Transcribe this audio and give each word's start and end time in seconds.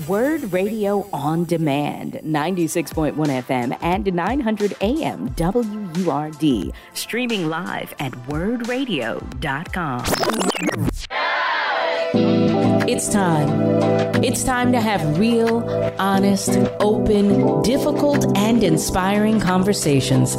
WURD 0.00 0.52
Radio 0.52 1.08
on 1.12 1.44
Demand, 1.44 2.14
96.1 2.24 3.14
FM 3.14 3.78
and 3.80 4.12
900 4.12 4.76
AM 4.80 5.28
WURD. 5.36 6.72
Streaming 6.94 7.48
live 7.48 7.94
at 8.00 8.10
wurdradio.com. 8.28 10.04
It's 12.86 13.08
time. 13.08 14.24
It's 14.24 14.42
time 14.42 14.72
to 14.72 14.80
have 14.80 15.18
real, 15.18 15.62
honest, 15.98 16.50
open, 16.80 17.62
difficult, 17.62 18.36
and 18.36 18.64
inspiring 18.64 19.38
conversations. 19.38 20.36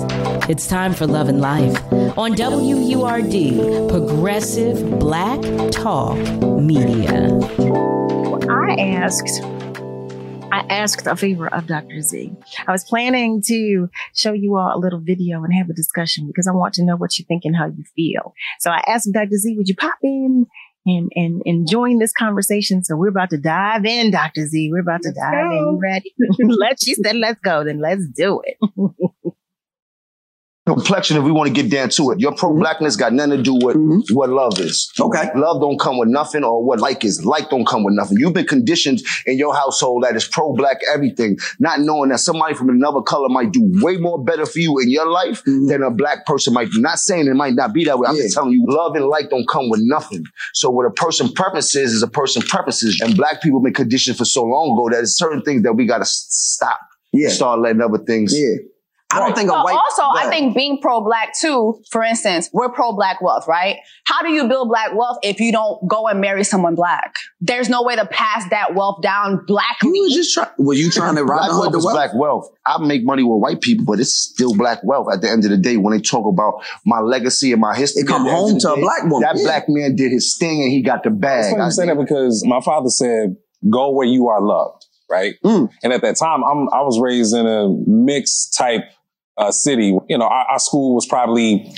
It's 0.50 0.68
time 0.68 0.94
for 0.94 1.08
Love 1.08 1.30
and 1.30 1.40
Life 1.40 1.82
on 2.18 2.34
WURD, 2.36 3.90
Progressive 3.90 5.00
Black 5.00 5.42
Talk 5.72 6.18
Media. 6.60 8.15
I 8.44 8.76
asked 8.76 9.42
I 10.52 10.60
asked 10.70 11.08
a 11.08 11.16
favor 11.16 11.48
of 11.54 11.68
Dr. 11.68 12.02
Z. 12.02 12.32
I 12.68 12.72
was 12.72 12.84
planning 12.84 13.42
to 13.48 13.90
show 14.14 14.34
you 14.34 14.58
all 14.58 14.78
a 14.78 14.80
little 14.80 15.00
video 15.00 15.44
and 15.44 15.54
have 15.54 15.70
a 15.70 15.74
discussion 15.74 16.28
because 16.28 16.48
I 16.48 16.52
want 16.52 16.74
to 16.76 16.84
know 16.84 16.96
what 16.96 17.18
you 17.18 17.26
think 17.26 17.44
and 17.46 17.56
how 17.56 17.66
you 17.66 17.84
feel. 17.96 18.34
So 18.60 18.72
I 18.72 18.82
asked 18.88 19.12
Dr. 19.12 19.36
Z, 19.38 19.56
would 19.58 19.68
you 19.68 19.76
pop 19.76 19.98
in 20.04 20.46
and, 20.86 21.12
and, 21.16 21.42
and 21.46 21.68
join 21.68 22.00
this 22.00 22.14
conversation? 22.14 22.84
So 22.84 22.96
we're 22.96 23.10
about 23.10 23.32
to 23.32 23.38
dive 23.38 23.86
in, 23.86 24.12
Dr. 24.12 24.46
Z. 24.46 24.70
We're 24.72 24.82
about 24.82 25.02
to 25.04 25.10
let's 25.10 25.20
dive 25.20 25.34
go. 25.34 25.52
in. 25.52 25.58
You 25.58 25.80
ready? 25.82 26.16
Let 26.40 26.86
you 26.86 26.96
said, 26.96 27.16
let's 27.16 27.40
go. 27.42 27.64
Then 27.64 27.80
let's 27.80 28.06
do 28.08 28.42
it. 28.46 28.58
complexion 30.66 31.16
if 31.18 31.24
we 31.24 31.32
want 31.32 31.48
to 31.48 31.54
get 31.54 31.70
down 31.70 31.90
to 31.90 32.12
it. 32.12 32.20
Your 32.20 32.34
pro 32.36 32.56
blackness 32.56 32.96
got 32.96 33.14
nothing 33.14 33.38
to 33.38 33.44
do 33.44 33.54
with 33.54 33.76
mm-hmm. 33.76 34.16
what 34.16 34.30
love 34.30 34.60
is. 34.60 34.92
Okay. 35.00 35.30
Love 35.36 35.62
don't 35.62 35.80
come 35.80 35.98
with 35.98 36.10
nothing 36.10 36.44
or 36.44 36.64
what 36.64 36.80
like 36.80 37.06
is. 37.06 37.24
Like 37.24 37.50
don't 37.50 37.68
come 37.68 37.84
with 37.84 37.94
nothing. 37.94 38.18
You've 38.20 38.34
been 38.34 38.48
conditioned 38.48 39.02
in 39.28 39.38
your 39.38 39.54
household 39.54 40.04
that 40.04 40.16
is 40.16 40.28
pro 40.28 40.54
black 40.54 40.78
everything, 40.92 41.38
not 41.60 41.82
knowing 41.82 42.10
that 42.10 42.20
somebody 42.20 42.56
from 42.56 42.70
another 42.70 43.02
color 43.02 43.30
might 43.30 43.52
do 43.52 43.62
way 43.84 43.98
more 43.98 44.24
better 44.24 44.46
for 44.46 44.60
you 44.60 44.80
in 44.80 44.90
your 44.90 45.08
life 45.08 45.44
mm-hmm. 45.44 45.68
than 45.68 45.84
a 45.84 45.92
black 45.92 46.26
person 46.26 46.54
might 46.54 46.72
do. 46.72 46.82
Not 46.82 46.98
saying 46.98 47.28
it 47.28 47.36
might 47.36 47.54
not 47.54 47.74
be 47.74 47.86
that 47.86 48.00
way. 48.00 48.08
I'm 48.08 48.16
yeah. 48.16 48.24
just 48.24 48.34
telling 48.34 48.52
you, 48.52 48.66
love 48.68 48.96
and 48.96 49.06
like 49.06 49.30
don't 49.30 49.48
come 49.48 49.70
with 49.70 49.82
nothing. 49.84 50.26
So 50.54 50.72
what 50.72 50.86
a 50.86 50.92
person 50.92 51.32
preference 51.32 51.76
is, 51.76 52.02
a 52.02 52.08
person 52.08 52.42
preferences. 52.42 53.00
And 53.02 53.16
black 53.16 53.42
people 53.42 53.62
been 53.62 53.74
conditioned 53.74 54.18
for 54.18 54.26
so 54.26 54.44
long 54.44 54.72
ago 54.72 54.90
that 54.90 54.98
there's 54.98 55.16
certain 55.16 55.44
things 55.44 55.62
that 55.64 55.74
we 55.74 55.86
got 55.86 56.00
to 56.00 56.06
stop. 56.06 56.80
Yeah. 57.14 57.30
Start 57.30 57.60
letting 57.60 57.82
other 57.82 58.00
things. 58.00 58.34
Yeah 58.38 58.56
I 59.16 59.20
don't 59.20 59.36
think 59.36 59.50
a 59.50 59.54
white. 59.54 59.76
Also, 59.76 60.04
I 60.04 60.30
think 60.30 60.56
being 60.56 60.80
pro-black 60.82 61.34
too. 61.40 61.82
For 61.90 62.04
instance, 62.04 62.50
we're 62.54 62.70
pro-black 62.70 63.22
wealth, 63.22 63.48
right? 63.48 63.78
How 64.06 64.22
do 64.22 64.30
you 64.30 64.48
build 64.48 64.70
black 64.70 64.96
wealth 64.96 65.18
if 65.24 65.40
you 65.40 65.52
don't 65.52 65.88
go 65.88 66.08
and 66.08 66.22
marry 66.22 66.44
someone 66.44 66.76
black? 66.76 67.16
There's 67.42 67.70
no 67.70 67.84
way 67.84 67.96
to 67.96 68.06
pass 68.06 68.50
that 68.50 68.76
wealth 68.76 69.02
down 69.02 69.46
black. 69.46 69.78
You 69.84 70.04
were 70.04 70.16
just 70.16 70.34
trying. 70.34 70.50
Were 70.58 70.74
you 70.74 70.92
trying 70.92 71.16
to 71.16 71.24
rob 71.24 71.50
black 71.50 71.72
the 71.72 71.80
wealth? 71.80 71.94
Black 71.94 72.14
wealth. 72.14 72.50
I 72.66 72.78
make 72.80 73.04
money 73.04 73.24
with 73.24 73.42
white 73.42 73.62
people, 73.62 73.86
but 73.86 74.00
it's 74.00 74.14
still 74.14 74.56
black 74.56 74.80
wealth. 74.84 75.08
At 75.12 75.22
the 75.22 75.30
end 75.30 75.46
of 75.46 75.52
the 75.52 75.58
day, 75.58 75.78
when 75.78 75.96
they 75.96 76.02
talk 76.02 76.26
about 76.26 76.64
my 76.86 77.00
legacy 77.00 77.52
and 77.52 77.62
my 77.62 77.76
history, 77.76 78.04
it 78.04 78.08
come 78.08 78.26
home 78.26 78.60
to 78.60 78.68
day, 78.68 78.74
a 78.74 78.76
black 78.78 79.04
woman. 79.04 79.22
That 79.22 79.38
yeah. 79.38 79.44
black 79.44 79.66
man 79.68 79.96
did 79.96 80.12
his 80.12 80.38
thing 80.38 80.62
and 80.62 80.72
he 80.72 80.82
got 80.82 81.04
the 81.04 81.10
bag. 81.10 81.58
I'm 81.58 81.72
saying 81.72 81.90
that 81.90 81.98
because 81.98 82.44
my 82.46 82.62
father 82.62 82.90
said, 82.90 83.36
"Go 83.70 83.92
where 83.92 84.08
you 84.08 84.28
are 84.28 84.42
loved." 84.42 84.86
Right. 85.08 85.36
Mm. 85.44 85.70
And 85.84 85.94
at 85.94 86.02
that 86.02 86.16
time, 86.16 86.44
I'm, 86.44 86.68
I 86.74 86.82
was 86.82 87.00
raised 87.00 87.36
in 87.36 87.46
a 87.46 87.70
mixed 87.86 88.58
type 88.58 88.82
uh, 89.38 89.52
city. 89.52 89.98
You 90.10 90.18
know, 90.18 90.26
our, 90.26 90.46
our, 90.52 90.60
school 90.60 90.96
was 90.96 91.06
probably, 91.06 91.72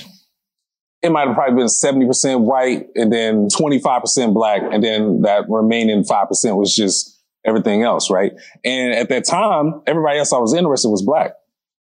it 1.01 1.11
might 1.11 1.27
have 1.27 1.35
probably 1.35 1.55
been 1.55 1.67
70% 1.67 2.41
white 2.41 2.87
and 2.95 3.11
then 3.11 3.47
25% 3.47 4.33
black. 4.33 4.61
And 4.71 4.83
then 4.83 5.21
that 5.21 5.45
remaining 5.49 6.03
5% 6.03 6.57
was 6.57 6.75
just 6.75 7.19
everything 7.45 7.83
else, 7.83 8.11
right? 8.11 8.33
And 8.63 8.93
at 8.93 9.09
that 9.09 9.25
time, 9.25 9.81
everybody 9.87 10.19
else 10.19 10.33
I 10.33 10.37
was 10.37 10.53
interested 10.53 10.89
was 10.89 11.03
black. 11.03 11.33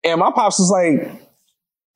And 0.04 0.20
my 0.20 0.32
pops 0.32 0.60
was 0.60 0.70
like, 0.70 1.22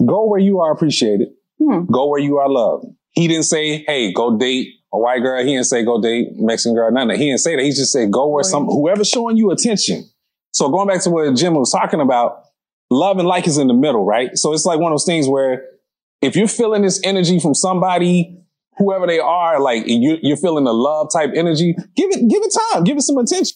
go 0.05 0.27
where 0.27 0.39
you 0.39 0.59
are 0.59 0.71
appreciated. 0.71 1.29
Hmm. 1.59 1.85
Go 1.85 2.07
where 2.09 2.21
you 2.21 2.37
are 2.37 2.49
loved. 2.49 2.85
He 3.11 3.27
didn't 3.27 3.43
say, 3.43 3.83
hey, 3.85 4.13
go 4.13 4.37
date 4.37 4.69
a 4.91 4.97
white 4.97 5.19
girl. 5.19 5.43
He 5.43 5.51
didn't 5.53 5.65
say 5.65 5.83
go 5.83 6.01
date 6.01 6.29
Mexican 6.35 6.75
girl. 6.75 6.91
None 6.91 7.09
of 7.09 7.15
that. 7.15 7.21
He 7.21 7.27
didn't 7.27 7.41
say 7.41 7.55
that. 7.55 7.63
He 7.63 7.69
just 7.69 7.91
said 7.91 8.11
go 8.11 8.27
where 8.29 8.43
some, 8.43 8.65
whoever's 8.65 9.09
showing 9.09 9.37
you 9.37 9.51
attention. 9.51 10.09
So 10.51 10.69
going 10.69 10.87
back 10.87 11.03
to 11.03 11.09
what 11.09 11.35
Jim 11.35 11.53
was 11.53 11.71
talking 11.71 12.01
about, 12.01 12.43
love 12.89 13.17
and 13.17 13.27
like 13.27 13.47
is 13.47 13.57
in 13.57 13.67
the 13.67 13.73
middle, 13.73 14.05
right? 14.05 14.31
So 14.35 14.53
it's 14.53 14.65
like 14.65 14.79
one 14.79 14.91
of 14.91 14.93
those 14.93 15.05
things 15.05 15.27
where 15.27 15.65
if 16.21 16.35
you're 16.35 16.47
feeling 16.47 16.81
this 16.81 16.99
energy 17.03 17.39
from 17.39 17.53
somebody, 17.53 18.37
whoever 18.77 19.07
they 19.07 19.19
are, 19.19 19.59
like 19.59 19.83
you, 19.87 20.17
you're 20.21 20.37
feeling 20.37 20.63
the 20.63 20.73
love 20.73 21.09
type 21.11 21.31
energy, 21.35 21.75
give 21.95 22.09
it, 22.11 22.29
give 22.29 22.41
it 22.43 22.53
time, 22.73 22.83
give 22.83 22.97
it 22.97 23.01
some 23.01 23.17
attention. 23.17 23.55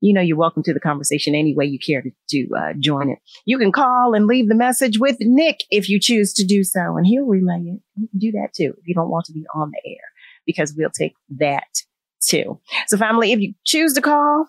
you 0.00 0.12
know 0.14 0.20
you're 0.20 0.36
welcome 0.36 0.62
to 0.64 0.74
the 0.74 0.80
conversation 0.80 1.34
any 1.34 1.54
way 1.54 1.64
you 1.64 1.78
care 1.78 2.02
to, 2.02 2.10
to 2.30 2.48
uh, 2.56 2.72
join 2.78 3.10
it. 3.10 3.18
You 3.44 3.58
can 3.58 3.72
call 3.72 4.14
and 4.14 4.26
leave 4.26 4.48
the 4.48 4.54
message 4.54 4.98
with 4.98 5.16
Nick 5.20 5.60
if 5.70 5.88
you 5.88 6.00
choose 6.00 6.32
to 6.34 6.44
do 6.44 6.64
so, 6.64 6.96
and 6.96 7.06
he'll 7.06 7.26
relay 7.26 7.58
it. 7.58 7.80
You 7.96 8.08
can 8.08 8.18
do 8.18 8.32
that 8.32 8.48
too 8.54 8.74
if 8.78 8.86
you 8.86 8.94
don't 8.94 9.10
want 9.10 9.26
to 9.26 9.32
be 9.32 9.44
on 9.54 9.70
the 9.70 9.90
air, 9.90 10.04
because 10.46 10.74
we'll 10.76 10.90
take 10.90 11.14
that 11.38 11.82
too. 12.20 12.60
So, 12.86 12.96
family, 12.96 13.32
if 13.32 13.40
you 13.40 13.54
choose 13.64 13.94
to 13.94 14.00
call 14.00 14.48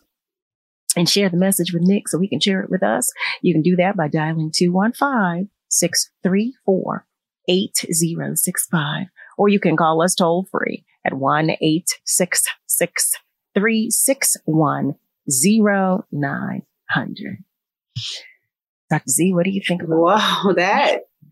and 0.95 1.07
share 1.07 1.29
the 1.29 1.37
message 1.37 1.73
with 1.73 1.83
Nick 1.83 2.07
so 2.07 2.19
he 2.19 2.27
can 2.27 2.39
share 2.39 2.61
it 2.61 2.69
with 2.69 2.83
us, 2.83 3.11
you 3.41 3.53
can 3.53 3.61
do 3.61 3.75
that 3.77 3.95
by 3.95 4.07
dialing 4.07 4.51
215 4.53 5.49
634 5.69 7.05
8065, 7.47 9.07
or 9.37 9.49
you 9.49 9.59
can 9.59 9.75
call 9.75 10.01
us 10.01 10.15
toll 10.15 10.47
free 10.51 10.85
at 11.05 11.13
1 11.13 11.49
866 11.49 13.17
361 13.53 14.95
zero 15.29 16.05
nine 16.11 16.63
hundred. 16.89 17.37
Dr. 18.89 19.09
Z, 19.09 19.33
what 19.33 19.45
do 19.45 19.51
you 19.51 19.61
think? 19.65 19.81
wow, 19.85 20.53
that 20.55 21.03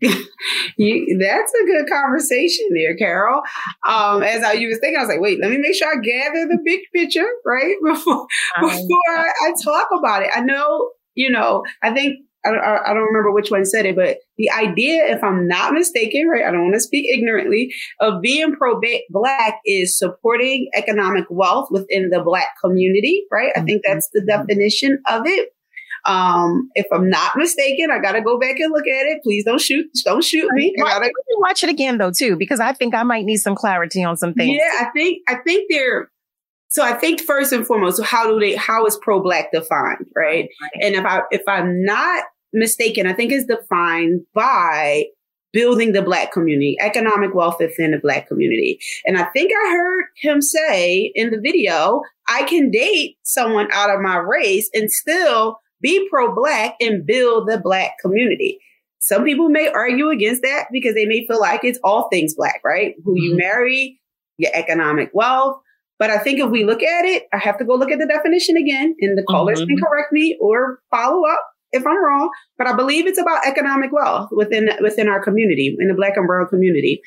you, 0.76 1.18
that's 1.20 1.52
a 1.62 1.66
good 1.66 1.86
conversation 1.88 2.66
there, 2.72 2.96
Carol. 2.96 3.42
Um, 3.86 4.22
as 4.22 4.42
I, 4.42 4.52
you 4.52 4.68
was 4.68 4.78
thinking, 4.80 4.96
I 4.98 5.02
was 5.02 5.10
like, 5.10 5.20
wait, 5.20 5.40
let 5.40 5.50
me 5.50 5.58
make 5.58 5.74
sure 5.74 5.88
I 5.88 6.00
gather 6.00 6.46
the 6.46 6.58
big 6.64 6.80
picture, 6.94 7.28
right? 7.44 7.76
Before, 7.84 8.26
before 8.60 9.14
I, 9.14 9.30
I 9.42 9.52
talk 9.62 9.88
about 9.96 10.22
it. 10.22 10.30
I 10.34 10.40
know, 10.40 10.90
you 11.14 11.30
know, 11.30 11.64
I 11.82 11.92
think 11.92 12.20
I 12.44 12.50
don't, 12.50 12.60
I 12.60 12.94
don't 12.94 13.04
remember 13.04 13.32
which 13.32 13.50
one 13.50 13.64
said 13.64 13.84
it, 13.86 13.96
but 13.96 14.18
the 14.38 14.50
idea, 14.50 15.04
if 15.14 15.22
I'm 15.22 15.46
not 15.46 15.74
mistaken, 15.74 16.26
right, 16.26 16.44
I 16.44 16.50
don't 16.50 16.62
want 16.62 16.74
to 16.74 16.80
speak 16.80 17.06
ignorantly, 17.12 17.72
of 18.00 18.22
being 18.22 18.54
pro 18.56 18.80
black 19.10 19.58
is 19.66 19.98
supporting 19.98 20.70
economic 20.74 21.24
wealth 21.28 21.68
within 21.70 22.08
the 22.08 22.22
black 22.24 22.48
community, 22.62 23.24
right? 23.30 23.52
I 23.56 23.60
think 23.60 23.82
that's 23.84 24.08
the 24.12 24.20
mm-hmm. 24.20 24.46
definition 24.46 25.02
of 25.08 25.22
it. 25.26 25.50
Um, 26.06 26.70
if 26.74 26.86
I'm 26.90 27.10
not 27.10 27.36
mistaken, 27.36 27.90
I 27.90 27.98
gotta 27.98 28.22
go 28.22 28.38
back 28.38 28.58
and 28.58 28.72
look 28.72 28.86
at 28.86 29.06
it. 29.06 29.22
Please 29.22 29.44
don't 29.44 29.60
shoot, 29.60 29.86
don't 30.04 30.24
shoot 30.24 30.48
me. 30.52 30.74
I 30.78 30.82
gotta 30.82 31.12
watch 31.40 31.62
it 31.62 31.68
again 31.68 31.98
though 31.98 32.10
too, 32.10 32.36
because 32.36 32.58
I 32.58 32.72
think 32.72 32.94
I 32.94 33.02
might 33.02 33.26
need 33.26 33.36
some 33.36 33.54
clarity 33.54 34.02
on 34.02 34.16
some 34.16 34.32
things. 34.32 34.58
Yeah, 34.58 34.86
I 34.86 34.90
think 34.96 35.18
I 35.28 35.36
think 35.46 35.66
they're 35.68 36.10
so 36.70 36.84
I 36.84 36.92
think 36.92 37.20
first 37.20 37.52
and 37.52 37.66
foremost, 37.66 38.02
how 38.02 38.30
do 38.30 38.38
they 38.38 38.54
how 38.54 38.86
is 38.86 38.96
pro 38.96 39.20
black 39.20 39.50
defined, 39.52 40.06
right? 40.16 40.48
right? 40.62 40.72
And 40.80 40.94
if 40.94 41.04
I 41.04 41.22
if 41.32 41.42
I'm 41.48 41.84
not 41.84 42.24
mistaken, 42.52 43.06
I 43.06 43.12
think 43.12 43.32
is 43.32 43.44
defined 43.44 44.22
by 44.34 45.06
building 45.52 45.92
the 45.92 46.02
black 46.02 46.30
community, 46.30 46.76
economic 46.80 47.34
wealth 47.34 47.56
within 47.58 47.90
the 47.90 47.98
black 47.98 48.28
community. 48.28 48.78
And 49.04 49.18
I 49.18 49.24
think 49.24 49.50
I 49.52 49.70
heard 49.72 50.04
him 50.16 50.40
say 50.40 51.10
in 51.16 51.30
the 51.30 51.40
video, 51.40 52.02
I 52.28 52.44
can 52.44 52.70
date 52.70 53.16
someone 53.24 53.68
out 53.72 53.90
of 53.90 54.00
my 54.00 54.16
race 54.16 54.70
and 54.72 54.92
still 54.92 55.58
be 55.80 56.08
pro 56.08 56.32
black 56.32 56.76
and 56.80 57.04
build 57.04 57.48
the 57.48 57.58
black 57.58 57.98
community. 58.00 58.60
Some 59.00 59.24
people 59.24 59.48
may 59.48 59.66
argue 59.66 60.10
against 60.10 60.42
that 60.42 60.66
because 60.70 60.94
they 60.94 61.06
may 61.06 61.26
feel 61.26 61.40
like 61.40 61.64
it's 61.64 61.80
all 61.82 62.08
things 62.10 62.34
black, 62.34 62.60
right? 62.64 62.94
Who 63.04 63.20
you 63.20 63.30
mm-hmm. 63.30 63.38
marry, 63.38 64.00
your 64.36 64.52
economic 64.54 65.10
wealth. 65.12 65.60
But 66.00 66.08
I 66.08 66.18
think 66.18 66.40
if 66.40 66.50
we 66.50 66.64
look 66.64 66.82
at 66.82 67.04
it, 67.04 67.24
I 67.30 67.36
have 67.36 67.58
to 67.58 67.64
go 67.64 67.74
look 67.74 67.90
at 67.90 67.98
the 67.98 68.06
definition 68.06 68.56
again, 68.56 68.96
and 69.00 69.18
the 69.18 69.22
callers 69.22 69.60
mm-hmm. 69.60 69.68
can 69.68 69.78
correct 69.80 70.12
me 70.12 70.36
or 70.40 70.80
follow 70.90 71.28
up 71.30 71.46
if 71.72 71.86
I'm 71.86 72.02
wrong. 72.02 72.30
But 72.56 72.66
I 72.66 72.74
believe 72.74 73.06
it's 73.06 73.20
about 73.20 73.46
economic 73.46 73.92
wealth 73.92 74.30
within 74.32 74.70
within 74.80 75.08
our 75.08 75.22
community, 75.22 75.76
in 75.78 75.88
the 75.88 75.94
Black 75.94 76.16
and 76.16 76.26
Brown 76.26 76.48
community. 76.48 77.02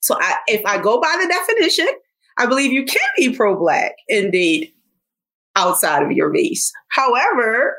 So 0.00 0.16
I, 0.20 0.36
if 0.48 0.64
I 0.66 0.78
go 0.78 1.00
by 1.00 1.18
the 1.20 1.26
definition, 1.26 1.88
I 2.36 2.44
believe 2.44 2.72
you 2.72 2.84
can 2.84 3.00
be 3.16 3.34
pro-black 3.34 3.94
indeed 4.06 4.72
outside 5.56 6.02
of 6.02 6.12
your 6.12 6.30
race. 6.30 6.70
However, 6.88 7.74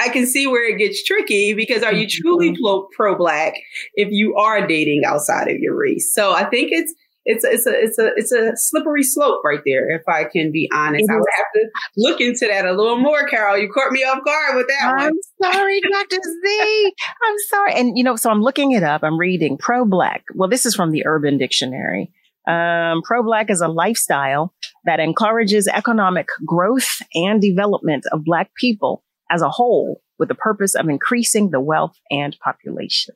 I 0.00 0.08
can 0.08 0.26
see 0.26 0.48
where 0.48 0.68
it 0.68 0.78
gets 0.78 1.04
tricky 1.04 1.54
because 1.54 1.84
are 1.84 1.94
you 1.94 2.08
truly 2.08 2.50
mm-hmm. 2.50 2.86
pro 2.96 3.16
black 3.16 3.54
if 3.94 4.08
you 4.10 4.34
are 4.34 4.66
dating 4.66 5.02
outside 5.06 5.48
of 5.48 5.58
your 5.58 5.78
race? 5.78 6.12
So 6.12 6.32
I 6.32 6.44
think 6.50 6.72
it's 6.72 6.92
it's 7.24 7.44
it's 7.44 7.66
a 7.66 7.72
it's 7.72 7.98
a 7.98 8.10
it's 8.16 8.32
a 8.32 8.52
slippery 8.56 9.02
slope 9.02 9.42
right 9.44 9.60
there. 9.64 9.90
If 9.90 10.02
I 10.08 10.24
can 10.24 10.52
be 10.52 10.68
honest, 10.72 11.08
I 11.10 11.14
would 11.14 11.24
have 11.36 11.46
to 11.54 11.70
look 11.96 12.20
into 12.20 12.46
that 12.46 12.66
a 12.66 12.72
little 12.72 12.98
more. 12.98 13.26
Carol, 13.26 13.58
you 13.58 13.70
caught 13.72 13.92
me 13.92 14.04
off 14.04 14.24
guard 14.24 14.56
with 14.56 14.66
that 14.68 14.94
I'm 14.94 15.04
one. 15.04 15.52
sorry, 15.52 15.80
Doctor 15.80 16.16
Z. 16.16 16.94
I'm 17.26 17.38
sorry, 17.48 17.74
and 17.74 17.96
you 17.96 18.04
know, 18.04 18.16
so 18.16 18.30
I'm 18.30 18.42
looking 18.42 18.72
it 18.72 18.82
up. 18.82 19.02
I'm 19.02 19.18
reading 19.18 19.56
pro 19.56 19.84
black. 19.84 20.24
Well, 20.34 20.48
this 20.48 20.66
is 20.66 20.74
from 20.74 20.92
the 20.92 21.06
Urban 21.06 21.38
Dictionary. 21.38 22.12
Um, 22.46 23.00
pro 23.02 23.22
black 23.22 23.48
is 23.48 23.62
a 23.62 23.68
lifestyle 23.68 24.54
that 24.84 25.00
encourages 25.00 25.66
economic 25.66 26.28
growth 26.44 26.98
and 27.14 27.40
development 27.40 28.04
of 28.12 28.22
black 28.22 28.50
people 28.54 29.02
as 29.30 29.40
a 29.40 29.48
whole 29.48 30.02
with 30.18 30.28
the 30.28 30.34
purpose 30.34 30.74
of 30.74 30.88
increasing 30.90 31.50
the 31.50 31.60
wealth 31.60 31.96
and 32.10 32.36
population 32.44 33.14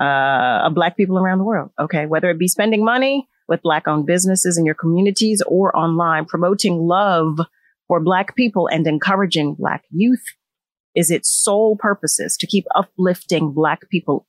uh, 0.00 0.66
of 0.66 0.74
Black 0.74 0.96
people 0.96 1.18
around 1.18 1.38
the 1.38 1.44
world. 1.44 1.70
Okay. 1.78 2.06
Whether 2.06 2.30
it 2.30 2.38
be 2.38 2.48
spending 2.48 2.84
money 2.84 3.28
with 3.48 3.62
Black 3.62 3.88
owned 3.88 4.06
businesses 4.06 4.58
in 4.58 4.64
your 4.64 4.74
communities 4.74 5.42
or 5.46 5.76
online, 5.76 6.24
promoting 6.24 6.78
love 6.78 7.38
for 7.86 8.00
Black 8.00 8.36
people 8.36 8.68
and 8.68 8.86
encouraging 8.86 9.54
Black 9.54 9.84
youth 9.90 10.22
is 10.94 11.10
its 11.10 11.30
sole 11.30 11.76
purposes 11.76 12.36
to 12.38 12.46
keep 12.46 12.66
uplifting 12.74 13.52
Black 13.52 13.88
people 13.90 14.26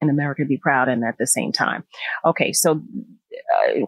in 0.00 0.10
America 0.10 0.42
to 0.42 0.48
be 0.48 0.58
proud 0.58 0.88
and 0.88 1.04
at 1.04 1.18
the 1.18 1.26
same 1.26 1.52
time. 1.52 1.84
Okay. 2.24 2.52
So, 2.52 2.82
uh, 3.66 3.86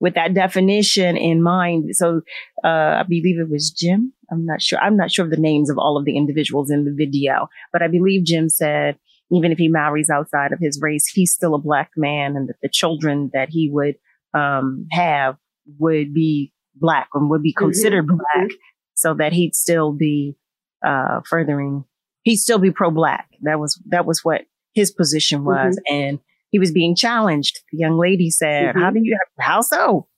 with 0.00 0.14
that 0.14 0.32
definition 0.32 1.16
in 1.16 1.42
mind. 1.42 1.94
So, 1.94 2.22
uh, 2.64 3.00
I 3.00 3.02
believe 3.06 3.38
it 3.38 3.50
was 3.50 3.70
Jim. 3.70 4.14
I'm 4.30 4.46
not 4.46 4.62
sure. 4.62 4.78
I'm 4.78 4.96
not 4.96 5.12
sure 5.12 5.24
of 5.24 5.30
the 5.30 5.36
names 5.36 5.68
of 5.68 5.76
all 5.76 5.98
of 5.98 6.06
the 6.06 6.16
individuals 6.16 6.70
in 6.70 6.84
the 6.84 6.94
video, 6.96 7.48
but 7.72 7.82
I 7.82 7.88
believe 7.88 8.24
Jim 8.24 8.48
said, 8.48 8.96
even 9.30 9.52
if 9.52 9.58
he 9.58 9.68
marries 9.68 10.10
outside 10.10 10.52
of 10.52 10.58
his 10.60 10.80
race, 10.82 11.06
he's 11.06 11.32
still 11.32 11.54
a 11.54 11.58
black 11.58 11.90
man 11.96 12.36
and 12.36 12.48
that 12.48 12.56
the 12.62 12.68
children 12.68 13.30
that 13.32 13.48
he 13.50 13.70
would, 13.72 13.96
um, 14.34 14.86
have 14.90 15.36
would 15.78 16.12
be 16.12 16.52
black 16.74 17.08
and 17.14 17.30
would 17.30 17.42
be 17.42 17.52
mm-hmm. 17.52 17.66
considered 17.66 18.06
mm-hmm. 18.06 18.16
black 18.16 18.50
so 18.94 19.14
that 19.14 19.32
he'd 19.32 19.54
still 19.54 19.92
be, 19.92 20.36
uh, 20.84 21.20
furthering, 21.28 21.84
he'd 22.22 22.36
still 22.36 22.58
be 22.58 22.70
pro 22.70 22.90
black. 22.90 23.28
That 23.42 23.58
was, 23.58 23.80
that 23.90 24.06
was 24.06 24.24
what 24.24 24.42
his 24.74 24.90
position 24.90 25.44
was. 25.44 25.78
Mm-hmm. 25.88 25.94
And 25.94 26.18
he 26.50 26.58
was 26.58 26.72
being 26.72 26.96
challenged. 26.96 27.60
The 27.72 27.78
young 27.78 27.98
lady 27.98 28.30
said, 28.30 28.74
mm-hmm. 28.74 28.80
how 28.80 28.90
do 28.90 29.00
you, 29.02 29.18
how 29.38 29.60
so? 29.60 30.08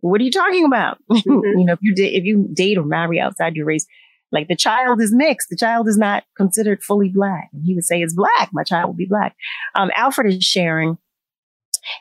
What 0.00 0.20
are 0.20 0.24
you 0.24 0.30
talking 0.30 0.64
about? 0.64 0.98
Mm-hmm. 1.10 1.58
you 1.58 1.64
know, 1.64 1.74
if 1.74 1.78
you 1.82 1.94
did, 1.94 2.14
if 2.14 2.24
you 2.24 2.48
date 2.52 2.78
or 2.78 2.84
marry 2.84 3.20
outside 3.20 3.54
your 3.54 3.66
race, 3.66 3.86
like 4.32 4.48
the 4.48 4.56
child 4.56 5.00
is 5.00 5.12
mixed. 5.14 5.48
The 5.50 5.56
child 5.56 5.88
is 5.88 5.98
not 5.98 6.24
considered 6.36 6.82
fully 6.82 7.10
black. 7.12 7.48
And 7.52 7.62
he 7.64 7.74
would 7.74 7.84
say 7.84 8.00
it's 8.00 8.14
black. 8.14 8.50
My 8.52 8.62
child 8.62 8.88
will 8.88 8.94
be 8.94 9.06
black. 9.08 9.36
Um, 9.74 9.90
Alfred 9.94 10.32
is 10.32 10.44
sharing. 10.44 10.98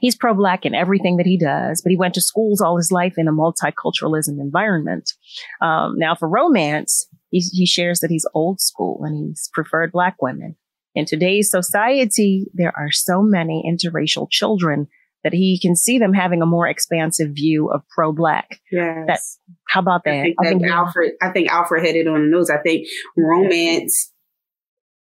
He's 0.01 0.15
pro-black 0.15 0.65
in 0.65 0.75
everything 0.75 1.17
that 1.17 1.25
he 1.25 1.37
does, 1.37 1.81
but 1.81 1.89
he 1.89 1.97
went 1.97 2.13
to 2.15 2.21
schools 2.21 2.59
all 2.59 2.77
his 2.77 2.91
life 2.91 3.13
in 3.17 3.29
a 3.29 3.31
multiculturalism 3.31 4.39
environment. 4.39 5.13
Um, 5.61 5.97
now 5.97 6.15
for 6.15 6.27
romance, 6.27 7.07
he, 7.29 7.39
he 7.39 7.65
shares 7.65 8.01
that 8.01 8.11
he's 8.11 8.27
old 8.33 8.59
school 8.59 9.01
and 9.03 9.15
he's 9.15 9.49
preferred 9.53 9.91
black 9.91 10.17
women. 10.21 10.57
In 10.95 11.05
today's 11.05 11.49
society, 11.49 12.47
there 12.53 12.73
are 12.75 12.91
so 12.91 13.21
many 13.21 13.63
interracial 13.65 14.29
children 14.29 14.87
that 15.23 15.33
he 15.33 15.59
can 15.61 15.75
see 15.75 15.99
them 15.99 16.13
having 16.13 16.41
a 16.41 16.45
more 16.45 16.67
expansive 16.67 17.31
view 17.31 17.69
of 17.69 17.81
pro 17.89 18.11
black. 18.13 18.59
Yes. 18.71 19.05
That, 19.07 19.19
how 19.67 19.81
about 19.81 20.01
that? 20.05 20.11
I 20.11 20.21
think, 20.21 20.35
I 20.39 20.49
think 20.49 20.63
Alfred, 20.65 21.11
I 21.21 21.29
think 21.29 21.49
Alfred 21.49 21.85
hit 21.85 21.95
it 21.95 22.07
on 22.07 22.21
the 22.21 22.27
nose. 22.29 22.49
I 22.49 22.57
think 22.57 22.87
romance 23.17 24.11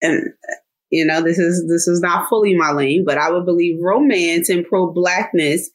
and 0.01 0.29
you 0.89 1.05
know, 1.05 1.21
this 1.21 1.39
is 1.39 1.65
this 1.69 1.87
is 1.87 2.01
not 2.01 2.27
fully 2.27 2.53
my 2.53 2.71
lane, 2.71 3.05
but 3.05 3.17
I 3.17 3.31
would 3.31 3.45
believe 3.45 3.79
romance 3.81 4.49
and 4.49 4.65
pro 4.65 4.91
blackness 4.91 5.69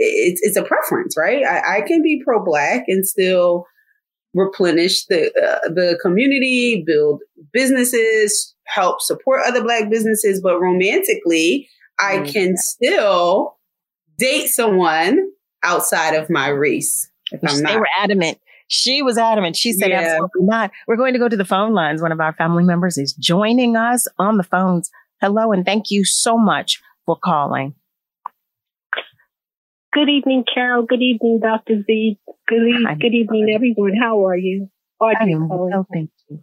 it's 0.00 0.40
it's 0.42 0.56
a 0.56 0.62
preference, 0.62 1.14
right? 1.16 1.44
I, 1.44 1.78
I 1.78 1.80
can 1.82 2.02
be 2.02 2.22
pro 2.24 2.42
black 2.44 2.84
and 2.88 3.06
still 3.06 3.66
replenish 4.34 5.04
the 5.06 5.26
uh, 5.26 5.68
the 5.68 5.98
community, 6.02 6.82
build 6.86 7.22
businesses, 7.52 8.54
help 8.66 9.00
support 9.00 9.42
other 9.46 9.62
black 9.62 9.90
businesses, 9.90 10.40
but 10.40 10.60
romantically, 10.60 11.68
I 11.98 12.16
mm-hmm. 12.16 12.32
can 12.32 12.56
still 12.56 13.58
date 14.20 14.48
someone 14.48 15.18
outside 15.62 16.14
of 16.14 16.30
my 16.30 16.48
race. 16.48 17.10
If 17.32 17.40
I'm 17.46 17.56
they 17.56 17.62
not. 17.62 17.80
were 17.80 17.88
adamant. 17.98 18.38
She 18.68 19.02
was 19.02 19.18
adamant. 19.18 19.56
She 19.56 19.72
said, 19.72 19.90
yeah. 19.90 20.00
absolutely 20.00 20.42
not. 20.42 20.70
We're 20.86 20.96
going 20.96 21.12
to 21.14 21.18
go 21.18 21.28
to 21.28 21.36
the 21.36 21.44
phone 21.44 21.74
lines. 21.74 22.00
One 22.00 22.12
of 22.12 22.20
our 22.20 22.32
family 22.34 22.62
members 22.62 22.98
is 22.98 23.12
joining 23.12 23.74
us 23.76 24.06
on 24.18 24.36
the 24.36 24.44
phones. 24.44 24.90
Hello, 25.20 25.52
and 25.52 25.64
thank 25.64 25.90
you 25.90 26.04
so 26.04 26.38
much 26.38 26.80
for 27.04 27.16
calling. 27.16 27.74
Good 29.92 30.08
evening, 30.08 30.44
Carol. 30.52 30.84
Good 30.86 31.02
evening, 31.02 31.40
Dr. 31.42 31.82
Z. 31.82 32.18
Good, 32.46 32.62
e- 32.62 32.86
good 33.00 33.12
evening, 33.12 33.48
everyone. 33.52 33.94
How 34.00 34.24
are 34.26 34.36
you? 34.36 34.70
Audrey 35.00 35.34
well, 35.34 35.86
thank 35.92 36.10
you. 36.28 36.42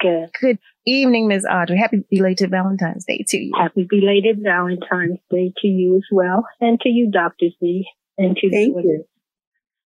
Good. 0.00 0.28
Good 0.40 0.58
evening, 0.86 1.28
Ms. 1.28 1.46
Audrey. 1.50 1.78
Happy 1.78 2.04
belated 2.10 2.50
Valentine's 2.50 3.04
Day 3.04 3.24
to 3.28 3.38
you. 3.38 3.52
Happy 3.56 3.86
belated 3.88 4.40
Valentine's 4.42 5.20
Day 5.30 5.52
to 5.58 5.66
you 5.66 5.96
as 5.96 6.04
well, 6.10 6.46
and 6.60 6.80
to 6.80 6.88
you, 6.88 7.10
Dr. 7.10 7.46
Z, 7.60 7.84
and 8.18 8.36
to 8.36 8.50
Thank 8.50 8.76
you. 8.76 9.04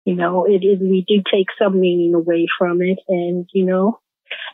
You 0.05 0.17
know, 0.17 0.47
it 0.47 0.65
is, 0.65 0.81
we 0.81 1.05
do 1.07 1.23
take 1.33 1.47
some 1.61 1.81
meaning 1.81 2.15
away 2.15 2.47
from 2.59 2.83
it. 2.83 2.99
And, 3.09 3.49
you 3.53 3.65
know, 3.65 4.01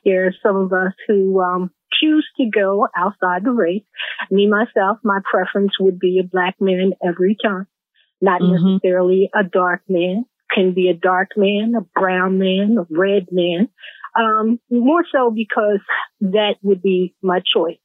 there 0.04 0.26
are 0.26 0.34
some 0.42 0.56
of 0.56 0.72
us 0.72 0.92
who, 1.06 1.40
um, 1.40 1.70
choose 2.00 2.28
to 2.36 2.48
go 2.50 2.86
outside 2.96 3.44
the 3.44 3.50
race. 3.50 3.84
Me, 4.30 4.46
myself, 4.46 4.98
my 5.02 5.20
preference 5.28 5.72
would 5.80 5.98
be 5.98 6.20
a 6.20 6.26
black 6.26 6.56
man 6.60 6.92
every 7.06 7.36
time, 7.42 7.66
not 8.20 8.40
mm-hmm. 8.40 8.74
necessarily 8.74 9.30
a 9.34 9.42
dark 9.42 9.82
man. 9.88 10.24
Can 10.54 10.72
be 10.72 10.88
a 10.88 10.94
dark 10.94 11.30
man, 11.36 11.74
a 11.76 11.82
brown 11.98 12.38
man, 12.38 12.76
a 12.78 12.86
red 12.90 13.26
man. 13.30 13.68
Um, 14.18 14.58
more 14.70 15.04
so 15.12 15.30
because 15.30 15.80
that 16.20 16.56
would 16.62 16.82
be 16.82 17.14
my 17.22 17.38
choice. 17.38 17.78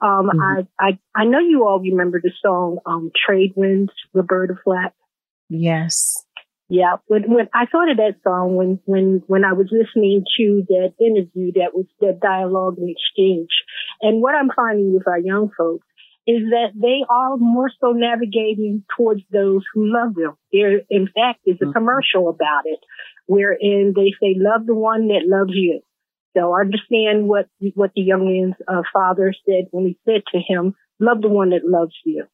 Um, 0.00 0.30
mm-hmm. 0.32 0.62
I, 0.80 0.88
I, 0.88 0.98
I 1.14 1.24
know 1.24 1.38
you 1.38 1.64
all 1.66 1.80
remember 1.80 2.20
the 2.20 2.32
song, 2.44 2.78
um, 2.86 3.10
Trade 3.24 3.52
Winds, 3.54 3.92
Roberta 4.12 4.54
Flack. 4.64 4.94
Yes. 5.48 6.24
Yeah, 6.68 6.96
when, 7.06 7.32
when 7.32 7.48
I 7.54 7.66
thought 7.66 7.90
of 7.90 7.96
that 7.98 8.16
song 8.24 8.56
when 8.56 8.80
when 8.86 9.22
when 9.28 9.44
I 9.44 9.52
was 9.52 9.68
listening 9.70 10.24
to 10.36 10.64
that 10.66 10.94
interview, 10.98 11.52
that 11.52 11.70
was 11.72 11.86
that 12.00 12.18
dialogue 12.20 12.78
and 12.78 12.90
exchange, 12.90 13.50
and 14.02 14.20
what 14.20 14.34
I'm 14.34 14.50
finding 14.50 14.92
with 14.92 15.06
our 15.06 15.18
young 15.18 15.50
folks 15.56 15.86
is 16.26 16.42
that 16.50 16.72
they 16.74 17.04
are 17.08 17.36
more 17.36 17.70
so 17.80 17.92
navigating 17.92 18.82
towards 18.96 19.22
those 19.30 19.62
who 19.72 19.92
love 19.92 20.16
them. 20.16 20.36
There, 20.52 20.80
in 20.90 21.06
fact, 21.06 21.42
is 21.46 21.56
a 21.62 21.66
mm-hmm. 21.66 21.72
commercial 21.72 22.28
about 22.28 22.62
it, 22.64 22.80
wherein 23.26 23.92
they 23.94 24.12
say, 24.20 24.34
"Love 24.36 24.66
the 24.66 24.74
one 24.74 25.08
that 25.08 25.26
loves 25.26 25.52
you." 25.54 25.80
So 26.36 26.52
I 26.52 26.60
understand 26.60 27.28
what 27.28 27.48
what 27.74 27.92
the 27.94 28.02
young 28.02 28.26
man's 28.26 28.56
uh, 28.68 28.82
father 28.92 29.34
said 29.46 29.68
when 29.70 29.86
he 29.86 29.98
said 30.04 30.22
to 30.32 30.38
him, 30.38 30.74
"Love 31.00 31.22
the 31.22 31.28
one 31.28 31.50
that 31.50 31.64
loves 31.64 31.94
you." 32.04 32.26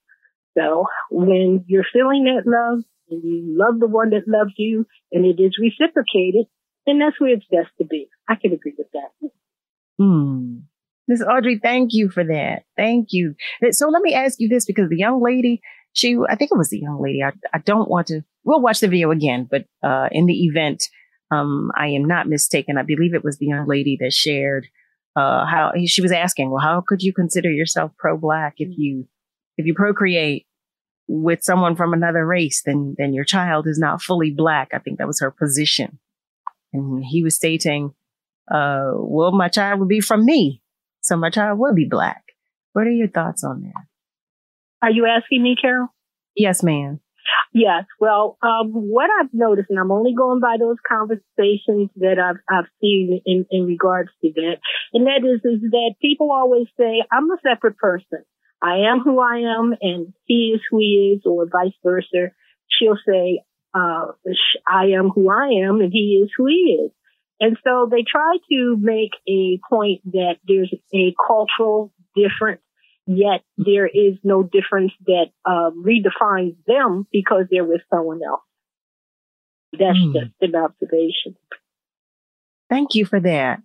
So 0.57 0.87
when 1.11 1.65
you're 1.67 1.87
feeling 1.93 2.25
that 2.25 2.47
love, 2.47 2.85
and 3.13 3.23
you 3.23 3.57
love 3.57 3.79
the 3.79 3.87
one 3.87 4.11
that 4.11 4.27
loves 4.27 4.53
you 4.57 4.87
and 5.13 5.25
it 5.25 5.41
is 5.41 5.59
reciprocated, 5.61 6.47
then 6.87 6.99
that's 6.99 7.21
where 7.21 7.35
it's 7.35 7.47
best 7.51 7.69
to 7.79 7.85
be. 7.85 8.09
I 8.29 8.35
can 8.35 8.53
agree 8.53 8.75
with 8.77 8.89
that. 8.93 9.31
Hmm. 9.99 10.59
Miss 11.09 11.23
Audrey, 11.23 11.59
thank 11.63 11.91
you 11.93 12.11
for 12.11 12.25
that. 12.25 12.63
Thank 12.77 13.09
you. 13.11 13.35
So 13.73 13.89
let 13.89 14.03
me 14.03 14.15
ask 14.15 14.41
you 14.41 14.49
this 14.49 14.65
because 14.65 14.89
the 14.89 14.97
young 14.97 15.23
lady, 15.23 15.61
she, 15.93 16.17
I 16.29 16.37
think 16.37 16.51
it 16.51 16.59
was 16.59 16.71
the 16.71 16.79
young 16.79 17.03
lady. 17.03 17.23
I, 17.23 17.33
I 17.53 17.59
don't 17.59 17.91
want 17.91 18.07
to, 18.09 18.23
we'll 18.45 18.61
watch 18.61 18.81
the 18.81 18.89
video 18.89 19.11
again, 19.11 19.49
but, 19.51 19.67
uh, 19.83 20.09
in 20.13 20.27
the 20.27 20.45
event, 20.45 20.89
um, 21.31 21.71
I 21.77 21.89
am 21.89 22.05
not 22.05 22.29
mistaken. 22.29 22.77
I 22.79 22.83
believe 22.83 23.15
it 23.15 23.25
was 23.25 23.39
the 23.39 23.47
young 23.47 23.67
lady 23.67 23.97
that 24.01 24.13
shared, 24.13 24.67
uh, 25.17 25.47
how 25.47 25.73
she 25.87 26.03
was 26.03 26.13
asking, 26.13 26.51
well, 26.51 26.63
how 26.63 26.83
could 26.87 27.03
you 27.03 27.13
consider 27.13 27.51
yourself 27.51 27.93
pro-black 27.99 28.55
if 28.59 28.69
you 28.77 29.07
if 29.59 29.67
you 29.67 29.75
procreate 29.75 30.47
with 31.09 31.43
someone 31.43 31.77
from 31.77 31.93
another 31.93 32.25
race, 32.27 32.63
then 32.65 32.95
then 32.97 33.13
your 33.13 33.25
child 33.25 33.67
is 33.67 33.79
not 33.79 34.01
fully 34.01 34.31
black. 34.31 34.69
I 34.73 34.79
think 34.79 34.99
that 34.99 35.07
was 35.07 35.21
her 35.21 35.31
position, 35.31 35.99
and 36.73 37.05
he 37.05 37.23
was 37.23 37.35
stating, 37.35 37.93
uh, 38.51 38.93
well, 38.95 39.33
my 39.33 39.49
child 39.49 39.81
would 39.81 39.89
be 39.89 40.01
from 40.01 40.25
me, 40.25 40.63
so 41.03 41.17
my 41.17 41.29
child 41.29 41.59
would 41.59 41.75
be 41.75 41.85
black. 41.85 42.23
What 42.73 42.87
are 42.87 42.91
your 42.91 43.09
thoughts 43.09 43.45
on 43.45 43.63
that? 43.63 43.85
Are 44.81 44.91
you 44.91 45.07
asking 45.07 45.43
me, 45.43 45.57
Carol? 45.61 45.89
Yes, 46.35 46.63
ma'am. 46.63 47.01
Yes. 47.55 47.85
Well, 48.01 48.39
um, 48.43 48.71
what 48.73 49.11
I've 49.21 49.33
noticed, 49.33 49.69
and 49.69 49.79
I'm 49.79 49.93
only 49.93 50.15
going 50.15 50.41
by 50.41 50.57
those 50.59 50.79
conversations 50.89 51.91
that 51.97 52.17
I've, 52.19 52.41
I've 52.49 52.71
seen 52.81 53.21
in, 53.27 53.45
in 53.51 53.67
regards 53.67 54.09
to 54.23 54.33
that, 54.35 54.57
and 54.95 55.07
that 55.07 55.21
is, 55.23 55.41
is 55.45 55.61
that 55.71 55.95
people 56.01 56.31
always 56.33 56.67
say, 56.79 57.03
I'm 57.13 57.31
a 57.31 57.37
separate 57.43 57.77
person. 57.77 58.25
I 58.63 58.89
am 58.91 59.01
who 59.01 59.19
I 59.21 59.59
am 59.59 59.75
and 59.81 60.15
he 60.25 60.53
is 60.55 60.61
who 60.71 60.79
he 60.79 61.17
is 61.17 61.23
or 61.27 61.47
vice 61.51 61.75
versa. 61.85 62.31
She'll 62.69 62.99
say, 63.07 63.43
uh, 63.75 64.13
I 64.69 64.85
am 64.97 65.09
who 65.09 65.31
I 65.31 65.67
am 65.67 65.81
and 65.81 65.93
he 65.93 66.23
is 66.25 66.31
who 66.37 66.47
he 66.47 66.81
is. 66.87 66.93
And 67.41 67.59
so 67.65 67.89
they 67.91 68.05
try 68.09 68.37
to 68.53 68.77
make 68.81 69.11
a 69.29 69.59
point 69.69 70.01
that 70.13 70.37
there's 70.47 70.73
a 70.95 71.13
cultural 71.27 71.93
difference, 72.15 72.63
yet 73.07 73.43
there 73.57 73.87
is 73.87 74.15
no 74.23 74.43
difference 74.43 74.93
that 75.07 75.27
uh, 75.45 75.71
redefines 75.71 76.57
them 76.67 77.07
because 77.13 77.47
they're 77.51 77.65
with 77.65 77.83
someone 77.91 78.21
else. 78.27 78.43
That's 79.73 79.99
mm. 79.99 80.13
just 80.13 80.33
an 80.41 80.55
observation. 80.55 81.37
Thank 82.69 82.95
you 82.95 83.05
for 83.05 83.21
that. 83.21 83.61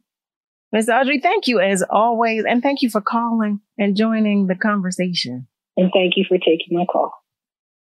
Ms. 0.71 0.89
Audrey, 0.89 1.19
thank 1.21 1.47
you 1.47 1.59
as 1.59 1.83
always, 1.89 2.43
and 2.47 2.61
thank 2.61 2.81
you 2.81 2.89
for 2.89 3.01
calling 3.01 3.61
and 3.77 3.95
joining 3.95 4.47
the 4.47 4.55
conversation. 4.55 5.47
And 5.77 5.91
thank 5.93 6.13
you 6.17 6.25
for 6.27 6.37
taking 6.37 6.77
my 6.77 6.85
call. 6.85 7.13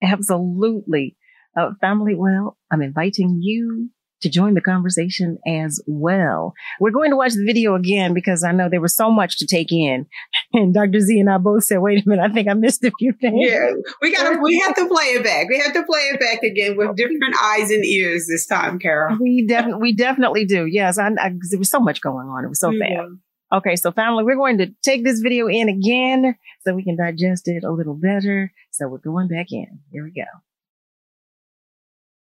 Absolutely. 0.03 1.15
Uh, 1.58 1.72
family, 1.79 2.13
well, 2.13 2.58
I'm 2.72 2.82
inviting 2.82 3.39
you 3.41 3.89
to 4.21 4.29
join 4.29 4.53
the 4.53 4.62
conversation 4.62 5.38
as 5.47 5.81
well. 5.86 6.53
We're 6.79 6.91
going 6.91 7.12
to 7.12 7.15
watch 7.15 7.33
the 7.33 7.45
video 7.45 7.75
again 7.75 8.13
because 8.13 8.43
I 8.43 8.51
know 8.51 8.69
there 8.69 8.81
was 8.81 8.95
so 8.95 9.12
much 9.12 9.38
to 9.39 9.47
take 9.47 9.71
in. 9.71 10.05
And 10.53 10.74
Dr. 10.74 11.01
Z 11.01 11.19
and 11.19 11.29
I 11.29 11.38
both 11.38 11.65
said, 11.65 11.79
wait 11.79 12.05
a 12.05 12.09
minute, 12.09 12.24
I 12.24 12.33
think 12.33 12.47
I 12.47 12.53
missed 12.53 12.83
a 12.83 12.91
few 12.97 13.12
things. 13.12 13.36
Yeah, 13.38 13.69
we 14.01 14.15
got 14.15 14.31
to, 14.31 14.39
we 14.41 14.57
have 14.59 14.75
to 14.75 14.88
play 14.88 15.03
it 15.07 15.24
back. 15.24 15.50
We 15.50 15.59
have 15.59 15.74
to 15.74 15.83
play 15.83 16.00
it 16.00 16.19
back 16.19 16.41
again 16.41 16.77
with 16.77 16.95
different 16.95 17.36
eyes 17.43 17.69
and 17.69 17.83
ears 17.83 18.27
this 18.27 18.45
time, 18.45 18.79
Carol. 18.79 19.17
We 19.19 19.45
definitely, 19.45 19.81
we 19.81 19.93
definitely 19.93 20.45
do. 20.45 20.65
Yes. 20.65 20.97
I, 20.97 21.09
I, 21.19 21.33
there 21.50 21.59
was 21.59 21.69
so 21.69 21.81
much 21.81 22.00
going 22.01 22.27
on. 22.27 22.45
It 22.45 22.47
was 22.47 22.62
so 22.62 22.71
mm-hmm. 22.71 22.79
fast. 22.79 23.12
Okay. 23.53 23.75
So 23.75 23.91
family, 23.91 24.24
we're 24.24 24.38
going 24.38 24.57
to 24.59 24.74
take 24.83 25.03
this 25.03 25.19
video 25.19 25.47
in 25.47 25.67
again 25.67 26.36
so 26.62 26.74
we 26.74 26.83
can 26.83 26.95
digest 26.95 27.47
it 27.47 27.65
a 27.65 27.71
little 27.71 27.95
better. 27.95 28.51
So 28.71 28.88
we're 28.88 29.00
going 29.00 29.27
back 29.27 29.47
in. 29.51 29.79
Here 29.91 30.05
we 30.05 30.12
go 30.12 30.24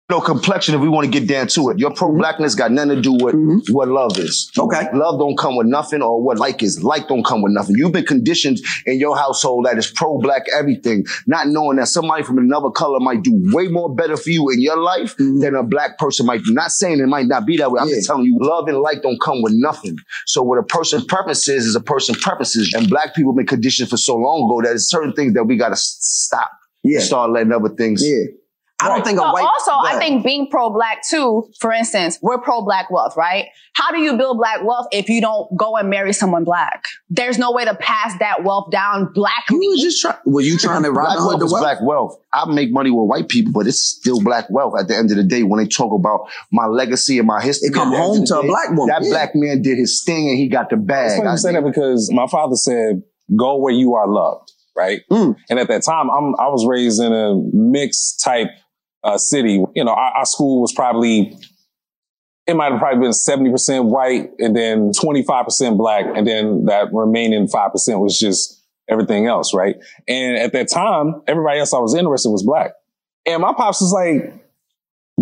no 0.09 0.21
complexion 0.21 0.73
if 0.73 0.79
we 0.79 0.87
want 0.87 1.03
to 1.03 1.11
get 1.11 1.27
down 1.27 1.47
to 1.47 1.69
it. 1.69 1.79
Your 1.79 1.91
pro-blackness 1.91 2.55
got 2.55 2.71
nothing 2.71 2.95
to 2.95 3.01
do 3.01 3.11
with 3.11 3.35
mm-hmm. 3.35 3.73
what 3.73 3.89
love 3.89 4.17
is. 4.17 4.49
Okay. 4.57 4.87
Love 4.93 5.19
don't 5.19 5.37
come 5.37 5.57
with 5.57 5.67
nothing 5.67 6.01
or 6.01 6.21
what 6.21 6.39
like 6.39 6.63
is. 6.63 6.81
Like 6.81 7.09
don't 7.09 7.25
come 7.25 7.41
with 7.41 7.51
nothing. 7.51 7.75
You've 7.77 7.91
been 7.91 8.05
conditioned 8.05 8.59
in 8.85 8.99
your 8.99 9.17
household 9.17 9.65
that 9.65 9.77
is 9.77 9.91
pro-black 9.91 10.43
everything, 10.57 11.05
not 11.25 11.47
knowing 11.47 11.75
that 11.77 11.87
somebody 11.87 12.23
from 12.23 12.37
another 12.37 12.69
color 12.69 13.01
might 13.01 13.21
do 13.21 13.33
way 13.53 13.67
more 13.67 13.93
better 13.93 14.15
for 14.15 14.29
you 14.29 14.49
in 14.49 14.61
your 14.61 14.77
life 14.77 15.17
mm-hmm. 15.17 15.39
than 15.39 15.55
a 15.55 15.63
black 15.63 15.97
person 15.97 16.25
might 16.25 16.41
do. 16.43 16.53
Not 16.53 16.71
saying 16.71 16.99
it 16.99 17.07
might 17.07 17.25
not 17.25 17.45
be 17.45 17.57
that 17.57 17.69
way. 17.69 17.81
I'm 17.81 17.89
yeah. 17.89 17.95
just 17.95 18.07
telling 18.07 18.23
you, 18.23 18.37
love 18.39 18.69
and 18.69 18.79
like 18.79 19.01
don't 19.01 19.19
come 19.19 19.41
with 19.41 19.53
nothing. 19.55 19.97
So 20.25 20.41
what 20.41 20.57
a 20.57 20.63
person's 20.63 21.03
preference 21.03 21.49
is, 21.49 21.65
is 21.65 21.75
a 21.75 21.81
person's 21.81 22.19
preferences. 22.19 22.73
And 22.73 22.89
black 22.89 23.13
people 23.13 23.33
been 23.33 23.45
conditioned 23.45 23.89
for 23.89 23.97
so 23.97 24.15
long 24.15 24.45
ago 24.45 24.61
that 24.61 24.69
there's 24.69 24.89
certain 24.89 25.11
things 25.11 25.33
that 25.33 25.43
we 25.43 25.57
got 25.57 25.69
to 25.69 25.75
stop. 25.75 26.49
Yeah. 26.83 26.99
Start 26.99 27.31
letting 27.31 27.51
other 27.51 27.69
things. 27.69 28.01
Yeah 28.07 28.37
I 28.79 28.89
don't 28.89 29.03
think 29.03 29.19
a 29.19 29.23
white. 29.23 29.43
Also, 29.43 29.71
I 29.71 29.97
think 29.97 30.23
being 30.23 30.49
pro-black 30.49 31.01
too. 31.07 31.49
For 31.59 31.71
instance, 31.71 32.19
we're 32.21 32.39
pro-black 32.39 32.91
wealth, 32.91 33.15
right? 33.17 33.47
How 33.73 33.91
do 33.91 33.99
you 33.99 34.17
build 34.17 34.37
black 34.37 34.63
wealth 34.63 34.87
if 34.91 35.09
you 35.09 35.19
don't 35.19 35.55
go 35.57 35.75
and 35.77 35.89
marry 35.89 36.13
someone 36.13 36.43
black? 36.43 36.83
There's 37.09 37.39
no 37.39 37.51
way 37.51 37.65
to 37.65 37.73
pass 37.73 38.17
that 38.19 38.43
wealth 38.43 38.69
down 38.71 39.11
black. 39.13 39.45
You 39.49 39.57
was 39.71 39.81
just 39.81 40.01
trying. 40.01 40.17
Were 40.25 40.41
you 40.41 40.59
trying 40.59 40.83
to 40.83 40.91
black 40.93 41.17
wealth 41.17 41.39
the 41.39 41.45
wealth? 41.45 41.61
Black 41.61 41.77
wealth. 41.81 42.19
I 42.33 42.45
make 42.51 42.71
money 42.71 42.91
with 42.91 43.09
white 43.09 43.29
people, 43.29 43.51
but 43.51 43.65
it's 43.65 43.81
still 43.81 44.21
black 44.21 44.45
wealth. 44.49 44.73
At 44.79 44.87
the 44.87 44.95
end 44.95 45.09
of 45.09 45.17
the 45.17 45.23
day, 45.23 45.41
when 45.41 45.59
they 45.59 45.67
talk 45.67 45.91
about 45.91 46.29
my 46.51 46.67
legacy 46.67 47.17
and 47.17 47.27
my 47.27 47.41
history, 47.41 47.69
it 47.69 47.73
come 47.73 47.91
home 47.91 48.25
to 48.25 48.39
a 48.39 48.43
black 48.43 48.69
woman. 48.69 48.87
That 48.87 49.03
yeah. 49.03 49.09
black 49.09 49.31
man 49.33 49.63
did 49.63 49.79
his 49.79 50.03
thing 50.05 50.29
and 50.29 50.37
he 50.37 50.49
got 50.49 50.69
the 50.69 50.77
bag. 50.77 51.25
I 51.25 51.35
say 51.35 51.53
that 51.53 51.63
because 51.63 52.11
my 52.13 52.27
father 52.27 52.55
said, 52.55 53.01
"Go 53.35 53.57
where 53.57 53.73
you 53.73 53.95
are 53.95 54.07
loved." 54.07 54.51
Right. 54.75 55.01
Mm. 55.11 55.35
And 55.49 55.57
at 55.57 55.67
that 55.69 55.83
time, 55.83 56.11
I'm 56.11 56.35
I 56.39 56.49
was 56.49 56.63
raised 56.67 57.01
in 57.01 57.11
a 57.11 57.33
mixed 57.51 58.23
type 58.23 58.49
uh, 59.03 59.17
city. 59.17 59.63
You 59.75 59.83
know, 59.83 59.91
our, 59.91 60.11
our, 60.17 60.25
school 60.25 60.61
was 60.61 60.73
probably, 60.73 61.37
it 62.45 62.55
might 62.55 62.71
have 62.71 62.79
probably 62.79 63.01
been 63.01 63.11
70% 63.11 63.85
white 63.85 64.31
and 64.39 64.55
then 64.55 64.91
25% 64.91 65.77
black. 65.77 66.05
And 66.15 66.27
then 66.27 66.65
that 66.65 66.93
remaining 66.93 67.47
5% 67.47 67.99
was 67.99 68.19
just 68.19 68.63
everything 68.89 69.27
else, 69.27 69.53
right? 69.53 69.75
And 70.07 70.37
at 70.37 70.53
that 70.53 70.69
time, 70.69 71.21
everybody 71.27 71.59
else 71.59 71.73
I 71.73 71.79
was 71.79 71.95
interested 71.95 72.29
was 72.29 72.43
black. 72.43 72.71
And 73.25 73.41
my 73.41 73.53
pops 73.53 73.81
was 73.81 73.91
like, 73.91 74.33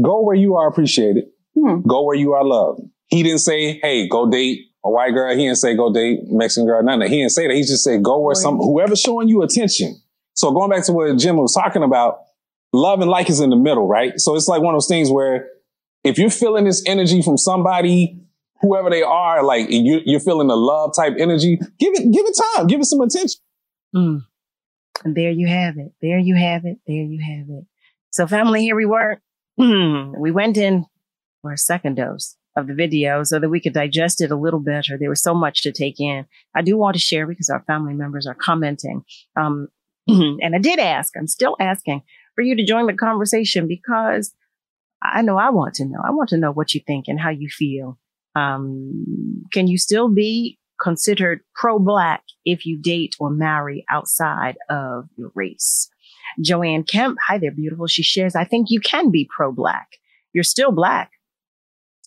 go 0.02 0.22
where 0.22 0.36
you 0.36 0.56
are 0.56 0.68
appreciated. 0.68 1.26
Hmm. 1.56 1.82
Go 1.82 2.04
where 2.04 2.16
you 2.16 2.34
are 2.34 2.44
loved. 2.44 2.82
He 3.08 3.24
didn't 3.24 3.40
say, 3.40 3.80
hey, 3.82 4.08
go 4.08 4.30
date 4.30 4.68
a 4.84 4.90
white 4.90 5.12
girl. 5.12 5.36
He 5.36 5.44
didn't 5.44 5.58
say 5.58 5.76
go 5.76 5.92
date 5.92 6.20
Mexican 6.26 6.68
girl. 6.68 6.84
None 6.84 7.02
of 7.02 7.08
that. 7.08 7.10
He 7.10 7.20
didn't 7.20 7.32
say 7.32 7.48
that. 7.48 7.56
He 7.56 7.62
just 7.62 7.84
said 7.84 8.04
go 8.04 8.20
where 8.20 8.36
some, 8.36 8.58
whoever's 8.58 9.02
showing 9.02 9.28
you 9.28 9.42
attention. 9.42 10.00
So 10.34 10.52
going 10.52 10.70
back 10.70 10.86
to 10.86 10.94
what 10.94 11.18
Jim 11.18 11.38
was 11.38 11.54
talking 11.54 11.82
about, 11.82 12.20
love 12.76 13.02
and 13.02 13.10
like 13.10 13.30
is 13.30 13.40
in 13.40 13.50
the 13.50 13.56
middle, 13.56 13.88
right? 13.88 14.20
So 14.20 14.36
it's 14.36 14.48
like 14.48 14.62
one 14.62 14.74
of 14.74 14.78
those 14.78 14.88
things 14.88 15.10
where 15.10 15.48
if 16.04 16.18
you're 16.18 16.30
feeling 16.30 16.66
this 16.66 16.84
energy 16.86 17.22
from 17.22 17.38
somebody, 17.38 18.20
whoever 18.62 18.90
they 18.90 19.04
are, 19.04 19.44
like 19.44 19.70
you, 19.70 20.02
you're 20.06 20.20
feeling 20.20 20.48
the 20.48 20.56
love 20.56 20.94
type 20.96 21.16
energy, 21.20 21.58
give 21.80 21.94
it, 21.94 22.12
give 22.12 22.26
it 22.26 22.40
time, 22.56 22.68
give 22.68 22.80
it 22.80 22.86
some 22.86 23.02
attention. 23.02 23.42
Mm. 23.96 24.26
And 25.04 25.16
there 25.16 25.32
you 25.32 25.48
have 25.48 25.78
it. 25.78 25.94
There 26.02 26.20
you 26.20 26.36
have 26.36 26.66
it. 26.66 26.78
There 26.88 27.04
you 27.04 27.20
have 27.22 27.50
it. 27.50 27.66
So 28.12 28.28
family, 28.28 28.62
here 28.62 28.76
we 28.76 28.86
were. 28.86 29.20
Mm. 29.60 30.18
We 30.20 30.32
went 30.32 30.58
in 30.58 30.86
for 31.42 31.52
a 31.52 31.58
second 31.58 31.96
dose 31.96 32.38
of 32.56 32.68
the 32.68 32.74
video 32.74 33.24
so 33.24 33.40
that 33.40 33.50
we 33.50 33.60
could 33.60 33.74
digest 33.74 34.22
it 34.22 34.32
a 34.32 34.36
little 34.36 34.60
better. 34.60 34.98
There 34.98 35.10
was 35.10 35.22
so 35.22 35.34
much 35.34 35.62
to 35.64 35.72
take 35.72 36.00
in. 36.00 36.26
I 36.56 36.62
do 36.62 36.78
want 36.78 36.96
to 36.96 37.02
share 37.02 37.28
because 37.28 37.50
our 37.50 37.64
family 37.64 37.94
members 37.94 38.26
are 38.26 38.36
commenting. 38.36 39.04
Um, 39.36 39.68
and 40.08 40.56
I 40.56 40.60
did 40.60 40.80
ask, 40.80 41.14
I'm 41.18 41.28
still 41.28 41.56
asking, 41.60 42.04
for 42.36 42.42
you 42.42 42.56
to 42.56 42.66
join 42.66 42.86
the 42.86 42.94
conversation 42.94 43.68
because 43.68 44.34
I 45.02 45.22
know 45.22 45.38
I 45.38 45.50
want 45.50 45.76
to 45.76 45.86
know. 45.86 46.00
I 46.06 46.12
want 46.12 46.30
to 46.30 46.38
know 46.38 46.52
what 46.52 46.74
you 46.74 46.82
think 46.86 47.06
and 47.08 47.20
how 47.20 47.30
you 47.30 47.50
feel. 47.50 47.98
Um, 48.36 49.46
can 49.52 49.68
you 49.68 49.78
still 49.78 50.10
be 50.10 50.60
considered 50.82 51.40
pro-black 51.56 52.24
if 52.44 52.66
you 52.66 52.78
date 52.78 53.16
or 53.20 53.30
marry 53.30 53.86
outside 53.90 54.58
of 54.70 55.08
your 55.18 55.32
race? 55.34 55.90
Joanne 56.42 56.84
Kemp, 56.84 57.18
hi 57.26 57.38
there, 57.38 57.52
beautiful. 57.52 57.88
She 57.88 58.04
shares, 58.04 58.36
I 58.36 58.44
think 58.44 58.68
you 58.70 58.82
can 58.82 59.10
be 59.10 59.30
pro-black. 59.34 59.88
You're 60.34 60.44
still 60.44 60.72
black. 60.72 61.12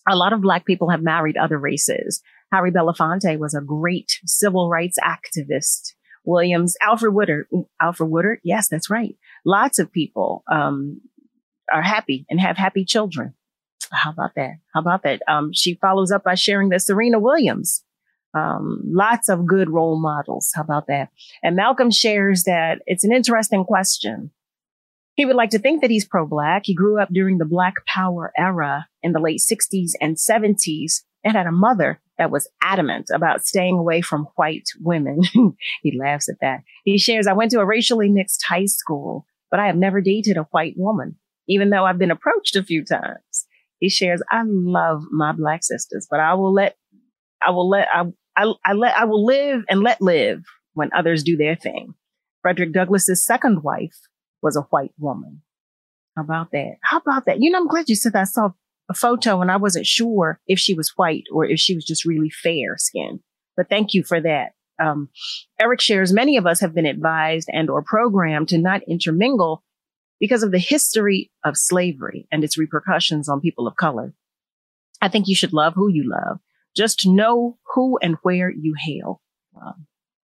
A 0.07 0.15
lot 0.15 0.33
of 0.33 0.41
black 0.41 0.65
people 0.65 0.89
have 0.89 1.01
married 1.01 1.37
other 1.37 1.57
races. 1.57 2.21
Harry 2.51 2.71
Belafonte 2.71 3.37
was 3.39 3.55
a 3.55 3.61
great 3.61 4.19
civil 4.25 4.69
rights 4.69 4.97
activist. 5.03 5.93
Williams, 6.25 6.75
Alfred 6.81 7.13
Woodard, 7.13 7.47
Alfre 7.81 8.07
Woodard, 8.07 8.39
yes, 8.43 8.67
that's 8.67 8.89
right 8.89 9.15
lots 9.45 9.79
of 9.79 9.91
people 9.91 10.43
um, 10.51 11.01
are 11.71 11.81
happy 11.81 12.25
and 12.29 12.39
have 12.39 12.57
happy 12.57 12.85
children. 12.85 13.33
How 13.91 14.11
about 14.11 14.31
that? 14.35 14.55
How 14.73 14.81
about 14.81 15.03
that? 15.03 15.21
Um, 15.27 15.51
she 15.53 15.75
follows 15.75 16.11
up 16.11 16.23
by 16.23 16.35
sharing 16.35 16.69
that 16.69 16.81
Serena 16.81 17.19
Williams, 17.19 17.83
um, 18.33 18.81
lots 18.85 19.29
of 19.29 19.47
good 19.47 19.69
role 19.69 19.99
models. 19.99 20.51
How 20.53 20.61
about 20.61 20.87
that? 20.87 21.09
And 21.41 21.55
Malcolm 21.55 21.91
shares 21.91 22.43
that 22.43 22.81
it's 22.85 23.03
an 23.03 23.11
interesting 23.11 23.63
question. 23.63 24.31
He 25.15 25.25
would 25.25 25.35
like 25.35 25.49
to 25.49 25.59
think 25.59 25.81
that 25.81 25.89
he's 25.89 26.07
pro-black. 26.07 26.61
He 26.65 26.73
grew 26.73 27.01
up 27.01 27.09
during 27.11 27.39
the 27.39 27.45
Black 27.45 27.85
Power 27.85 28.31
era 28.37 28.87
in 29.01 29.11
the 29.11 29.19
late 29.19 29.41
60s 29.41 29.91
and 29.99 30.15
70s 30.15 31.01
and 31.23 31.35
had 31.35 31.47
a 31.47 31.51
mother 31.51 31.99
that 32.17 32.31
was 32.31 32.49
adamant 32.61 33.09
about 33.13 33.45
staying 33.45 33.77
away 33.77 34.01
from 34.01 34.27
white 34.35 34.69
women. 34.79 35.21
he 35.81 35.97
laughs 35.97 36.29
at 36.29 36.39
that. 36.41 36.61
He 36.85 36.97
shares, 36.97 37.27
I 37.27 37.33
went 37.33 37.51
to 37.51 37.59
a 37.59 37.65
racially 37.65 38.09
mixed 38.09 38.45
high 38.47 38.65
school, 38.65 39.25
but 39.51 39.59
I 39.59 39.67
have 39.67 39.75
never 39.75 40.01
dated 40.01 40.37
a 40.37 40.47
white 40.51 40.75
woman, 40.77 41.17
even 41.47 41.69
though 41.69 41.85
I've 41.85 41.97
been 41.97 42.11
approached 42.11 42.55
a 42.55 42.63
few 42.63 42.83
times. 42.83 43.45
He 43.79 43.89
shares, 43.89 44.21
I 44.29 44.43
love 44.45 45.03
my 45.11 45.31
black 45.31 45.63
sisters, 45.63 46.07
but 46.09 46.19
I 46.19 46.33
will 46.33 46.53
let, 46.53 46.75
I 47.41 47.51
will 47.51 47.69
let, 47.69 47.87
I, 47.93 48.05
I, 48.35 48.53
I 48.65 48.73
let, 48.73 48.95
I 48.97 49.05
will 49.05 49.25
live 49.25 49.63
and 49.69 49.81
let 49.81 50.01
live 50.01 50.43
when 50.73 50.89
others 50.93 51.23
do 51.23 51.37
their 51.37 51.55
thing. 51.55 51.93
Frederick 52.41 52.73
Douglass's 52.73 53.25
second 53.25 53.63
wife 53.63 53.95
was 54.41 54.55
a 54.55 54.61
white 54.61 54.93
woman. 54.97 55.41
How 56.15 56.23
about 56.23 56.51
that? 56.51 56.75
How 56.83 56.97
about 56.97 57.25
that? 57.25 57.37
You 57.39 57.51
know, 57.51 57.59
I'm 57.59 57.67
glad 57.67 57.89
you 57.89 57.95
said 57.95 58.13
that. 58.13 58.21
I 58.21 58.25
saw 58.25 58.49
a 58.89 58.93
photo 58.93 59.41
and 59.41 59.51
I 59.51 59.57
wasn't 59.57 59.85
sure 59.85 60.39
if 60.47 60.59
she 60.59 60.73
was 60.73 60.93
white 60.95 61.25
or 61.31 61.45
if 61.45 61.59
she 61.59 61.75
was 61.75 61.85
just 61.85 62.05
really 62.05 62.29
fair 62.29 62.75
skinned. 62.77 63.19
but 63.55 63.69
thank 63.69 63.93
you 63.93 64.03
for 64.03 64.19
that. 64.21 64.53
Um, 64.79 65.09
Eric 65.59 65.81
shares 65.81 66.13
many 66.13 66.37
of 66.37 66.45
us 66.45 66.61
have 66.61 66.73
been 66.73 66.85
advised 66.85 67.49
and 67.51 67.69
or 67.69 67.81
programmed 67.81 68.49
to 68.49 68.57
not 68.57 68.81
intermingle 68.87 69.63
because 70.19 70.43
of 70.43 70.51
the 70.51 70.59
history 70.59 71.31
of 71.43 71.57
slavery 71.57 72.27
and 72.31 72.43
its 72.43 72.57
repercussions 72.57 73.29
on 73.29 73.41
people 73.41 73.67
of 73.67 73.75
color. 73.75 74.13
I 75.01 75.09
think 75.09 75.27
you 75.27 75.35
should 75.35 75.53
love 75.53 75.73
who 75.75 75.89
you 75.89 76.09
love. 76.09 76.39
Just 76.75 77.07
know 77.07 77.57
who 77.73 77.97
and 78.01 78.17
where 78.21 78.49
you 78.49 78.75
hail. 78.77 79.21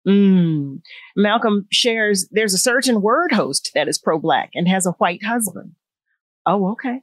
Mm. 0.07 0.81
Malcolm 1.15 1.67
shares 1.71 2.27
there's 2.31 2.53
a 2.53 2.59
certain 2.59 3.01
WURD 3.01 3.31
host 3.31 3.71
that 3.73 3.87
is 3.87 3.97
pro 3.97 4.19
black 4.19 4.51
and 4.53 4.67
has 4.67 4.85
a 4.85 4.91
white 4.91 5.23
husband. 5.23 5.73
Oh, 6.45 6.71
okay. 6.73 7.01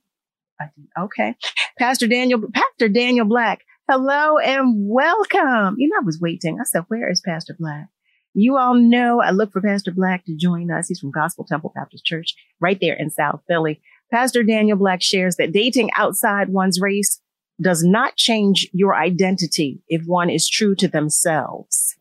Okay. 0.96 1.34
Pastor 1.78 2.06
Daniel, 2.06 2.40
Pastor 2.52 2.88
Daniel 2.88 3.26
Black, 3.26 3.64
hello 3.88 4.38
and 4.38 4.88
welcome. 4.88 5.76
You 5.78 5.88
know, 5.88 5.96
I 6.00 6.04
was 6.04 6.20
waiting. 6.20 6.58
I 6.60 6.64
said, 6.64 6.84
where 6.88 7.10
is 7.10 7.20
Pastor 7.20 7.56
Black? 7.58 7.88
You 8.34 8.56
all 8.56 8.74
know 8.74 9.20
I 9.20 9.30
look 9.30 9.52
for 9.52 9.60
Pastor 9.60 9.90
Black 9.90 10.24
to 10.24 10.36
join 10.36 10.70
us. 10.70 10.88
He's 10.88 11.00
from 11.00 11.10
Gospel 11.10 11.44
Temple 11.44 11.72
Baptist 11.74 12.04
Church 12.04 12.34
right 12.60 12.78
there 12.80 12.94
in 12.94 13.10
South 13.10 13.42
Philly. 13.46 13.80
Pastor 14.10 14.42
Daniel 14.42 14.78
Black 14.78 15.02
shares 15.02 15.36
that 15.36 15.52
dating 15.52 15.90
outside 15.96 16.48
one's 16.48 16.80
race 16.80 17.20
does 17.60 17.84
not 17.84 18.16
change 18.16 18.68
your 18.72 18.96
identity 18.96 19.82
if 19.88 20.04
one 20.06 20.30
is 20.30 20.48
true 20.48 20.74
to 20.76 20.88
themselves. 20.88 21.96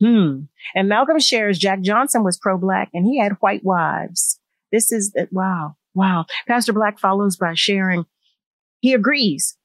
Hmm. 0.00 0.42
And 0.74 0.88
Malcolm 0.88 1.18
shares 1.18 1.58
Jack 1.58 1.82
Johnson 1.82 2.24
was 2.24 2.38
pro-black 2.38 2.90
and 2.94 3.04
he 3.04 3.18
had 3.18 3.32
white 3.40 3.64
wives. 3.64 4.40
This 4.72 4.90
is 4.90 5.12
that. 5.12 5.32
Wow. 5.32 5.76
Wow. 5.94 6.26
Pastor 6.48 6.72
Black 6.72 6.98
follows 6.98 7.36
by 7.36 7.54
sharing. 7.54 8.06
He 8.80 8.94
agrees. 8.94 9.56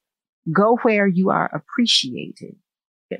Go 0.52 0.76
where 0.82 1.06
you 1.06 1.30
are 1.30 1.50
appreciated. 1.52 2.56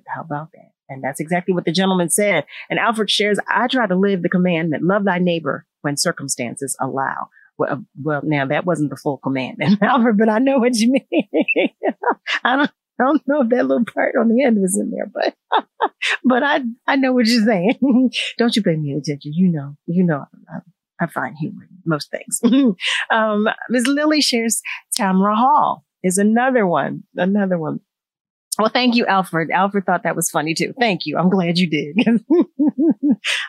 How 0.06 0.22
about 0.22 0.52
that? 0.52 0.70
And 0.88 1.02
that's 1.02 1.20
exactly 1.20 1.54
what 1.54 1.64
the 1.64 1.72
gentleman 1.72 2.10
said. 2.10 2.44
And 2.68 2.78
Alfred 2.78 3.10
shares, 3.10 3.38
I 3.49 3.68
try 3.68 3.87
to 3.87 3.96
live 3.96 4.22
the 4.22 4.28
commandment, 4.28 4.82
love 4.82 5.04
thy 5.04 5.18
neighbor 5.18 5.66
when 5.82 5.96
circumstances 5.96 6.76
allow. 6.80 7.28
Well, 7.58 7.84
well, 8.02 8.22
now 8.25 8.46
that 8.46 8.64
wasn't 8.64 8.90
the 8.90 8.96
full 8.96 9.18
commandment, 9.18 9.78
Alfred, 9.82 10.18
but 10.18 10.28
I 10.28 10.38
know 10.38 10.58
what 10.58 10.76
you 10.76 10.92
mean. 10.92 11.28
I 12.44 12.56
don't, 12.56 12.70
I 13.00 13.04
don't 13.04 13.28
know 13.28 13.42
if 13.42 13.49
that 13.50 13.66
little 13.66 13.84
part 13.84 14.14
on 14.18 14.28
the 14.28 14.44
end 14.44 14.60
was 14.60 14.78
in 14.78 14.90
there, 14.90 15.10
but, 15.12 15.34
but 16.25 16.42
I, 16.42 16.60
I 16.87 16.96
know 16.96 17.12
what 17.12 17.26
you're 17.26 17.44
saying. 17.44 18.10
don't 18.38 18.56
you 18.56 18.62
pay 18.62 18.76
me 18.76 18.92
attention. 18.92 19.32
You 19.34 19.52
know, 19.52 19.76
you 19.87 20.04
know, 20.04 20.25
I, 20.49 21.04
I 21.04 21.06
find 21.06 21.37
humor 21.38 21.66
in 21.70 21.76
most 21.87 22.10
things. 22.10 22.40
um, 23.10 23.49
Ms. 23.68 23.87
Lily 23.87 24.20
shares 24.20 24.60
Tamron 24.99 25.37
Hall 25.37 25.84
is 26.02 26.19
another 26.19 26.66
one, 26.66 27.04
another 27.16 27.59
one. 27.59 27.80
Well, 28.59 28.69
thank 28.69 28.97
you, 28.97 29.07
Alfred. 29.07 29.50
Alfred 29.50 29.87
thought 29.87 30.02
that 30.02 30.16
was 30.16 30.30
funny 30.30 30.54
too. 30.54 30.75
Thank 30.78 31.07
you. 31.07 31.16
I'm 31.16 31.30
glad 31.30 31.59
you 31.59 31.69
did. 31.69 31.97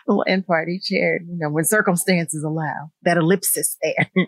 little 0.06 0.24
end 0.26 0.46
party 0.46 0.80
shared, 0.82 1.26
you 1.28 1.38
know, 1.38 1.50
when 1.50 1.64
circumstances 1.64 2.42
allow 2.44 2.90
that 3.02 3.16
ellipsis 3.16 3.76
there. 3.82 4.10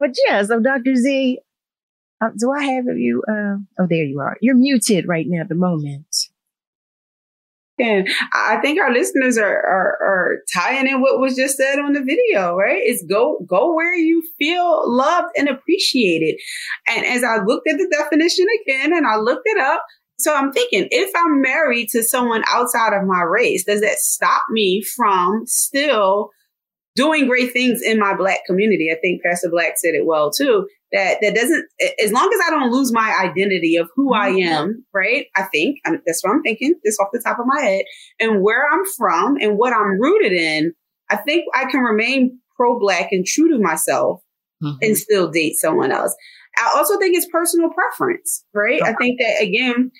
but 0.00 0.10
yeah, 0.26 0.42
so 0.42 0.60
Dr. 0.60 0.94
Z, 0.94 1.40
uh, 2.20 2.28
do 2.38 2.52
I 2.52 2.64
have 2.64 2.84
you? 2.96 3.22
Uh, 3.28 3.56
oh, 3.80 3.86
there 3.88 4.04
you 4.04 4.20
are. 4.20 4.36
You're 4.40 4.56
muted 4.56 5.06
right 5.08 5.26
now 5.28 5.42
at 5.42 5.48
the 5.48 5.54
moment. 5.54 6.14
And 7.78 8.08
I 8.32 8.58
think 8.60 8.80
our 8.80 8.92
listeners 8.92 9.38
are, 9.38 9.44
are, 9.46 9.98
are 10.02 10.36
tying 10.54 10.88
in 10.88 11.00
what 11.00 11.20
was 11.20 11.36
just 11.36 11.56
said 11.56 11.78
on 11.78 11.92
the 11.92 12.02
video, 12.02 12.56
right? 12.56 12.80
It's 12.82 13.04
go 13.04 13.44
go 13.46 13.74
where 13.74 13.94
you 13.94 14.22
feel 14.38 14.82
loved 14.86 15.28
and 15.36 15.48
appreciated. 15.48 16.40
And 16.88 17.04
as 17.04 17.22
I 17.24 17.42
looked 17.44 17.68
at 17.68 17.78
the 17.78 17.88
definition 17.90 18.46
again 18.62 18.92
and 18.92 19.06
I 19.06 19.16
looked 19.16 19.46
it 19.46 19.58
up, 19.58 19.84
so 20.18 20.34
I'm 20.34 20.52
thinking, 20.52 20.88
if 20.90 21.12
I'm 21.14 21.40
married 21.40 21.90
to 21.90 22.02
someone 22.02 22.42
outside 22.48 22.92
of 22.92 23.06
my 23.06 23.22
race, 23.22 23.64
does 23.64 23.80
that 23.82 23.98
stop 23.98 24.42
me 24.50 24.82
from 24.82 25.46
still 25.46 26.30
doing 26.98 27.28
great 27.28 27.52
things 27.52 27.80
in 27.80 27.98
my 27.98 28.14
black 28.16 28.40
community? 28.44 28.90
I 28.92 28.98
think 29.00 29.22
Pastor 29.22 29.48
Black 29.50 29.74
said 29.76 29.94
it 29.94 30.04
well 30.04 30.30
too 30.30 30.66
that 30.92 31.18
that 31.20 31.34
doesn't 31.34 31.64
as 32.02 32.12
long 32.12 32.30
as 32.32 32.40
I 32.46 32.50
don't 32.50 32.72
lose 32.72 32.92
my 32.92 33.16
identity 33.24 33.76
of 33.76 33.88
who 33.94 34.12
I 34.12 34.30
mm-hmm. 34.30 34.48
am, 34.48 34.84
right? 34.92 35.26
I 35.36 35.44
think 35.44 35.78
I 35.86 35.92
that's 36.04 36.22
what 36.22 36.32
I'm 36.32 36.42
thinking, 36.42 36.74
this 36.84 36.98
off 37.00 37.08
the 37.12 37.22
top 37.24 37.38
of 37.38 37.46
my 37.46 37.60
head, 37.60 37.84
and 38.20 38.42
where 38.42 38.66
I'm 38.70 38.84
from 38.96 39.36
and 39.40 39.56
what 39.56 39.72
I'm 39.72 40.00
rooted 40.00 40.32
in. 40.32 40.72
I 41.10 41.16
think 41.16 41.44
I 41.54 41.70
can 41.70 41.80
remain 41.80 42.40
pro 42.56 42.78
black 42.78 43.08
and 43.12 43.24
true 43.24 43.50
to 43.50 43.62
myself 43.62 44.20
mm-hmm. 44.62 44.76
and 44.82 44.96
still 44.96 45.30
date 45.30 45.56
someone 45.56 45.92
else. 45.92 46.14
I 46.58 46.72
also 46.76 46.98
think 46.98 47.16
it's 47.16 47.28
personal 47.30 47.70
preference, 47.70 48.44
right? 48.52 48.80
Okay. 48.82 48.90
I 48.90 48.94
think 48.94 49.20
that 49.20 49.42
again, 49.42 49.90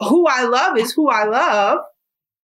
who 0.00 0.26
I 0.26 0.44
love 0.44 0.76
is 0.76 0.92
who 0.92 1.08
I 1.08 1.24
love, 1.24 1.78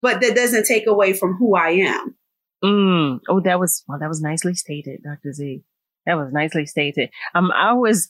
but 0.03 0.21
that 0.21 0.35
doesn't 0.35 0.67
take 0.67 0.87
away 0.87 1.13
from 1.13 1.37
who 1.39 1.55
I 1.55 1.71
am. 1.71 2.17
Mm. 2.65 3.21
Oh, 3.29 3.41
that 3.41 3.61
was 3.61 3.85
well, 3.87 3.99
that 3.99 4.09
was 4.09 4.23
nicely 4.23 4.55
stated, 4.55 5.03
Dr. 5.03 5.33
Z. 5.33 5.63
That 6.07 6.15
was 6.15 6.33
nicely 6.33 6.67
stated. 6.67 7.11
Um, 7.35 7.51
I 7.51 7.73
was, 7.73 8.09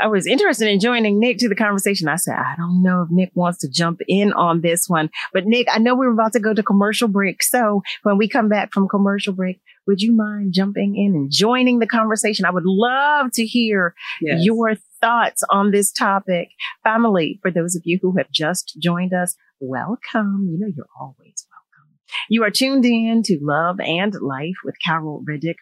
I 0.00 0.06
was 0.06 0.26
interested 0.26 0.68
in 0.68 0.80
joining 0.80 1.18
Nick 1.18 1.38
to 1.38 1.48
the 1.48 1.54
conversation. 1.54 2.08
I 2.08 2.16
said, 2.16 2.34
I 2.34 2.54
don't 2.56 2.82
know 2.82 3.02
if 3.02 3.10
Nick 3.10 3.30
wants 3.34 3.58
to 3.58 3.68
jump 3.68 4.00
in 4.08 4.32
on 4.32 4.60
this 4.60 4.88
one, 4.88 5.10
but 5.32 5.46
Nick, 5.46 5.66
I 5.70 5.78
know 5.78 5.94
we 5.94 6.06
were 6.06 6.12
about 6.12 6.32
to 6.32 6.40
go 6.40 6.54
to 6.54 6.62
commercial 6.62 7.08
break. 7.08 7.42
So 7.42 7.82
when 8.02 8.16
we 8.16 8.28
come 8.28 8.48
back 8.48 8.72
from 8.72 8.88
commercial 8.88 9.32
break, 9.32 9.60
would 9.86 10.00
you 10.00 10.12
mind 10.12 10.52
jumping 10.52 10.96
in 10.96 11.14
and 11.14 11.30
joining 11.30 11.80
the 11.80 11.86
conversation? 11.86 12.44
I 12.44 12.50
would 12.50 12.64
love 12.64 13.32
to 13.32 13.44
hear 13.44 13.94
yes. 14.20 14.38
your 14.42 14.76
thoughts 15.00 15.42
on 15.50 15.72
this 15.72 15.90
topic. 15.92 16.50
Family, 16.84 17.40
for 17.42 17.50
those 17.50 17.74
of 17.74 17.82
you 17.84 17.98
who 18.00 18.16
have 18.16 18.30
just 18.30 18.76
joined 18.80 19.12
us, 19.12 19.36
welcome. 19.60 20.48
You 20.50 20.58
know, 20.60 20.72
you're 20.74 20.86
always 20.98 21.46
welcome. 21.50 21.51
You 22.28 22.44
are 22.44 22.50
tuned 22.50 22.84
in 22.84 23.22
to 23.24 23.38
Love 23.40 23.80
and 23.80 24.14
Life 24.20 24.56
with 24.64 24.74
Carol 24.84 25.24
Riddick 25.28 25.56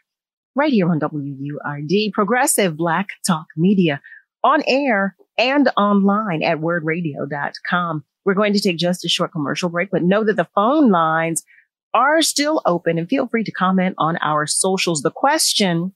right 0.55 0.73
here 0.73 0.91
on 0.91 1.01
WURD, 1.01 2.13
Progressive 2.13 2.77
Black 2.77 3.09
Talk 3.27 3.47
Media, 3.57 4.01
on 4.43 4.63
air 4.67 5.17
and 5.39 5.71
online 5.77 6.43
at 6.43 6.59
wurdradio.com. 6.59 8.05
We're 8.25 8.35
going 8.35 8.53
to 8.53 8.61
take 8.61 8.77
just 8.77 9.05
a 9.05 9.09
short 9.09 9.33
commercial 9.33 9.69
break, 9.69 9.91
but 9.91 10.03
know 10.03 10.25
that 10.25 10.37
the 10.37 10.49
phone 10.55 10.91
lines 10.91 11.43
are 11.95 12.23
still 12.23 12.63
open 12.67 12.99
and 12.99 13.09
feel 13.09 13.27
free 13.27 13.45
to 13.45 13.53
comment 13.53 13.95
on 13.99 14.17
our 14.19 14.47
socials. 14.47 15.03
The 15.03 15.11
question 15.11 15.95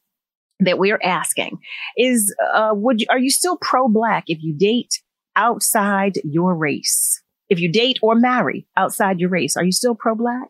that 0.61 0.79
we're 0.79 1.01
asking 1.03 1.59
is, 1.97 2.35
uh, 2.55 2.71
would 2.73 3.01
you, 3.01 3.07
are 3.11 3.19
you 3.19 3.31
still 3.31 3.59
pro 3.61 3.89
black 3.89 4.25
if 4.29 4.39
you 4.43 4.55
date 4.55 5.03
outside 5.37 6.15
your 6.25 6.55
race? 6.57 7.23
If 7.51 7.61
you 7.61 7.71
date 7.71 7.99
or 8.01 8.15
marry 8.15 8.67
outside 8.77 9.21
your 9.21 9.29
race, 9.29 9.55
are 9.57 9.65
you 9.65 9.73
still 9.73 9.95
pro 9.95 10.15
black? 10.15 10.49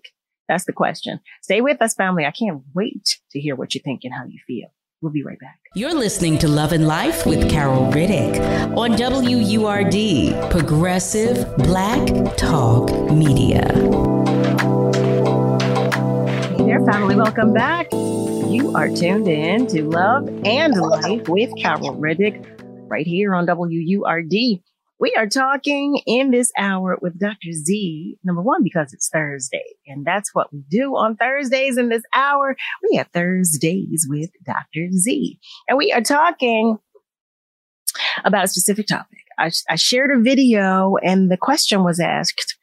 That's 0.48 0.64
the 0.64 0.72
question. 0.72 1.18
Stay 1.42 1.60
with 1.60 1.82
us, 1.82 1.94
family. 1.94 2.24
I 2.24 2.30
can't 2.30 2.62
wait 2.72 3.18
to 3.32 3.40
hear 3.40 3.56
what 3.56 3.74
you 3.74 3.80
think 3.80 4.02
and 4.04 4.14
how 4.14 4.24
you 4.24 4.38
feel. 4.46 4.68
We'll 5.00 5.12
be 5.12 5.24
right 5.24 5.38
back. 5.40 5.58
You're 5.74 5.92
listening 5.92 6.38
to 6.38 6.48
Love 6.48 6.72
and 6.72 6.86
Life 6.86 7.26
with 7.26 7.50
Carol 7.50 7.90
Riddick 7.90 8.38
on 8.76 8.92
WURD, 8.92 10.50
Progressive 10.50 11.56
Black 11.56 12.36
Talk 12.36 12.90
Media. 13.10 13.64
Hey 16.56 16.64
there, 16.64 16.86
family. 16.86 17.16
Welcome 17.16 17.52
back. 17.52 17.92
You 17.92 18.72
are 18.76 18.88
tuned 18.88 19.26
in 19.26 19.66
to 19.66 19.82
Love 19.82 20.28
and 20.44 20.74
Life 20.76 21.28
with 21.28 21.50
Carol 21.60 21.96
Riddick 21.96 22.88
right 22.88 23.06
here 23.06 23.34
on 23.34 23.46
WURD. 23.46 24.62
We 25.00 25.14
are 25.18 25.26
talking 25.26 26.00
in 26.06 26.30
this 26.30 26.52
hour 26.56 26.98
with 27.02 27.18
Dr. 27.18 27.52
Z, 27.52 28.16
number 28.22 28.42
one, 28.42 28.62
because 28.62 28.92
it's 28.92 29.08
Thursday. 29.08 29.64
And 29.86 30.04
that's 30.04 30.30
what 30.34 30.52
we 30.52 30.62
do 30.70 30.96
on 30.96 31.16
Thursdays 31.16 31.76
in 31.76 31.88
this 31.88 32.04
hour. 32.14 32.56
We 32.88 32.96
have 32.96 33.08
Thursdays 33.08 34.06
with 34.08 34.30
Dr. 34.46 34.92
Z. 34.92 35.38
And 35.68 35.78
we 35.78 35.92
are 35.92 36.00
talking 36.00 36.78
about 38.24 38.44
a 38.44 38.48
specific 38.48 38.86
topic. 38.86 39.18
I, 39.36 39.50
I 39.68 39.74
shared 39.74 40.10
a 40.16 40.20
video 40.20 40.94
and 41.02 41.30
the 41.30 41.36
question 41.36 41.82
was 41.82 41.98
asked, 41.98 42.56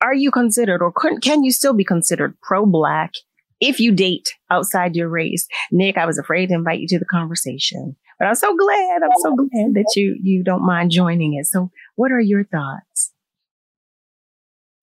are 0.00 0.14
you 0.14 0.30
considered 0.30 0.82
or 0.82 0.92
can 0.92 1.44
you 1.44 1.52
still 1.52 1.74
be 1.74 1.84
considered 1.84 2.36
pro-black 2.42 3.12
if 3.60 3.78
you 3.80 3.92
date 3.92 4.34
outside 4.50 4.96
your 4.96 5.08
race? 5.08 5.46
Nick, 5.70 5.96
I 5.96 6.06
was 6.06 6.18
afraid 6.18 6.48
to 6.48 6.54
invite 6.54 6.80
you 6.80 6.88
to 6.88 6.98
the 6.98 7.04
conversation 7.04 7.96
but 8.18 8.26
I'm 8.26 8.34
so 8.34 8.56
glad. 8.56 9.02
I'm 9.02 9.16
so 9.22 9.34
glad 9.34 9.74
that 9.74 9.92
you 9.96 10.18
you 10.22 10.42
don't 10.42 10.64
mind 10.64 10.90
joining 10.90 11.34
it. 11.34 11.46
So, 11.46 11.70
what 11.96 12.12
are 12.12 12.20
your 12.20 12.44
thoughts? 12.44 13.12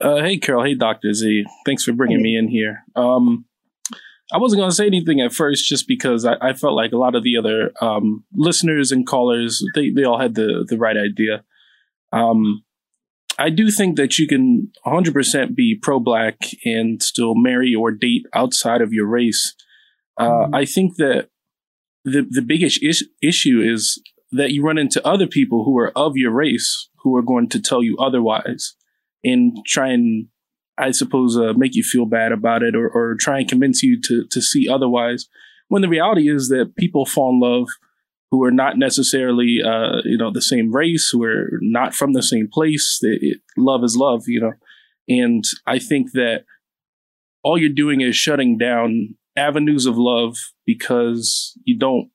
Uh, 0.01 0.21
hey, 0.21 0.37
Carol. 0.37 0.63
Hey, 0.63 0.75
Doctor 0.75 1.13
Z. 1.13 1.45
Thanks 1.65 1.83
for 1.83 1.93
bringing 1.93 2.19
hey. 2.19 2.23
me 2.23 2.37
in 2.37 2.47
here. 2.47 2.83
Um, 2.95 3.45
I 4.33 4.37
wasn't 4.37 4.59
going 4.59 4.69
to 4.69 4.75
say 4.75 4.87
anything 4.87 5.21
at 5.21 5.33
first, 5.33 5.67
just 5.67 5.87
because 5.87 6.25
I, 6.25 6.35
I, 6.41 6.53
felt 6.53 6.73
like 6.73 6.91
a 6.91 6.97
lot 6.97 7.15
of 7.15 7.23
the 7.23 7.37
other 7.37 7.71
um, 7.79 8.23
listeners 8.33 8.91
and 8.91 9.05
callers 9.05 9.63
they 9.75 9.91
they 9.91 10.03
all 10.03 10.19
had 10.19 10.35
the 10.35 10.65
the 10.67 10.77
right 10.77 10.97
idea. 10.97 11.43
Um, 12.11 12.63
I 13.37 13.49
do 13.49 13.69
think 13.69 13.97
that 13.97 14.17
you 14.17 14.27
can 14.27 14.71
100% 14.85 15.55
be 15.55 15.77
pro 15.81 15.99
black 15.99 16.37
and 16.63 17.03
still 17.03 17.35
marry 17.35 17.75
or 17.75 17.91
date 17.91 18.25
outside 18.33 18.81
of 18.81 18.93
your 18.93 19.07
race. 19.07 19.53
Uh, 20.17 20.29
mm-hmm. 20.29 20.55
I 20.55 20.65
think 20.65 20.95
that 20.97 21.29
the 22.05 22.25
the 22.29 22.41
biggest 22.41 22.81
is- 22.81 23.07
issue 23.21 23.59
is 23.61 24.01
that 24.31 24.51
you 24.51 24.63
run 24.63 24.77
into 24.77 25.05
other 25.05 25.27
people 25.27 25.65
who 25.65 25.77
are 25.77 25.91
of 25.95 26.13
your 26.15 26.31
race 26.31 26.89
who 27.03 27.15
are 27.17 27.21
going 27.21 27.49
to 27.49 27.61
tell 27.61 27.83
you 27.83 27.97
otherwise. 27.97 28.75
and 29.23 29.57
try 29.65 29.89
and 29.89 30.27
I 30.77 30.91
suppose 30.91 31.37
uh, 31.37 31.53
make 31.55 31.73
you 31.75 31.83
feel 31.83 32.05
bad 32.05 32.31
about 32.31 32.61
it 32.61 32.75
or, 32.75 32.87
or 32.89 33.15
try 33.19 33.39
and 33.39 33.49
convince 33.49 33.81
you 33.83 33.99
to 34.01 34.25
to 34.29 34.41
see 34.41 34.67
otherwise. 34.69 35.27
When 35.67 35.81
the 35.81 35.89
reality 35.89 36.29
is 36.29 36.49
that 36.49 36.75
people 36.77 37.05
fall 37.05 37.31
in 37.31 37.39
love 37.39 37.67
who 38.29 38.43
are 38.43 38.51
not 38.51 38.77
necessarily 38.77 39.59
uh, 39.65 40.01
you 40.03 40.17
know 40.17 40.31
the 40.31 40.41
same 40.41 40.73
race, 40.73 41.09
who 41.11 41.23
are 41.23 41.49
not 41.61 41.95
from 41.95 42.13
the 42.13 42.23
same 42.23 42.47
place. 42.51 42.99
It, 43.01 43.39
love 43.57 43.83
is 43.83 43.95
love, 43.95 44.23
you 44.27 44.41
know, 44.41 44.53
and 45.07 45.43
I 45.65 45.79
think 45.79 46.11
that 46.13 46.43
all 47.43 47.57
you're 47.57 47.69
doing 47.83 48.01
is 48.01 48.15
shutting 48.15 48.57
down 48.57 49.15
avenues 49.35 49.85
of 49.85 49.97
love 49.97 50.37
because 50.65 51.57
you 51.63 51.77
don't. 51.77 52.09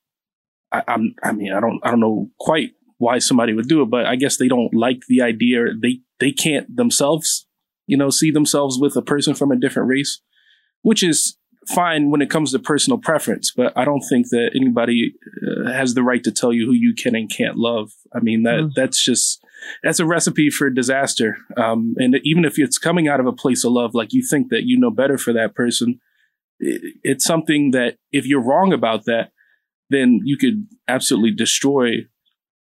I, 0.73 0.83
I'm. 0.89 1.15
I 1.23 1.33
mean, 1.33 1.53
I 1.53 1.61
don't. 1.61 1.81
I 1.83 1.91
don't 1.91 2.01
know 2.01 2.31
quite 2.39 2.71
why 2.99 3.19
somebody 3.19 3.55
would 3.55 3.69
do 3.69 3.83
it, 3.83 3.91
but 3.91 4.07
I 4.07 4.17
guess 4.17 4.37
they 4.37 4.49
don't 4.49 4.75
like 4.75 5.03
the 5.09 5.23
idea. 5.23 5.67
They 5.81 6.01
they 6.19 6.33
can't 6.33 6.77
themselves, 6.77 7.47
you 7.87 7.97
know, 7.97 8.11
see 8.11 8.31
themselves 8.31 8.79
with 8.79 8.97
a 8.97 9.03
person 9.03 9.35
from 9.35 9.51
a 9.51 9.57
different 9.57 9.89
race, 9.89 10.21
which 10.83 11.03
is 11.03 11.37
fine 11.69 12.11
when 12.11 12.23
it 12.23 12.31
comes 12.31 12.53
to 12.53 12.59
personal 12.59 12.99
preference, 12.99 13.53
but 13.55 13.73
I 13.77 13.85
don't 13.85 14.03
think 14.03 14.29
that 14.31 14.51
anybody 14.55 15.15
uh, 15.43 15.71
has 15.71 15.95
the 15.95 16.03
right 16.03 16.23
to 16.25 16.33
tell 16.33 16.53
you 16.53 16.67
who 16.67 16.73
you 16.73 16.95
can 16.95 17.15
and 17.15 17.31
can't 17.31 17.57
love. 17.57 17.93
I 18.15 18.21
mean 18.21 18.43
that 18.45 18.61
mm. 18.61 18.75
that's 18.75 19.03
just 19.03 19.45
that's 19.83 20.01
a 20.01 20.07
recipe 20.07 20.51
for 20.51 20.71
disaster. 20.71 21.37
Um, 21.57 21.95
and 21.99 22.17
even 22.25 22.45
if 22.45 22.59
it's 22.59 22.79
coming 22.79 23.09
out 23.09 23.21
of 23.21 23.27
a 23.27 23.33
place 23.33 23.65
of 23.65 23.73
love, 23.73 23.95
like 23.95 24.13
you 24.13 24.23
think 24.27 24.49
that 24.49 24.65
you 24.65 24.79
know 24.79 24.91
better 24.91 25.19
for 25.19 25.33
that 25.33 25.55
person, 25.55 26.01
it, 26.61 26.95
it's 27.03 27.25
something 27.25 27.73
that 27.73 27.97
if 28.13 28.27
you're 28.27 28.45
wrong 28.45 28.73
about 28.73 29.05
that, 29.07 29.33
then 29.89 30.21
you 30.25 30.37
could 30.37 30.67
absolutely 30.87 31.33
destroy 31.33 32.07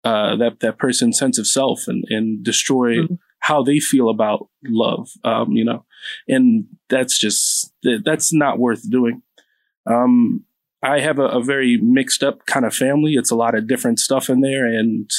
uh, 0.05 0.37
that 0.37 0.61
that 0.61 0.79
person's 0.79 1.19
sense 1.19 1.39
of 1.39 1.47
self 1.47 1.89
and 1.89 2.05
and 2.09 2.45
destroy. 2.45 2.99
Mm 3.03 3.19
how 3.41 3.63
they 3.63 3.79
feel 3.79 4.09
about 4.09 4.49
love, 4.65 5.09
um, 5.25 5.53
you 5.53 5.65
know, 5.65 5.85
and 6.27 6.67
that's 6.89 7.19
just, 7.19 7.73
that's 8.05 8.33
not 8.33 8.59
worth 8.59 8.89
doing. 8.91 9.23
Um, 9.87 10.45
I 10.83 11.01
have 11.01 11.19
a, 11.19 11.27
a, 11.27 11.43
very 11.43 11.79
mixed 11.81 12.23
up 12.23 12.47
kind 12.47 12.67
of 12.67 12.75
family. 12.75 13.15
It's 13.15 13.31
a 13.31 13.37
lot 13.37 13.57
of 13.57 13.67
different 13.67 13.99
stuff 14.01 14.29
in 14.29 14.41
there 14.41 14.67
and 14.67 15.11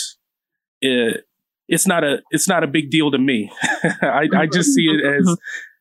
it, 0.81 1.25
it's 1.67 1.87
not 1.87 2.03
a, 2.03 2.19
it's 2.31 2.47
not 2.47 2.63
a 2.63 2.67
big 2.67 2.89
deal 2.89 3.11
to 3.11 3.17
me. 3.17 3.51
I, 4.01 4.27
I 4.35 4.45
just 4.45 4.73
see 4.73 4.85
it 4.85 5.03
as, 5.03 5.37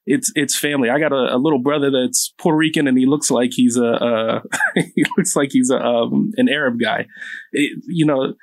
it's 0.09 0.33
it's 0.35 0.59
family. 0.59 0.91
I 0.91 0.99
got 0.99 1.13
a, 1.13 1.37
a, 1.37 1.39
little 1.39 1.59
brother 1.59 1.91
that's 1.91 2.33
Puerto 2.39 2.57
Rican, 2.57 2.89
and 2.89 2.97
he 2.99 3.07
looks 3.07 3.31
like 3.31 3.51
he's 3.53 3.77
a 3.77 3.93
uh, 3.93 4.41
he 4.75 5.05
looks 5.17 5.37
like 5.37 5.51
he's 5.53 5.71
a 5.71 5.77
um, 5.77 6.33
an 6.37 6.49
Arab 6.49 6.81
guy. 6.81 7.07
It, 7.53 7.83
you 7.87 8.07
know, 8.07 8.35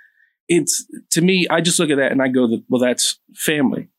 it's 0.48 0.86
to 1.12 1.22
me, 1.22 1.48
I 1.50 1.62
just 1.62 1.80
look 1.80 1.90
at 1.90 1.98
that 1.98 2.12
and 2.12 2.22
I 2.22 2.28
go, 2.28 2.48
well, 2.70 2.82
that's 2.82 3.20
family. 3.36 3.90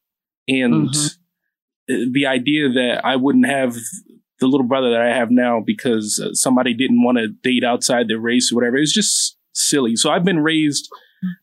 And 0.48 0.90
mm-hmm. 0.90 2.12
the 2.12 2.26
idea 2.26 2.68
that 2.68 3.00
I 3.04 3.16
wouldn't 3.16 3.46
have 3.46 3.74
the 4.38 4.46
little 4.46 4.66
brother 4.66 4.90
that 4.90 5.00
I 5.00 5.14
have 5.14 5.30
now 5.30 5.60
because 5.64 6.22
uh, 6.24 6.34
somebody 6.34 6.74
didn't 6.74 7.02
want 7.02 7.18
to 7.18 7.28
date 7.28 7.64
outside 7.64 8.06
their 8.08 8.20
race 8.20 8.52
or 8.52 8.56
whatever 8.56 8.76
is 8.76 8.92
just 8.92 9.36
silly. 9.52 9.96
So 9.96 10.10
I've 10.10 10.24
been 10.24 10.40
raised 10.40 10.88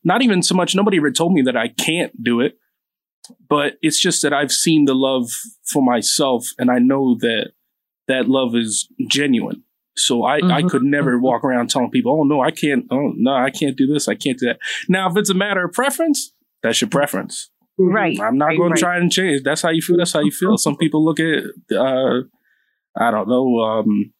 not 0.03 0.21
even 0.21 0.41
so 0.41 0.55
much, 0.55 0.75
nobody 0.75 0.97
ever 0.97 1.11
told 1.11 1.33
me 1.33 1.41
that 1.41 1.57
I 1.57 1.67
can't 1.67 2.23
do 2.23 2.39
it, 2.39 2.57
but 3.49 3.73
it's 3.81 4.01
just 4.01 4.21
that 4.21 4.33
I've 4.33 4.51
seen 4.51 4.85
the 4.85 4.93
love 4.93 5.29
for 5.65 5.83
myself 5.83 6.47
and 6.57 6.69
I 6.69 6.79
know 6.79 7.15
that 7.19 7.51
that 8.07 8.27
love 8.27 8.55
is 8.55 8.87
genuine. 9.07 9.63
So 9.95 10.25
I, 10.25 10.39
mm-hmm. 10.39 10.51
I 10.51 10.63
could 10.63 10.83
never 10.83 11.13
mm-hmm. 11.13 11.23
walk 11.23 11.43
around 11.43 11.69
telling 11.69 11.91
people, 11.91 12.19
oh 12.19 12.23
no, 12.23 12.41
I 12.41 12.51
can't, 12.51 12.85
oh 12.91 13.13
no, 13.15 13.33
I 13.33 13.49
can't 13.49 13.77
do 13.77 13.87
this, 13.87 14.07
I 14.07 14.15
can't 14.15 14.39
do 14.39 14.47
that. 14.47 14.59
Now, 14.89 15.09
if 15.09 15.17
it's 15.17 15.29
a 15.29 15.35
matter 15.35 15.63
of 15.63 15.73
preference, 15.73 16.33
that's 16.61 16.81
your 16.81 16.89
preference. 16.89 17.49
Right. 17.77 18.19
I'm 18.19 18.37
not 18.37 18.47
right, 18.47 18.57
going 18.57 18.71
right. 18.71 18.77
to 18.77 18.81
try 18.81 18.97
and 18.97 19.11
change. 19.11 19.43
That's 19.43 19.61
how 19.61 19.69
you 19.69 19.81
feel. 19.81 19.97
That's 19.97 20.13
how 20.13 20.21
you 20.21 20.31
feel. 20.31 20.57
Some 20.57 20.77
people 20.77 21.03
look 21.03 21.19
at, 21.19 21.43
uh, 21.75 22.21
I 22.95 23.11
don't 23.11 23.27
know, 23.27 23.59
um, 23.59 24.13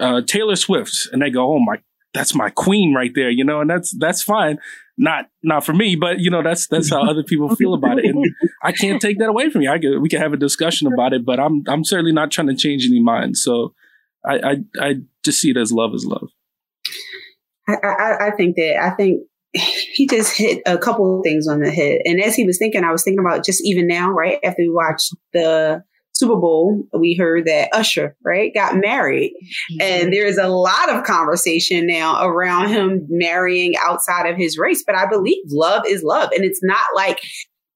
uh, 0.00 0.22
Taylor 0.22 0.56
Swift, 0.56 1.08
and 1.12 1.22
they 1.22 1.30
go, 1.30 1.54
"Oh 1.54 1.60
my, 1.60 1.76
that's 2.14 2.34
my 2.34 2.50
queen 2.50 2.94
right 2.94 3.12
there," 3.14 3.30
you 3.30 3.44
know, 3.44 3.60
and 3.60 3.70
that's 3.70 3.96
that's 3.98 4.22
fine. 4.22 4.58
Not 4.98 5.30
not 5.42 5.64
for 5.64 5.72
me, 5.72 5.96
but 5.96 6.18
you 6.18 6.30
know, 6.30 6.42
that's 6.42 6.66
that's 6.66 6.90
how 6.90 7.02
other 7.02 7.22
people 7.22 7.56
feel 7.56 7.72
about 7.72 7.98
it, 7.98 8.04
and 8.04 8.24
I 8.62 8.72
can't 8.72 9.00
take 9.00 9.18
that 9.20 9.30
away 9.30 9.48
from 9.48 9.62
you. 9.62 9.70
I 9.70 9.78
could, 9.78 10.00
we 10.00 10.08
can 10.10 10.20
have 10.20 10.34
a 10.34 10.36
discussion 10.36 10.86
about 10.92 11.14
it, 11.14 11.24
but 11.24 11.40
I'm 11.40 11.62
I'm 11.66 11.82
certainly 11.82 12.12
not 12.12 12.30
trying 12.30 12.48
to 12.48 12.54
change 12.54 12.84
any 12.86 13.02
minds. 13.02 13.42
So 13.42 13.74
I 14.24 14.34
I, 14.38 14.56
I 14.78 14.94
just 15.24 15.40
see 15.40 15.50
it 15.50 15.56
as 15.56 15.72
love 15.72 15.94
is 15.94 16.04
love. 16.04 16.28
I, 17.66 17.74
I, 17.82 18.26
I 18.26 18.30
think 18.32 18.56
that 18.56 18.76
I 18.82 18.90
think 18.90 19.22
he 19.52 20.06
just 20.06 20.36
hit 20.36 20.62
a 20.66 20.78
couple 20.78 21.18
of 21.18 21.24
things 21.24 21.48
on 21.48 21.60
the 21.60 21.70
head. 21.70 22.00
And 22.04 22.22
as 22.22 22.34
he 22.34 22.44
was 22.44 22.58
thinking, 22.58 22.84
I 22.84 22.92
was 22.92 23.02
thinking 23.02 23.24
about 23.24 23.44
just 23.44 23.64
even 23.64 23.86
now, 23.86 24.10
right 24.10 24.38
after 24.44 24.62
we 24.62 24.70
watched 24.70 25.14
the 25.32 25.82
Super 26.22 26.36
Bowl, 26.36 26.84
we 26.92 27.16
heard 27.18 27.46
that 27.46 27.70
Usher, 27.72 28.16
right, 28.24 28.54
got 28.54 28.76
married. 28.76 29.32
Mm-hmm. 29.72 29.80
And 29.80 30.12
there 30.12 30.24
is 30.24 30.38
a 30.38 30.46
lot 30.46 30.88
of 30.88 31.02
conversation 31.02 31.84
now 31.84 32.24
around 32.24 32.68
him 32.68 33.06
marrying 33.10 33.74
outside 33.84 34.30
of 34.30 34.36
his 34.36 34.56
race. 34.56 34.84
But 34.86 34.94
I 34.94 35.06
believe 35.06 35.42
love 35.50 35.82
is 35.84 36.04
love. 36.04 36.30
And 36.32 36.44
it's 36.44 36.60
not 36.62 36.86
like 36.94 37.20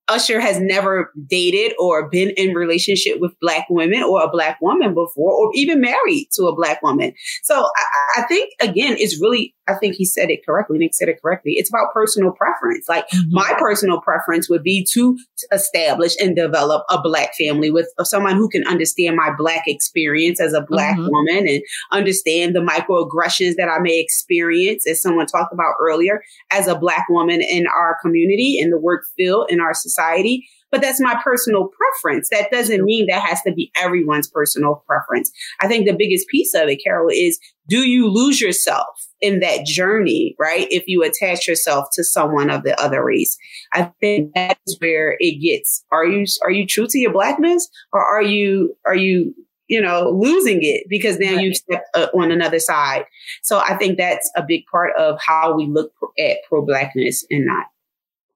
Usher 0.06 0.38
has 0.38 0.60
never 0.60 1.12
dated 1.28 1.72
or 1.80 2.08
been 2.08 2.30
in 2.36 2.54
relationship 2.54 3.18
with 3.18 3.34
black 3.40 3.66
women 3.68 4.04
or 4.04 4.22
a 4.22 4.30
black 4.30 4.60
woman 4.60 4.94
before, 4.94 5.32
or 5.32 5.50
even 5.54 5.80
married 5.80 6.28
to 6.34 6.44
a 6.44 6.54
black 6.54 6.80
woman. 6.82 7.12
So 7.42 7.56
I, 7.56 8.20
I 8.20 8.22
think 8.28 8.52
again, 8.60 8.94
it's 9.00 9.20
really, 9.20 9.55
I 9.68 9.74
think 9.74 9.96
he 9.96 10.04
said 10.04 10.30
it 10.30 10.44
correctly. 10.46 10.78
Nick 10.78 10.94
said 10.94 11.08
it 11.08 11.20
correctly. 11.20 11.52
It's 11.56 11.68
about 11.68 11.92
personal 11.92 12.32
preference. 12.32 12.88
Like 12.88 13.06
mm-hmm. 13.08 13.30
my 13.32 13.54
personal 13.58 14.00
preference 14.00 14.48
would 14.48 14.62
be 14.62 14.86
to 14.92 15.18
establish 15.52 16.14
and 16.20 16.36
develop 16.36 16.84
a 16.88 17.00
black 17.00 17.34
family 17.34 17.70
with 17.70 17.88
someone 18.02 18.36
who 18.36 18.48
can 18.48 18.66
understand 18.66 19.16
my 19.16 19.30
black 19.36 19.64
experience 19.66 20.40
as 20.40 20.52
a 20.52 20.62
black 20.62 20.96
mm-hmm. 20.96 21.10
woman 21.10 21.48
and 21.48 21.62
understand 21.92 22.54
the 22.54 22.60
microaggressions 22.60 23.56
that 23.56 23.68
I 23.68 23.80
may 23.80 24.00
experience, 24.00 24.86
as 24.86 25.02
someone 25.02 25.26
talked 25.26 25.52
about 25.52 25.74
earlier, 25.80 26.22
as 26.52 26.68
a 26.68 26.78
black 26.78 27.06
woman 27.08 27.40
in 27.42 27.66
our 27.66 27.96
community, 28.00 28.58
in 28.58 28.70
the 28.70 28.78
work 28.78 29.04
field, 29.16 29.46
in 29.50 29.60
our 29.60 29.74
society 29.74 29.96
society, 29.96 30.48
but 30.70 30.80
that's 30.80 31.00
my 31.00 31.18
personal 31.22 31.68
preference. 31.68 32.28
That 32.30 32.50
doesn't 32.50 32.84
mean 32.84 33.06
that 33.06 33.22
has 33.22 33.40
to 33.42 33.52
be 33.52 33.70
everyone's 33.76 34.28
personal 34.28 34.82
preference. 34.86 35.30
I 35.60 35.68
think 35.68 35.86
the 35.86 35.96
biggest 35.96 36.28
piece 36.28 36.54
of 36.54 36.68
it, 36.68 36.80
Carol, 36.84 37.08
is 37.10 37.38
do 37.68 37.88
you 37.88 38.08
lose 38.08 38.40
yourself 38.40 38.86
in 39.20 39.40
that 39.40 39.64
journey, 39.64 40.34
right? 40.38 40.66
If 40.70 40.84
you 40.86 41.02
attach 41.02 41.48
yourself 41.48 41.88
to 41.94 42.04
someone 42.04 42.50
of 42.50 42.62
the 42.62 42.80
other 42.80 43.04
race, 43.04 43.36
I 43.72 43.90
think 44.00 44.32
that's 44.34 44.76
where 44.78 45.16
it 45.18 45.40
gets. 45.40 45.84
Are 45.90 46.04
you 46.04 46.26
are 46.42 46.50
you 46.50 46.66
true 46.66 46.86
to 46.88 46.98
your 46.98 47.12
blackness, 47.12 47.68
or 47.92 48.02
are 48.02 48.22
you 48.22 48.76
are 48.86 48.94
you 48.94 49.34
you 49.68 49.80
know 49.80 50.10
losing 50.10 50.60
it 50.62 50.84
because 50.88 51.18
now 51.18 51.34
right. 51.34 51.44
you 51.44 51.54
step 51.54 51.84
uh, 51.94 52.08
on 52.14 52.30
another 52.30 52.58
side? 52.58 53.04
So 53.42 53.58
I 53.58 53.76
think 53.76 53.98
that's 53.98 54.30
a 54.36 54.44
big 54.46 54.64
part 54.70 54.96
of 54.96 55.18
how 55.20 55.56
we 55.56 55.66
look 55.66 55.92
at 56.18 56.38
pro 56.48 56.64
blackness 56.64 57.24
and 57.30 57.46
not. 57.46 57.66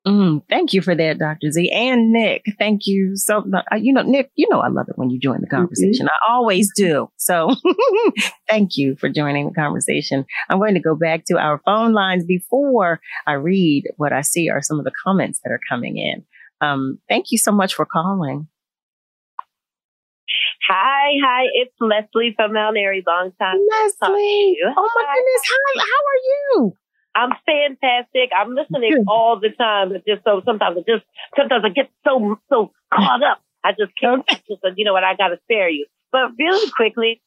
Mm, 0.07 0.43
thank 0.49 0.73
you 0.73 0.81
for 0.81 0.95
that, 0.95 1.19
Dr. 1.19 1.51
Z 1.51 1.71
and 1.71 2.11
Nick. 2.11 2.45
Thank 2.59 2.87
you 2.87 3.17
so 3.17 3.43
much. 3.43 3.67
Uh, 3.71 3.77
you 3.77 3.93
know, 3.93 4.01
Nick, 4.01 4.31
you 4.35 4.49
know, 4.51 4.61
I 4.61 4.69
love 4.69 4.87
it 4.89 4.97
when 4.97 5.11
you 5.11 5.21
join 5.21 5.43
the 5.43 5.47
mm-hmm. 5.47 5.57
conversation. 5.57 6.07
Mm-hmm. 6.07 6.33
I 6.33 6.35
always 6.35 6.71
do. 6.75 7.11
So 7.19 7.55
thank 8.49 8.79
you 8.79 8.97
for 8.97 9.11
joining 9.11 9.49
the 9.49 9.55
conversation. 9.55 10.25
I'm 10.49 10.59
going 10.59 10.75
to 10.75 10.81
go 10.81 10.95
back 10.95 11.25
to 11.27 11.39
our 11.39 11.61
phone 11.67 11.93
lines 11.93 12.25
before 12.25 13.01
I 13.27 13.35
read 13.35 13.85
what 13.99 14.13
I 14.15 14.23
see 14.23 14.49
are 14.49 14.63
some 14.63 14.79
of 14.79 14.87
the 14.87 14.93
comments 15.05 15.41
that 15.45 15.51
are 15.51 15.61
coming 15.69 15.99
in. 15.99 16.25
Um, 16.63 16.99
thank 17.09 17.27
you 17.31 17.37
so 17.37 17.53
much 17.53 17.75
for 17.75 17.85
calling. 17.85 18.49
Hi, 20.69 21.13
hi, 21.23 21.45
it's 21.55 21.75
Leslie 21.81 22.33
from 22.37 22.53
Mount 22.53 22.77
Airy. 22.77 23.03
Long 23.07 23.33
time. 23.41 23.57
Leslie. 23.57 24.57
Oh 24.65 24.91
my 24.95 25.05
hi. 25.07 25.15
goodness. 25.15 25.43
Hi, 25.51 25.81
how 25.81 26.03
are 26.07 26.23
you? 26.63 26.75
I'm 27.15 27.31
fantastic. 27.45 28.31
I'm 28.37 28.55
listening 28.55 29.05
all 29.09 29.41
the 29.41 29.51
time. 29.51 29.91
But 29.91 30.07
just 30.07 30.25
so 30.25 30.43
sometimes 30.45 30.79
I 30.79 30.81
just 30.81 31.05
sometimes 31.37 31.65
I 31.65 31.71
get 31.71 31.91
so 32.07 32.39
so 32.49 32.73
caught 32.93 33.23
up. 33.23 33.43
I 33.65 33.73
just 33.73 33.93
can't. 34.01 34.27
Just 34.29 34.63
you 34.77 34.85
know 34.85 34.93
what? 34.93 35.05
I 35.05 35.17
got 35.17 35.29
to 35.29 35.39
spare 35.45 35.69
you. 35.69 35.87
But 36.13 36.33
really 36.39 36.71
quickly, 36.71 37.23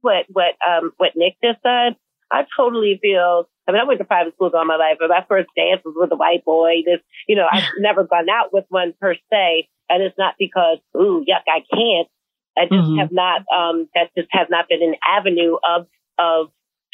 what 0.00 0.26
what 0.28 0.54
um 0.66 0.92
what 0.96 1.12
Nick 1.16 1.36
just 1.42 1.62
said, 1.62 1.96
I 2.30 2.44
totally 2.56 2.98
feel. 3.00 3.48
I 3.66 3.72
mean, 3.72 3.80
I 3.80 3.84
went 3.84 3.98
to 3.98 4.04
private 4.04 4.34
schools 4.34 4.52
all 4.54 4.64
my 4.64 4.76
life, 4.76 4.96
but 4.98 5.10
my 5.10 5.24
first 5.28 5.48
dance 5.54 5.82
was 5.84 5.94
with 5.96 6.12
a 6.12 6.16
white 6.16 6.44
boy. 6.44 6.82
This, 6.86 7.00
you 7.26 7.36
know, 7.36 7.46
I've 7.50 7.64
never 7.78 8.04
gone 8.04 8.28
out 8.30 8.52
with 8.52 8.64
one 8.70 8.94
per 9.00 9.14
se, 9.30 9.68
and 9.90 10.02
it's 10.02 10.16
not 10.18 10.34
because 10.38 10.78
ooh 10.96 11.24
yuck, 11.28 11.42
I 11.46 11.60
can't. 11.70 12.08
I 12.56 12.62
just 12.62 12.88
mm-hmm. 12.88 12.98
have 12.98 13.12
not. 13.12 13.42
Um, 13.54 13.88
that 13.94 14.10
just 14.16 14.28
has 14.32 14.48
not 14.50 14.68
been 14.68 14.82
an 14.82 14.94
avenue 15.08 15.56
of 15.68 15.86
of 16.18 16.50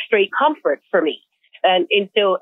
straight 0.06 0.30
comfort 0.36 0.82
for 0.90 1.00
me. 1.00 1.20
And, 1.64 1.86
and 1.90 2.10
so 2.16 2.38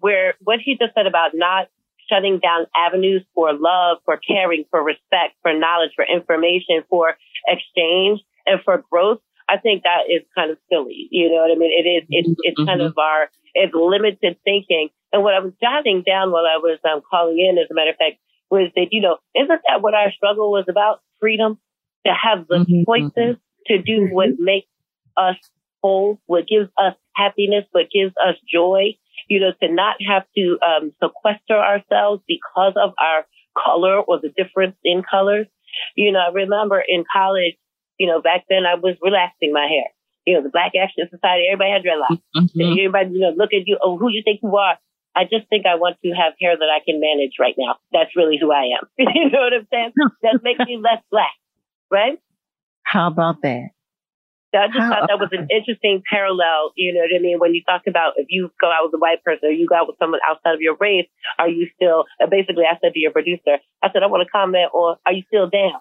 where 0.00 0.34
what 0.40 0.60
he 0.62 0.76
just 0.76 0.94
said 0.94 1.06
about 1.06 1.30
not 1.34 1.68
shutting 2.08 2.38
down 2.38 2.66
avenues 2.76 3.24
for 3.34 3.52
love, 3.52 3.98
for 4.04 4.16
caring, 4.18 4.64
for 4.70 4.82
respect, 4.82 5.34
for 5.42 5.52
knowledge, 5.52 5.90
for 5.96 6.04
information, 6.04 6.84
for 6.88 7.16
exchange 7.46 8.20
and 8.46 8.60
for 8.64 8.84
growth, 8.90 9.20
I 9.48 9.56
think 9.58 9.82
that 9.84 10.08
is 10.08 10.22
kind 10.34 10.50
of 10.50 10.58
silly. 10.70 11.08
You 11.10 11.30
know 11.30 11.42
what 11.42 11.50
I 11.50 11.58
mean? 11.58 11.72
It 11.72 11.88
is, 11.88 12.06
it's, 12.08 12.28
it's 12.42 12.60
mm-hmm. 12.60 12.68
kind 12.68 12.82
of 12.82 12.96
our, 12.96 13.30
it's 13.54 13.74
limited 13.74 14.36
thinking. 14.44 14.90
And 15.12 15.22
what 15.22 15.34
I 15.34 15.40
was 15.40 15.52
jotting 15.60 16.02
down 16.06 16.30
while 16.30 16.44
I 16.44 16.58
was 16.58 16.78
um, 16.84 17.00
calling 17.10 17.38
in, 17.38 17.58
as 17.58 17.70
a 17.70 17.74
matter 17.74 17.90
of 17.90 17.96
fact, 17.96 18.20
was 18.50 18.70
that, 18.76 18.88
you 18.92 19.00
know, 19.00 19.16
isn't 19.34 19.48
that 19.48 19.82
what 19.82 19.94
our 19.94 20.12
struggle 20.12 20.52
was 20.52 20.66
about? 20.68 21.00
Freedom 21.20 21.58
to 22.06 22.12
have 22.12 22.46
the 22.46 22.64
Mhm, 22.64 22.84
choices 22.86 23.36
to 23.66 23.82
do 23.82 24.08
what 24.10 24.30
makes 24.38 24.68
us 25.16 25.36
whole, 25.82 26.20
what 26.26 26.46
gives 26.46 26.68
us 26.76 26.94
happiness, 27.18 27.64
but 27.72 27.90
gives 27.92 28.14
us 28.22 28.36
joy, 28.46 28.94
you 29.28 29.40
know, 29.40 29.52
to 29.62 29.72
not 29.72 29.96
have 30.06 30.24
to 30.36 30.58
um, 30.62 30.92
sequester 31.02 31.58
ourselves 31.58 32.22
because 32.28 32.74
of 32.76 32.94
our 32.98 33.26
color 33.58 33.98
or 34.00 34.20
the 34.20 34.30
difference 34.36 34.76
in 34.84 35.02
colors. 35.02 35.46
You 35.96 36.12
know, 36.12 36.20
I 36.20 36.32
remember 36.32 36.82
in 36.86 37.04
college, 37.12 37.56
you 37.98 38.06
know, 38.06 38.22
back 38.22 38.44
then 38.48 38.64
I 38.64 38.74
was 38.76 38.96
relaxing 39.02 39.52
my 39.52 39.66
hair. 39.66 39.90
You 40.26 40.34
know, 40.34 40.42
the 40.42 40.50
Black 40.50 40.72
Action 40.80 41.08
Society, 41.10 41.48
everybody 41.50 41.70
had 41.72 41.82
dreadlocks. 41.82 42.20
Mhm. 42.36 42.72
Everybody, 42.72 43.10
you 43.14 43.20
know, 43.20 43.34
look 43.36 43.52
at 43.52 43.66
you. 43.66 43.78
Oh, 43.82 43.96
who 43.98 44.08
you 44.10 44.22
think 44.24 44.40
you 44.42 44.54
are? 44.56 44.78
I 45.16 45.24
just 45.24 45.48
think 45.48 45.66
I 45.66 45.74
want 45.76 45.96
to 46.04 46.10
have 46.12 46.34
hair 46.40 46.56
that 46.56 46.70
I 46.70 46.78
can 46.84 47.00
manage 47.00 47.34
right 47.40 47.54
now. 47.58 47.76
That's 47.92 48.14
really 48.14 48.38
who 48.40 48.52
I 48.52 48.78
am. 48.78 48.86
you 48.98 49.30
know 49.30 49.40
what 49.40 49.52
I'm 49.52 49.66
saying? 49.72 49.92
That 50.22 50.40
makes 50.42 50.60
me 50.60 50.76
less 50.76 51.02
black, 51.10 51.32
right? 51.90 52.18
How 52.84 53.08
about 53.08 53.42
that? 53.42 53.70
So 54.54 54.58
I 54.60 54.66
just 54.68 54.78
How- 54.78 54.88
thought 54.90 55.08
that 55.08 55.20
was 55.20 55.28
an 55.32 55.46
interesting 55.50 56.02
parallel. 56.08 56.72
You 56.76 56.94
know 56.94 57.00
what 57.00 57.12
I 57.14 57.20
mean? 57.20 57.38
When 57.38 57.54
you 57.54 57.62
talk 57.64 57.82
about 57.86 58.14
if 58.16 58.26
you 58.30 58.50
go 58.60 58.68
out 58.68 58.84
with 58.88 58.94
a 58.94 58.98
white 58.98 59.22
person 59.22 59.48
or 59.48 59.52
you 59.52 59.66
go 59.66 59.76
out 59.76 59.86
with 59.88 59.98
someone 59.98 60.20
outside 60.28 60.54
of 60.54 60.60
your 60.60 60.76
race, 60.80 61.06
are 61.38 61.48
you 61.48 61.68
still, 61.76 62.04
uh, 62.22 62.26
basically 62.26 62.64
I 62.64 62.78
said 62.80 62.92
to 62.94 62.98
your 63.00 63.12
producer, 63.12 63.58
I 63.82 63.92
said, 63.92 64.02
I 64.02 64.06
want 64.06 64.24
to 64.26 64.30
comment 64.30 64.72
on, 64.72 64.96
are 65.04 65.12
you 65.12 65.22
still 65.28 65.48
down? 65.50 65.80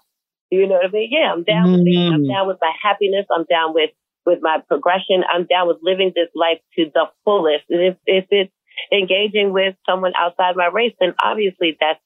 You 0.52 0.68
know 0.68 0.76
what 0.76 0.86
I 0.86 0.92
mean? 0.92 1.10
Yeah, 1.12 1.32
I'm 1.32 1.44
down 1.44 1.72
with 1.72 1.82
it. 1.88 1.98
I'm 2.12 2.24
Mhm. 2.24 2.28
down 2.34 2.48
with 2.48 2.58
my 2.62 2.72
happiness. 2.82 3.26
I'm 3.36 3.46
down 3.50 3.74
with, 3.74 3.92
with 4.26 4.40
my 4.42 4.60
progression. 4.68 5.24
I'm 5.28 5.46
down 5.46 5.68
with 5.68 5.78
living 5.82 6.12
this 6.16 6.30
life 6.36 6.60
to 6.76 6.92
the 6.94 7.08
fullest. 7.26 7.66
And 7.70 7.82
if, 7.84 7.96
if 8.06 8.26
it's 8.32 8.54
engaging 8.92 9.52
with 9.54 9.76
someone 9.90 10.14
outside 10.18 10.56
my 10.56 10.68
race, 10.68 10.94
then 11.00 11.16
obviously 11.24 11.76
that's 11.80 12.00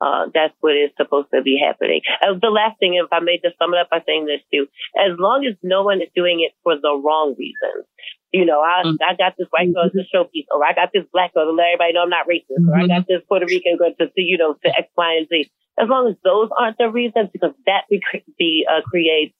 uh, 0.00 0.26
that's 0.34 0.54
what 0.60 0.74
is 0.74 0.90
supposed 0.96 1.28
to 1.34 1.42
be 1.42 1.58
happening. 1.58 2.00
Uh, 2.22 2.34
the 2.40 2.50
last 2.50 2.78
thing, 2.78 2.94
if 2.94 3.12
I 3.12 3.20
may 3.20 3.38
just 3.42 3.58
sum 3.58 3.74
it 3.74 3.80
up 3.80 3.90
by 3.90 4.02
saying 4.06 4.26
this 4.26 4.42
too, 4.52 4.66
as 4.98 5.16
long 5.18 5.46
as 5.46 5.54
no 5.62 5.82
one 5.82 6.02
is 6.02 6.10
doing 6.14 6.42
it 6.42 6.52
for 6.62 6.74
the 6.74 6.92
wrong 6.98 7.34
reasons, 7.38 7.86
you 8.32 8.44
know, 8.44 8.60
I 8.60 8.82
Mm. 8.84 8.98
I 9.06 9.14
got 9.14 9.34
this 9.38 9.46
white 9.50 9.72
girl 9.72 9.88
to 9.88 10.00
a 10.00 10.06
showpiece, 10.10 10.50
or 10.50 10.64
I 10.64 10.74
got 10.74 10.90
this 10.92 11.06
black 11.12 11.32
girl 11.32 11.46
to 11.46 11.52
let 11.52 11.70
everybody 11.72 11.92
know 11.94 12.02
I'm 12.02 12.10
not 12.10 12.26
racist, 12.26 12.66
or 12.66 12.74
I 12.74 12.86
got 12.86 13.06
this 13.06 13.22
Puerto 13.28 13.46
Rican 13.46 13.76
girl 13.76 13.94
to, 13.94 14.06
to 14.08 14.20
you 14.20 14.36
know 14.36 14.54
to 14.54 14.68
X, 14.68 14.90
Y, 14.96 15.14
and 15.18 15.28
Z. 15.28 15.50
As 15.78 15.88
long 15.88 16.08
as 16.10 16.16
those 16.24 16.50
aren't 16.58 16.78
the 16.78 16.90
reasons, 16.90 17.30
because 17.32 17.54
that 17.66 17.86
be, 17.88 18.02
be 18.38 18.66
uh, 18.66 18.82
creates 18.82 19.34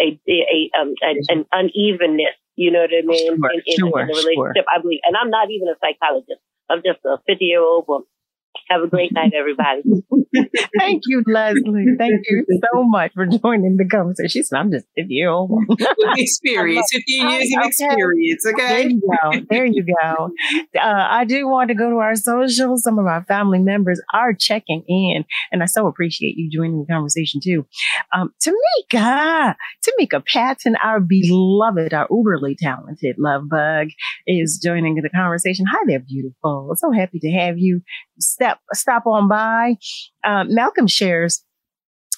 a 0.00 0.20
a, 0.28 0.70
um, 0.78 0.94
an, 1.00 1.16
an 1.28 1.44
unevenness. 1.52 2.36
You 2.56 2.70
know 2.70 2.80
what 2.86 2.92
I 2.92 3.02
mean? 3.02 3.26
Sure, 3.26 3.50
in, 3.50 3.62
in, 3.66 3.76
sure, 3.78 4.00
in 4.00 4.06
the 4.08 4.14
sure. 4.14 4.22
relationship, 4.22 4.66
I 4.68 4.80
believe, 4.80 5.00
and 5.04 5.16
I'm 5.16 5.30
not 5.30 5.50
even 5.50 5.68
a 5.68 5.76
psychologist. 5.80 6.40
I'm 6.70 6.82
just 6.84 7.00
a 7.04 7.18
50 7.26 7.44
year 7.44 7.60
old 7.60 7.86
woman. 7.88 8.06
Have 8.68 8.82
a 8.82 8.88
great 8.88 9.12
night, 9.12 9.32
everybody. 9.34 9.82
Thank 10.78 11.02
you, 11.06 11.22
Leslie. 11.26 11.86
Thank 11.98 12.22
you 12.28 12.44
so 12.72 12.82
much 12.84 13.12
for 13.14 13.26
joining 13.26 13.76
the 13.76 13.86
conversation. 13.88 14.28
She 14.28 14.42
said, 14.42 14.56
I'm 14.58 14.70
just 14.70 14.86
50 14.96 15.12
year 15.14 15.30
old. 15.30 15.50
With 15.50 15.78
experience, 16.16 16.88
15 16.92 17.30
years 17.30 17.50
of 17.56 17.64
Okay. 17.64 17.68
experience, 17.68 18.44
There 18.56 18.88
you 18.88 19.00
go. 19.22 19.40
There 19.50 19.64
you 19.66 19.84
go. 20.02 20.30
Uh, 20.78 21.06
I 21.10 21.24
do 21.24 21.48
want 21.48 21.68
to 21.68 21.74
go 21.74 21.90
to 21.90 21.96
our 21.96 22.14
socials. 22.16 22.82
Some 22.82 22.98
of 22.98 23.06
our 23.06 23.24
family 23.24 23.58
members 23.58 24.00
are 24.12 24.32
checking 24.32 24.82
in, 24.88 25.24
and 25.52 25.62
I 25.62 25.66
so 25.66 25.86
appreciate 25.86 26.36
you 26.36 26.50
joining 26.50 26.80
the 26.84 26.92
conversation 26.92 27.40
too. 27.42 27.66
Um, 28.12 28.32
Tamika, 28.42 29.54
Tamika 29.86 30.24
Patton, 30.26 30.76
our 30.82 31.00
beloved, 31.00 31.92
our 31.94 32.08
uberly 32.08 32.56
talented 32.58 33.16
love 33.18 33.48
bug, 33.48 33.88
is 34.26 34.60
joining 34.62 34.96
the 34.96 35.10
conversation. 35.10 35.66
Hi 35.70 35.78
there, 35.86 36.00
beautiful. 36.00 36.74
So 36.76 36.92
happy 36.92 37.18
to 37.20 37.30
have 37.30 37.58
you. 37.58 37.82
Step, 38.18 38.58
stop 38.72 39.06
on 39.06 39.28
by. 39.28 39.76
Uh, 40.24 40.44
Malcolm 40.48 40.86
shares 40.86 41.44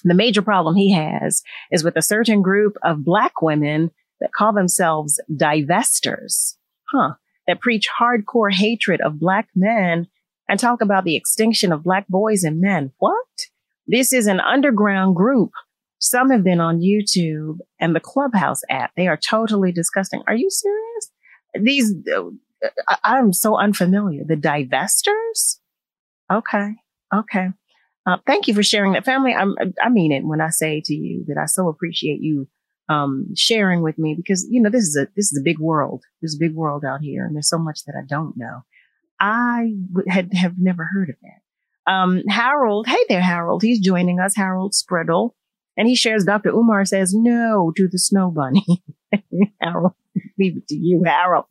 the 0.03 0.13
major 0.13 0.41
problem 0.41 0.75
he 0.75 0.93
has 0.93 1.43
is 1.71 1.83
with 1.83 1.95
a 1.97 2.01
certain 2.01 2.41
group 2.41 2.77
of 2.83 3.03
black 3.03 3.41
women 3.41 3.91
that 4.19 4.33
call 4.33 4.53
themselves 4.53 5.21
divestors, 5.31 6.55
huh? 6.91 7.13
That 7.47 7.61
preach 7.61 7.87
hardcore 7.99 8.53
hatred 8.53 9.01
of 9.01 9.19
black 9.19 9.49
men 9.55 10.07
and 10.49 10.59
talk 10.59 10.81
about 10.81 11.03
the 11.03 11.15
extinction 11.15 11.71
of 11.71 11.83
black 11.83 12.07
boys 12.07 12.43
and 12.43 12.61
men. 12.61 12.91
What? 12.99 13.15
This 13.87 14.13
is 14.13 14.27
an 14.27 14.39
underground 14.39 15.15
group. 15.15 15.51
Some 15.99 16.29
have 16.31 16.43
been 16.43 16.59
on 16.61 16.81
YouTube 16.81 17.59
and 17.79 17.95
the 17.95 17.99
Clubhouse 17.99 18.61
app. 18.69 18.91
They 18.95 19.07
are 19.07 19.17
totally 19.17 19.71
disgusting. 19.71 20.23
Are 20.27 20.35
you 20.35 20.49
serious? 20.49 21.11
These, 21.59 21.95
uh, 22.15 22.23
I- 22.89 22.97
I'm 23.03 23.33
so 23.33 23.57
unfamiliar. 23.57 24.23
The 24.25 24.35
divestors? 24.35 25.59
Okay. 26.31 26.75
Okay. 27.13 27.49
Uh, 28.07 28.17
thank 28.25 28.47
you 28.47 28.53
for 28.53 28.63
sharing 28.63 28.93
that 28.93 29.03
family. 29.03 29.33
I'm, 29.33 29.55
I 29.83 29.89
mean 29.89 30.13
it 30.13 30.23
when 30.23 30.39
I 30.39 30.49
say 30.49 30.81
to 30.85 30.93
you 30.93 31.25
that 31.27 31.37
I 31.37 31.45
so 31.45 31.67
appreciate 31.67 32.21
you 32.21 32.47
um, 32.89 33.35
sharing 33.35 33.81
with 33.81 33.97
me 33.97 34.15
because 34.15 34.47
you 34.49 34.61
know 34.61 34.69
this 34.69 34.83
is 34.83 34.95
a 34.95 35.07
this 35.15 35.31
is 35.31 35.37
a 35.37 35.43
big 35.43 35.59
world. 35.59 36.03
There's 36.21 36.35
a 36.35 36.39
big 36.39 36.55
world 36.55 36.85
out 36.85 37.01
here, 37.01 37.25
and 37.25 37.35
there's 37.35 37.49
so 37.49 37.57
much 37.57 37.83
that 37.85 37.95
I 38.01 38.05
don't 38.07 38.37
know. 38.37 38.63
I 39.19 39.73
had 40.07 40.33
have 40.33 40.53
never 40.57 40.85
heard 40.85 41.09
of 41.09 41.15
that. 41.21 41.91
Um, 41.91 42.23
Harold, 42.29 42.87
hey 42.87 43.03
there, 43.09 43.21
Harold. 43.21 43.61
He's 43.61 43.79
joining 43.79 44.19
us, 44.21 44.35
Harold 44.37 44.73
Spriddle, 44.73 45.31
and 45.75 45.87
he 45.87 45.95
shares. 45.95 46.23
Dr. 46.23 46.49
Umar 46.49 46.85
says 46.85 47.13
no 47.13 47.73
to 47.75 47.89
the 47.89 47.99
snow 47.99 48.31
bunny. 48.31 48.65
Harold, 49.61 49.93
leave 50.39 50.57
it 50.57 50.67
to 50.69 50.75
you, 50.75 51.03
Harold. 51.05 51.45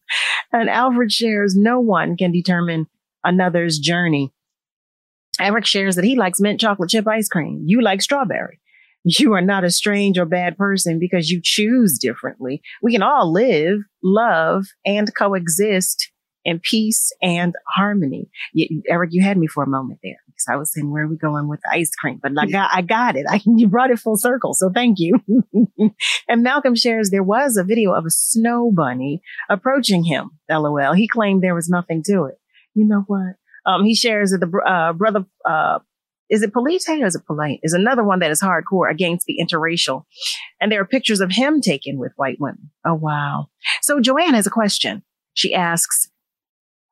And 0.52 0.70
Alfred 0.70 1.12
shares. 1.12 1.54
No 1.54 1.80
one 1.80 2.16
can 2.16 2.32
determine 2.32 2.86
another's 3.24 3.78
journey. 3.78 4.32
Eric 5.40 5.66
shares 5.66 5.96
that 5.96 6.04
he 6.04 6.16
likes 6.16 6.40
mint 6.40 6.60
chocolate 6.60 6.90
chip 6.90 7.06
ice 7.06 7.28
cream. 7.28 7.62
You 7.66 7.82
like 7.82 8.02
strawberry. 8.02 8.60
You 9.04 9.34
are 9.34 9.40
not 9.40 9.62
a 9.62 9.70
strange 9.70 10.18
or 10.18 10.24
bad 10.24 10.58
person 10.58 10.98
because 10.98 11.30
you 11.30 11.40
choose 11.42 11.96
differently. 11.96 12.60
We 12.82 12.92
can 12.92 13.02
all 13.02 13.32
live, 13.32 13.78
love, 14.02 14.66
and 14.84 15.14
coexist 15.14 16.10
in 16.44 16.60
peace 16.60 17.12
and 17.22 17.54
harmony. 17.68 18.30
You, 18.52 18.82
Eric, 18.88 19.10
you 19.12 19.22
had 19.22 19.36
me 19.36 19.46
for 19.46 19.62
a 19.62 19.68
moment 19.68 20.00
there 20.02 20.18
because 20.26 20.46
I 20.48 20.56
was 20.56 20.72
saying, 20.72 20.90
where 20.90 21.04
are 21.04 21.08
we 21.08 21.16
going 21.16 21.48
with 21.48 21.60
ice 21.70 21.90
cream? 21.94 22.18
But 22.22 22.32
I 22.38 22.46
got, 22.46 22.70
I 22.72 22.82
got 22.82 23.16
it. 23.16 23.26
I, 23.28 23.40
you 23.44 23.68
brought 23.68 23.90
it 23.90 23.98
full 23.98 24.16
circle. 24.16 24.54
So 24.54 24.70
thank 24.74 24.98
you. 24.98 25.20
and 26.28 26.42
Malcolm 26.42 26.74
shares 26.74 27.10
there 27.10 27.22
was 27.22 27.56
a 27.56 27.64
video 27.64 27.92
of 27.92 28.06
a 28.06 28.10
snow 28.10 28.72
bunny 28.74 29.22
approaching 29.48 30.04
him. 30.04 30.30
LOL. 30.50 30.94
He 30.94 31.06
claimed 31.08 31.42
there 31.42 31.54
was 31.54 31.68
nothing 31.68 32.02
to 32.06 32.24
it. 32.24 32.38
You 32.74 32.86
know 32.86 33.04
what? 33.06 33.36
Um, 33.66 33.84
he 33.84 33.94
shares 33.94 34.30
that 34.30 34.38
the 34.38 34.58
uh, 34.58 34.92
brother, 34.92 35.26
uh, 35.44 35.80
is 36.30 36.42
it 36.42 36.52
Polite 36.52 36.82
or 36.88 37.06
is 37.06 37.14
it 37.14 37.26
Polite? 37.26 37.60
Is 37.62 37.72
another 37.72 38.04
one 38.04 38.20
that 38.20 38.30
is 38.30 38.40
hardcore 38.40 38.90
against 38.90 39.26
the 39.26 39.38
interracial. 39.40 40.04
And 40.60 40.70
there 40.70 40.80
are 40.80 40.86
pictures 40.86 41.20
of 41.20 41.32
him 41.32 41.60
taken 41.60 41.98
with 41.98 42.12
white 42.16 42.38
women. 42.40 42.70
Oh, 42.84 42.94
wow. 42.94 43.48
So 43.82 44.00
Joanne 44.00 44.34
has 44.34 44.46
a 44.46 44.50
question. 44.50 45.02
She 45.34 45.52
asks, 45.54 46.08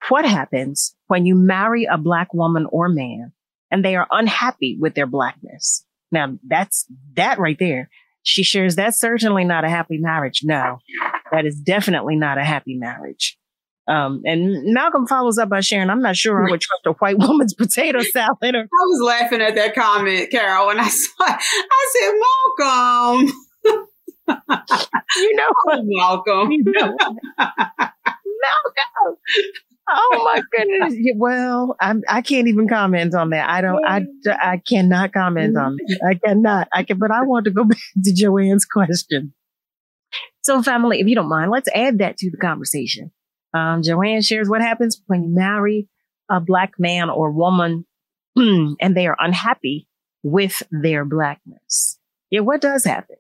what 0.09 0.25
happens 0.25 0.95
when 1.07 1.27
you 1.27 1.35
marry 1.35 1.85
a 1.85 1.97
black 1.97 2.35
woman 2.35 2.67
or 2.71 2.89
man 2.89 3.33
and 3.71 3.85
they 3.85 3.97
are 3.97 4.07
unhappy 4.11 4.77
with 4.79 4.95
their 4.95 5.07
blackness? 5.07 5.85
Now 6.13 6.39
that's 6.47 6.87
that 7.15 7.39
right 7.39 7.59
there. 7.59 7.89
She 8.23 8.43
shares 8.43 8.77
that's 8.77 9.01
certainly 9.01 9.45
not 9.45 9.65
a 9.65 9.71
happy 9.71 9.99
marriage. 9.99 10.41
No, 10.45 10.79
that 11.31 11.47
is 11.47 11.57
definitely 11.57 12.17
not 12.17 12.39
a 12.39 12.45
happy 12.45 12.77
marriage. 12.77 13.39
Um, 13.87 14.23
and 14.25 14.73
Malcolm 14.73 15.07
follows 15.07 15.37
up 15.37 15.51
by 15.51 15.61
sharing, 15.61 15.91
I'm 15.91 16.01
not 16.01 16.17
sure 16.17 16.47
I 16.47 16.51
would 16.51 16.61
trust 16.61 16.87
a 16.87 16.93
white 16.93 17.19
woman's 17.19 17.53
potato 17.55 18.01
salad 18.01 18.55
or 18.55 18.61
I 18.61 18.65
was 18.65 19.03
laughing 19.05 19.43
at 19.43 19.55
that 19.57 19.75
comment, 19.75 20.31
Carol, 20.31 20.69
when 20.69 20.81
I 20.81 20.89
saw 20.89 21.25
it. 21.27 21.37
I 21.71 21.89
said, 21.93 22.13
Malcolm. 23.21 23.33
you 25.17 25.37
know 25.37 25.49
Oh, 25.69 25.81
Malcolm. 25.85 26.53
You 26.53 26.63
know 26.65 26.97
Malcolm. 26.99 27.91
Oh 29.87 30.23
my 30.25 30.41
goodness. 30.51 30.95
Well, 31.17 31.77
I'm, 31.79 32.03
I 32.09 32.23
can't 32.23 32.49
even 32.49 32.67
comment 32.69 33.15
on 33.15 33.31
that. 33.31 33.49
I 33.49 33.61
don't, 33.61 33.85
I, 33.87 34.07
I 34.41 34.57
cannot 34.67 35.13
comment 35.13 35.57
on 35.59 35.77
that. 35.77 36.01
I 36.09 36.15
cannot. 36.27 36.69
I 36.73 36.85
can, 36.85 36.99
but 36.99 37.11
I 37.11 37.23
want 37.23 37.45
to 37.45 37.51
go 37.51 37.65
back 37.65 37.79
to 38.03 38.15
Joanne's 38.15 38.65
question. 38.65 39.35
So 40.43 40.63
family, 40.63 41.01
if 41.01 41.07
you 41.07 41.15
don't 41.15 41.29
mind, 41.29 41.51
let's 41.51 41.69
add 41.75 41.99
that 41.99 42.17
to 42.19 42.31
the 42.31 42.39
conversation. 42.39 43.13
Um, 43.55 43.83
Joanne 43.83 44.23
shares 44.23 44.49
what 44.49 44.61
happens 44.61 45.01
when 45.07 45.23
you 45.23 45.35
marry 45.35 45.89
a 46.29 46.41
black 46.41 46.73
man 46.79 47.09
or 47.09 47.31
woman 47.31 47.87
and 48.37 48.97
they 48.97 49.07
are 49.07 49.17
unhappy 49.19 49.89
with 50.23 50.63
their 50.71 51.05
blackness. 51.05 51.99
Yeah, 52.31 52.41
what 52.41 52.61
does 52.61 52.85
happen? 52.85 53.17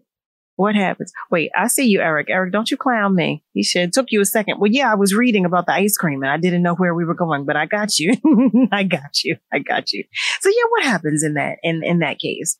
What 0.56 0.76
happens? 0.76 1.12
Wait, 1.30 1.50
I 1.56 1.66
see 1.66 1.86
you, 1.86 2.00
Eric. 2.00 2.28
Eric, 2.30 2.52
don't 2.52 2.70
you 2.70 2.76
clown 2.76 3.14
me. 3.14 3.42
He 3.52 3.64
said, 3.64 3.92
took 3.92 4.06
you 4.10 4.20
a 4.20 4.24
second. 4.24 4.60
Well, 4.60 4.70
yeah, 4.70 4.90
I 4.90 4.94
was 4.94 5.14
reading 5.14 5.44
about 5.44 5.66
the 5.66 5.72
ice 5.72 5.96
cream 5.96 6.22
and 6.22 6.30
I 6.30 6.36
didn't 6.36 6.62
know 6.62 6.76
where 6.76 6.94
we 6.94 7.04
were 7.04 7.14
going, 7.14 7.44
but 7.44 7.56
I 7.56 7.66
got 7.66 7.98
you. 7.98 8.14
I 8.72 8.84
got 8.84 9.24
you. 9.24 9.36
I 9.52 9.58
got 9.58 9.92
you. 9.92 10.04
So 10.40 10.48
yeah, 10.48 10.64
what 10.70 10.84
happens 10.84 11.24
in 11.24 11.34
that, 11.34 11.58
in, 11.62 11.82
in 11.82 11.98
that 12.00 12.18
case? 12.20 12.56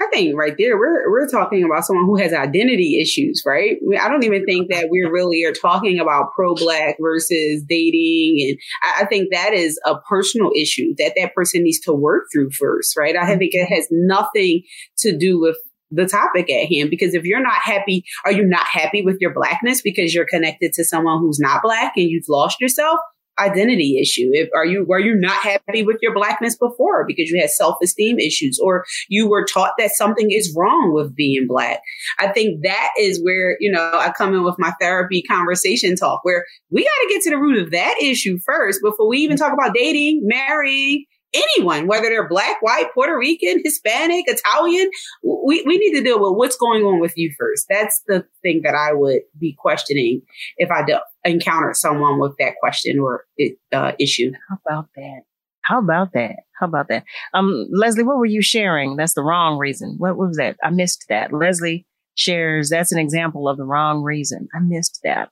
I 0.00 0.08
think 0.12 0.36
right 0.36 0.54
there 0.58 0.76
we're 0.76 1.08
we're 1.10 1.28
talking 1.28 1.62
about 1.62 1.84
someone 1.84 2.06
who 2.06 2.16
has 2.16 2.32
identity 2.32 3.00
issues, 3.00 3.42
right? 3.46 3.76
I 4.00 4.08
don't 4.08 4.24
even 4.24 4.44
think 4.44 4.70
that 4.70 4.88
we 4.90 5.00
really 5.10 5.44
are 5.44 5.52
talking 5.52 6.00
about 6.00 6.32
pro 6.34 6.54
black 6.54 6.96
versus 7.00 7.62
dating, 7.68 8.48
and 8.48 8.58
I, 8.82 9.02
I 9.02 9.06
think 9.06 9.28
that 9.30 9.54
is 9.54 9.78
a 9.86 9.96
personal 10.08 10.50
issue 10.56 10.94
that 10.98 11.12
that 11.16 11.34
person 11.34 11.62
needs 11.62 11.80
to 11.80 11.92
work 11.92 12.24
through 12.32 12.50
first, 12.50 12.96
right? 12.96 13.16
I 13.16 13.36
think 13.36 13.54
it 13.54 13.64
mm-hmm. 13.64 13.74
has 13.74 13.86
nothing 13.90 14.62
to 14.98 15.16
do 15.16 15.40
with 15.40 15.56
the 15.90 16.06
topic 16.06 16.50
at 16.50 16.66
hand 16.72 16.90
because 16.90 17.14
if 17.14 17.24
you're 17.24 17.42
not 17.42 17.62
happy, 17.62 18.04
are 18.24 18.32
you 18.32 18.44
not 18.44 18.66
happy 18.66 19.02
with 19.02 19.18
your 19.20 19.32
blackness 19.32 19.80
because 19.80 20.12
you're 20.12 20.26
connected 20.26 20.72
to 20.72 20.84
someone 20.84 21.20
who's 21.20 21.38
not 21.38 21.62
black 21.62 21.92
and 21.96 22.10
you've 22.10 22.28
lost 22.28 22.60
yourself? 22.60 22.98
Identity 23.38 23.98
issue? 24.00 24.30
If 24.32 24.48
are 24.54 24.64
you 24.64 24.84
were 24.84 24.98
you 24.98 25.14
not 25.14 25.42
happy 25.42 25.82
with 25.82 25.98
your 26.02 26.14
blackness 26.14 26.56
before 26.56 27.04
because 27.06 27.28
you 27.30 27.40
had 27.40 27.50
self-esteem 27.50 28.18
issues 28.18 28.58
or 28.62 28.84
you 29.08 29.28
were 29.28 29.44
taught 29.44 29.72
that 29.78 29.90
something 29.92 30.30
is 30.30 30.54
wrong 30.56 30.92
with 30.94 31.14
being 31.14 31.46
black? 31.48 31.80
I 32.18 32.28
think 32.28 32.62
that 32.62 32.90
is 32.98 33.22
where, 33.22 33.56
you 33.60 33.70
know, 33.70 33.90
I 33.94 34.12
come 34.16 34.34
in 34.34 34.44
with 34.44 34.56
my 34.58 34.72
therapy 34.80 35.22
conversation 35.22 35.96
talk 35.96 36.20
where 36.24 36.44
we 36.70 36.82
got 36.82 37.08
to 37.08 37.14
get 37.14 37.22
to 37.22 37.30
the 37.30 37.38
root 37.38 37.62
of 37.62 37.70
that 37.70 37.96
issue 38.00 38.38
first 38.44 38.80
before 38.82 39.08
we 39.08 39.18
even 39.18 39.36
talk 39.36 39.52
about 39.52 39.74
dating, 39.74 40.22
marrying, 40.24 41.04
anyone, 41.34 41.86
whether 41.86 42.08
they're 42.08 42.28
black, 42.28 42.62
white, 42.62 42.86
Puerto 42.94 43.16
Rican, 43.18 43.60
Hispanic, 43.64 44.24
Italian. 44.26 44.90
We, 45.22 45.62
we 45.66 45.78
need 45.78 45.94
to 45.94 46.02
deal 46.02 46.20
with 46.20 46.36
what's 46.36 46.56
going 46.56 46.84
on 46.84 47.00
with 47.00 47.16
you 47.16 47.34
first. 47.38 47.66
That's 47.68 48.02
the 48.06 48.24
thing 48.42 48.62
that 48.64 48.74
I 48.74 48.92
would 48.92 49.20
be 49.38 49.56
questioning 49.58 50.22
if 50.56 50.70
I 50.70 50.84
do 50.84 50.98
encounter 51.24 51.72
someone 51.74 52.20
with 52.20 52.34
that 52.38 52.54
question 52.60 52.98
or 52.98 53.24
uh, 53.72 53.92
issue. 53.98 54.32
How 54.48 54.58
about 54.66 54.88
that? 54.96 55.22
How 55.62 55.78
about 55.78 56.12
that? 56.12 56.36
How 56.60 56.66
about 56.66 56.88
that? 56.88 57.04
Um, 57.32 57.66
Leslie, 57.72 58.04
what 58.04 58.18
were 58.18 58.26
you 58.26 58.42
sharing? 58.42 58.96
That's 58.96 59.14
the 59.14 59.22
wrong 59.22 59.58
reason. 59.58 59.96
What, 59.98 60.16
what 60.16 60.28
was 60.28 60.36
that? 60.36 60.56
I 60.62 60.70
missed 60.70 61.06
that. 61.08 61.32
Leslie 61.32 61.86
shares, 62.14 62.68
that's 62.68 62.92
an 62.92 62.98
example 62.98 63.48
of 63.48 63.56
the 63.56 63.64
wrong 63.64 64.02
reason. 64.02 64.48
I 64.54 64.58
missed 64.60 65.00
that. 65.04 65.30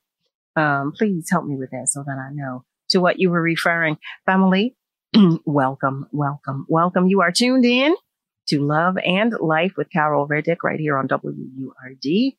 Um, 0.57 0.93
please 0.97 1.29
help 1.31 1.45
me 1.45 1.57
with 1.57 1.71
that 1.71 1.89
so 1.89 2.03
that 2.07 2.19
I 2.19 2.33
know 2.33 2.65
to 2.91 3.01
what 3.01 3.19
you 3.19 3.31
were 3.31 3.43
referring. 3.43 3.99
Family, 4.27 4.75
welcome, 5.45 6.07
welcome, 6.11 6.65
welcome. 6.69 7.07
You 7.07 7.21
are 7.21 7.33
tuned 7.33 7.67
in 7.67 7.95
to 8.49 8.61
Love 8.61 8.97
and 9.05 9.35
Life 9.41 9.75
with 9.77 9.91
Carol 9.91 10.27
Riddick 10.27 10.59
right 10.65 10.81
here 10.81 10.97
on 10.97 11.07
WURD. 11.07 12.37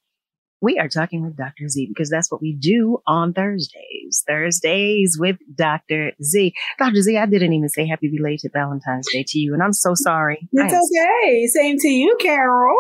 We 0.60 0.80
are 0.80 0.88
talking 0.88 1.24
with 1.24 1.36
Dr. 1.36 1.68
Z 1.68 1.88
because 1.88 2.10
that's 2.10 2.32
what 2.32 2.42
we 2.42 2.54
do 2.54 3.00
on 3.06 3.34
Thursdays. 3.34 4.24
Thursdays 4.28 5.18
with 5.20 5.38
Dr. 5.54 6.14
Z. 6.24 6.54
Dr. 6.80 7.02
Z, 7.02 7.16
I 7.16 7.28
didn't 7.28 7.54
even 7.54 7.70
say 7.70 7.86
happy 7.86 8.08
belated 8.08 8.52
Valentine's 8.54 9.08
Day 9.12 9.24
to 9.28 9.40
you, 9.40 9.54
and 9.54 9.62
I'm 9.62 9.74
so 9.74 9.94
sorry. 9.94 10.48
It's 10.52 10.74
okay. 10.74 11.48
Same 11.48 11.78
to 11.78 11.90
you, 11.90 12.18
Carol. 12.20 12.76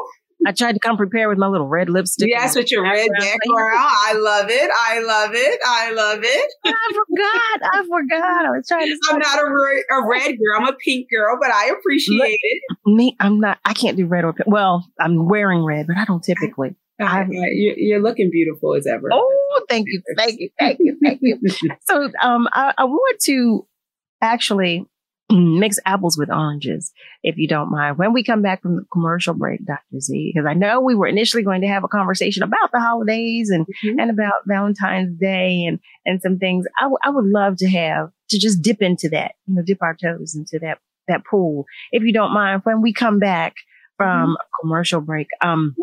I 0.46 0.52
tried 0.52 0.74
to 0.74 0.80
come 0.80 0.98
prepared 0.98 1.30
with 1.30 1.38
my 1.38 1.48
little 1.48 1.68
red 1.68 1.90
lipstick. 1.90 2.30
Yes, 2.30 2.56
with 2.56 2.72
your 2.72 2.84
red 2.84 3.10
background. 3.18 3.40
I 3.76 4.14
love 4.16 4.50
it. 4.50 4.72
I 4.74 5.00
love 5.00 5.32
it. 5.34 5.60
I 5.66 5.92
love 5.92 6.20
it. 6.24 6.54
I 6.66 6.92
forgot. 6.94 7.74
I 7.74 7.84
forgot. 7.88 8.46
I 8.46 8.52
was 8.52 8.68
trying 8.68 8.88
to. 8.88 9.00
I'm 9.10 9.20
not 9.20 9.40
a, 9.40 9.96
a 9.96 10.08
red 10.08 10.32
girl. 10.32 10.58
I'm 10.58 10.68
a 10.68 10.74
pink 10.74 11.10
girl, 11.10 11.38
but 11.40 11.52
I 11.52 11.70
appreciate 11.70 12.18
Look, 12.18 12.30
it. 12.30 12.64
Me, 12.86 13.16
I'm 13.20 13.40
not. 13.40 13.60
I 13.66 13.74
can't 13.74 13.98
do 13.98 14.06
red 14.06 14.26
or 14.26 14.34
pink. 14.34 14.48
Well, 14.48 14.86
I'm 15.00 15.28
wearing 15.28 15.64
red, 15.64 15.88
but 15.88 15.98
I 15.98 16.06
don't 16.06 16.24
typically. 16.24 16.76
I, 17.00 17.26
you're, 17.30 17.78
you're, 17.78 18.02
looking 18.02 18.30
beautiful 18.32 18.76
as 18.76 18.86
ever. 18.88 19.10
Oh, 19.12 19.66
thank 19.68 19.88
you, 19.90 20.02
thank 20.16 20.40
you, 20.40 20.50
thank 20.60 20.78
you, 20.80 20.98
thank 21.04 21.20
you. 21.22 21.40
so, 21.82 22.10
um, 22.22 22.48
I, 22.54 22.74
I 22.78 22.84
want 22.86 23.20
to 23.22 23.68
actually 24.22 24.86
mix 25.32 25.80
apples 25.86 26.18
with 26.18 26.30
oranges, 26.30 26.92
if 27.24 27.38
you 27.38 27.48
don't 27.48 27.72
mind. 27.72 27.98
When 27.98 28.14
we 28.14 28.24
come 28.24 28.42
back 28.42 28.62
from 28.62 28.76
the 28.76 28.86
commercial 28.92 29.34
break, 29.34 29.66
Dr. 29.66 30.00
Z, 30.00 30.32
because 30.34 30.48
I 30.48 30.54
know 30.54 30.82
we 30.82 30.96
were 30.96 31.08
initially 31.08 31.44
going 31.44 31.62
to 31.62 31.68
have 31.68 31.84
a 31.84 31.88
conversation 31.88 32.44
about 32.44 32.72
the 32.72 32.80
holidays 32.80 33.50
and, 33.50 33.66
mm-hmm. 33.66 34.00
and 34.00 34.12
about 34.12 34.34
Valentine's 34.46 35.18
Day 35.20 35.66
and, 35.66 35.80
and 36.06 36.22
some 36.22 36.38
things. 36.40 36.66
I, 36.80 36.84
w- 36.84 36.98
I 37.04 37.10
would 37.10 37.26
love 37.26 37.58
to 37.58 37.70
have 37.70 38.12
to 38.30 38.40
just 38.40 38.62
dip 38.62 38.82
into 38.82 39.10
that, 39.10 39.34
you 39.48 39.56
know, 39.56 39.64
dip 39.66 39.82
our 39.82 39.96
toes 39.96 40.36
into 40.36 40.60
that, 40.60 40.80
that 41.08 41.26
pool. 41.26 41.66
If 41.92 42.04
you 42.04 42.14
don't 42.14 42.34
mind, 42.34 42.62
when 42.64 42.82
we 42.82 42.94
come 42.94 43.20
back 43.20 43.56
from 43.98 44.30
mm-hmm. 44.30 44.34
a 44.34 44.62
commercial 44.62 45.02
break, 45.02 45.28
um, 45.42 45.76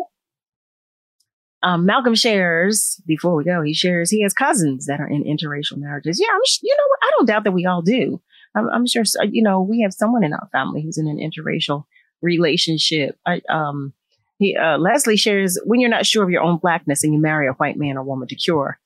um, 1.63 1.85
Malcolm 1.85 2.15
shares 2.15 3.01
before 3.05 3.35
we 3.35 3.43
go. 3.43 3.61
He 3.61 3.73
shares 3.73 4.09
he 4.09 4.23
has 4.23 4.33
cousins 4.33 4.87
that 4.87 4.99
are 4.99 5.07
in 5.07 5.23
interracial 5.23 5.77
marriages. 5.77 6.19
Yeah, 6.19 6.29
I'm, 6.33 6.41
you 6.63 6.75
know, 6.75 7.07
I 7.07 7.11
don't 7.11 7.25
doubt 7.27 7.43
that 7.43 7.51
we 7.51 7.65
all 7.65 7.83
do. 7.83 8.19
I'm, 8.55 8.69
I'm 8.69 8.87
sure, 8.87 9.03
you 9.29 9.43
know, 9.43 9.61
we 9.61 9.81
have 9.81 9.93
someone 9.93 10.23
in 10.23 10.33
our 10.33 10.49
family 10.51 10.81
who's 10.81 10.97
in 10.97 11.07
an 11.07 11.17
interracial 11.17 11.85
relationship. 12.21 13.17
I, 13.25 13.41
um, 13.49 13.93
he, 14.37 14.55
uh, 14.55 14.77
Leslie 14.77 15.17
shares 15.17 15.59
when 15.65 15.79
you're 15.79 15.89
not 15.89 16.05
sure 16.05 16.23
of 16.23 16.29
your 16.29 16.41
own 16.41 16.57
blackness 16.57 17.03
and 17.03 17.13
you 17.13 17.19
marry 17.19 17.47
a 17.47 17.53
white 17.53 17.77
man 17.77 17.97
or 17.97 18.03
woman 18.03 18.27
to 18.27 18.35
cure, 18.35 18.79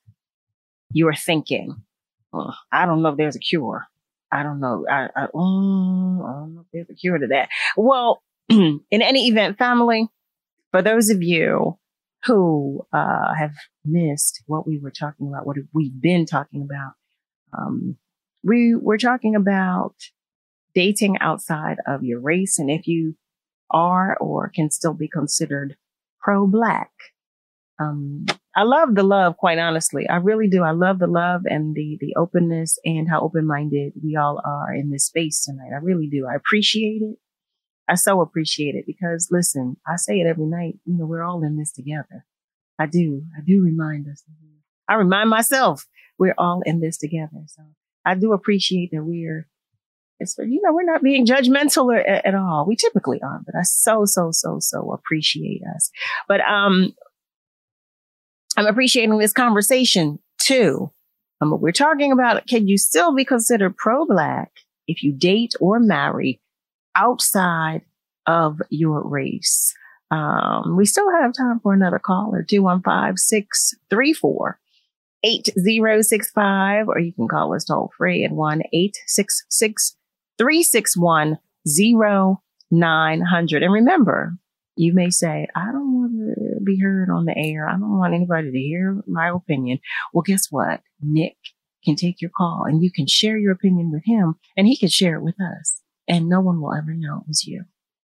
you 0.92 1.08
are 1.08 1.14
thinking, 1.14 1.82
I 2.72 2.86
don't 2.86 3.02
know 3.02 3.10
if 3.10 3.16
there's 3.16 3.36
a 3.36 3.40
cure. 3.40 3.86
I 4.30 4.42
don't 4.42 4.60
know. 4.60 4.84
I, 4.90 5.08
I, 5.16 5.26
oh, 5.34 6.24
I 6.26 6.32
don't 6.40 6.54
know 6.54 6.60
if 6.60 6.66
there's 6.72 6.90
a 6.90 6.94
cure 6.94 7.18
to 7.18 7.28
that. 7.28 7.48
Well, 7.76 8.22
in 8.48 8.82
any 8.90 9.28
event, 9.28 9.58
family, 9.58 10.08
for 10.72 10.82
those 10.82 11.10
of 11.10 11.22
you 11.22 11.78
who 12.24 12.86
uh, 12.92 13.34
have 13.34 13.54
missed 13.84 14.42
what 14.46 14.66
we 14.66 14.78
were 14.78 14.90
talking 14.90 15.28
about, 15.28 15.46
what 15.46 15.56
we've 15.72 16.00
been 16.00 16.26
talking 16.26 16.62
about, 16.62 16.92
um, 17.56 17.96
we 18.46 18.74
were 18.74 18.98
talking 18.98 19.34
about 19.34 19.94
dating 20.74 21.16
outside 21.20 21.78
of 21.86 22.04
your 22.04 22.20
race 22.20 22.58
and 22.58 22.70
if 22.70 22.86
you 22.86 23.16
are 23.70 24.16
or 24.18 24.50
can 24.54 24.70
still 24.70 24.94
be 24.94 25.08
considered 25.08 25.76
pro 26.20 26.46
black. 26.46 26.90
Um, 27.78 28.26
I 28.56 28.62
love 28.62 28.94
the 28.94 29.02
love, 29.02 29.36
quite 29.36 29.58
honestly. 29.58 30.08
I 30.08 30.16
really 30.16 30.48
do. 30.48 30.62
I 30.62 30.70
love 30.70 30.98
the 30.98 31.06
love 31.06 31.42
and 31.44 31.74
the, 31.74 31.98
the 32.00 32.14
openness 32.16 32.78
and 32.84 33.08
how 33.08 33.20
open 33.20 33.46
minded 33.46 33.92
we 34.02 34.16
all 34.16 34.40
are 34.44 34.72
in 34.72 34.90
this 34.90 35.06
space 35.06 35.44
tonight. 35.44 35.74
I 35.74 35.82
really 35.82 36.08
do. 36.08 36.26
I 36.30 36.36
appreciate 36.36 37.02
it. 37.02 37.18
I 37.88 37.94
so 37.94 38.20
appreciate 38.20 38.74
it 38.74 38.84
because 38.86 39.28
listen, 39.30 39.76
I 39.86 39.96
say 39.96 40.20
it 40.20 40.26
every 40.26 40.46
night. 40.46 40.78
You 40.84 40.96
know, 40.96 41.06
we're 41.06 41.22
all 41.22 41.44
in 41.44 41.58
this 41.58 41.72
together. 41.72 42.24
I 42.78 42.86
do. 42.86 43.24
I 43.36 43.42
do 43.44 43.62
remind 43.62 44.06
us. 44.08 44.24
I 44.88 44.94
remind 44.94 45.30
myself 45.30 45.86
we're 46.18 46.34
all 46.38 46.62
in 46.64 46.80
this 46.80 46.96
together. 46.96 47.44
So 47.46 47.62
I 48.06 48.14
do 48.14 48.32
appreciate 48.32 48.90
that 48.92 49.02
we're, 49.02 49.48
it's, 50.20 50.38
you 50.38 50.60
know, 50.62 50.72
we're 50.72 50.84
not 50.84 51.02
being 51.02 51.26
judgmental 51.26 51.92
or, 51.92 51.98
at, 51.98 52.24
at 52.24 52.34
all. 52.34 52.64
We 52.66 52.76
typically 52.76 53.20
aren't, 53.20 53.44
but 53.44 53.56
I 53.56 53.62
so, 53.62 54.04
so, 54.04 54.30
so, 54.30 54.58
so 54.60 54.92
appreciate 54.92 55.62
us. 55.74 55.90
But, 56.28 56.40
um, 56.40 56.94
I'm 58.56 58.66
appreciating 58.66 59.18
this 59.18 59.32
conversation 59.32 60.20
too. 60.38 60.90
Um, 61.40 61.50
but 61.50 61.60
we're 61.60 61.72
talking 61.72 62.12
about, 62.12 62.46
can 62.46 62.68
you 62.68 62.78
still 62.78 63.14
be 63.14 63.24
considered 63.24 63.76
pro-black 63.76 64.52
if 64.86 65.02
you 65.02 65.12
date 65.12 65.52
or 65.60 65.80
marry 65.80 66.40
outside 66.94 67.82
of 68.26 68.62
your 68.70 69.06
race? 69.06 69.74
Um, 70.10 70.76
we 70.76 70.86
still 70.86 71.10
have 71.20 71.32
time 71.34 71.58
for 71.60 71.74
another 71.74 71.98
caller, 71.98 72.42
215 72.42 73.16
634 73.16 74.60
8065, 75.24 76.88
or 76.88 76.98
you 76.98 77.12
can 77.12 77.28
call 77.28 77.54
us 77.54 77.64
toll 77.64 77.90
free 77.96 78.24
at 78.24 78.32
1 78.32 78.62
866 78.72 79.96
361 80.38 81.38
0900. 82.70 83.62
And 83.62 83.72
remember, 83.72 84.34
you 84.76 84.92
may 84.92 85.10
say, 85.10 85.46
I 85.54 85.66
don't 85.72 85.98
want 85.98 86.12
to 86.12 86.60
be 86.64 86.78
heard 86.78 87.10
on 87.10 87.24
the 87.24 87.36
air. 87.36 87.68
I 87.68 87.72
don't 87.72 87.98
want 87.98 88.14
anybody 88.14 88.50
to 88.50 88.58
hear 88.58 89.02
my 89.06 89.30
opinion. 89.30 89.78
Well, 90.12 90.22
guess 90.22 90.48
what? 90.50 90.80
Nick 91.00 91.36
can 91.84 91.96
take 91.96 92.20
your 92.20 92.30
call 92.36 92.64
and 92.66 92.82
you 92.82 92.90
can 92.92 93.06
share 93.06 93.38
your 93.38 93.52
opinion 93.52 93.90
with 93.90 94.02
him 94.04 94.34
and 94.56 94.66
he 94.66 94.76
can 94.76 94.88
share 94.88 95.16
it 95.16 95.22
with 95.22 95.36
us. 95.40 95.80
And 96.08 96.28
no 96.28 96.40
one 96.40 96.60
will 96.60 96.74
ever 96.74 96.94
know 96.94 97.18
it 97.18 97.28
was 97.28 97.44
you. 97.44 97.64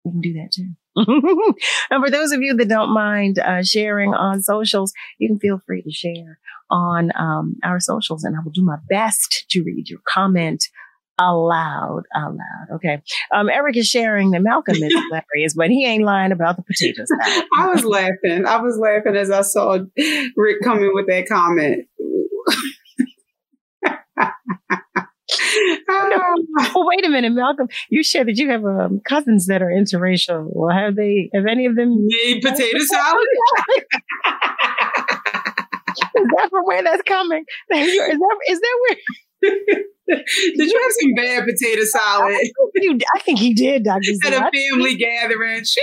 We 0.03 0.11
can 0.11 0.21
do 0.21 0.33
that 0.33 0.51
too. 0.51 0.69
and 1.89 2.03
for 2.03 2.09
those 2.09 2.31
of 2.31 2.41
you 2.41 2.55
that 2.55 2.69
don't 2.69 2.93
mind 2.93 3.39
uh, 3.39 3.63
sharing 3.63 4.13
on 4.13 4.41
socials, 4.41 4.93
you 5.17 5.27
can 5.27 5.39
feel 5.39 5.61
free 5.65 5.81
to 5.81 5.91
share 5.91 6.39
on 6.69 7.11
um, 7.17 7.55
our 7.63 7.79
socials, 7.79 8.23
and 8.23 8.35
I 8.35 8.39
will 8.43 8.51
do 8.51 8.63
my 8.63 8.77
best 8.89 9.45
to 9.49 9.63
read 9.63 9.89
your 9.89 9.99
comment 10.07 10.65
aloud, 11.19 12.03
aloud. 12.13 12.75
Okay. 12.75 13.01
Um, 13.33 13.49
Eric 13.49 13.77
is 13.77 13.87
sharing 13.87 14.31
that 14.31 14.41
Malcolm 14.41 14.75
is 14.75 14.93
hilarious, 15.09 15.53
but 15.55 15.69
he 15.69 15.85
ain't 15.85 16.03
lying 16.03 16.31
about 16.31 16.57
the 16.57 16.63
potatoes. 16.63 17.07
I 17.57 17.67
was 17.67 17.85
laughing. 17.85 18.45
I 18.45 18.61
was 18.61 18.77
laughing 18.77 19.15
as 19.15 19.31
I 19.31 19.41
saw 19.41 19.79
Rick 20.35 20.57
coming 20.63 20.91
with 20.93 21.07
that 21.07 21.27
comment. 21.27 21.87
no. 25.87 26.35
Well, 26.75 26.87
wait 26.87 27.05
a 27.05 27.09
minute, 27.09 27.31
Malcolm. 27.31 27.67
You 27.89 28.03
shared 28.03 28.27
that 28.27 28.37
you 28.37 28.49
have 28.49 28.65
um, 28.65 29.01
cousins 29.05 29.47
that 29.47 29.61
are 29.61 29.69
interracial. 29.69 30.47
Well, 30.49 30.75
have 30.75 30.95
they? 30.95 31.29
Have 31.33 31.45
any 31.45 31.65
of 31.65 31.75
them 31.75 32.07
made 32.23 32.41
potato 32.41 32.77
salad? 32.79 33.25
is 36.15 36.27
that 36.35 36.49
from 36.49 36.63
where 36.65 36.83
that's 36.83 37.03
coming? 37.03 37.45
Is 37.71 37.97
that 37.97 38.37
is 38.47 38.59
that 38.59 38.79
where? 38.81 38.97
Did 40.07 40.71
you 40.71 40.79
have 40.81 40.91
some 40.99 41.13
bad 41.15 41.45
potato 41.45 41.83
salad? 41.83 42.37
you, 42.75 42.99
I 43.15 43.19
think 43.19 43.39
he 43.39 43.55
did, 43.55 43.85
Dr. 43.85 44.11
At 44.27 44.33
a 44.33 44.51
family 44.53 44.95
gathering. 44.95 45.63
Share, 45.63 45.81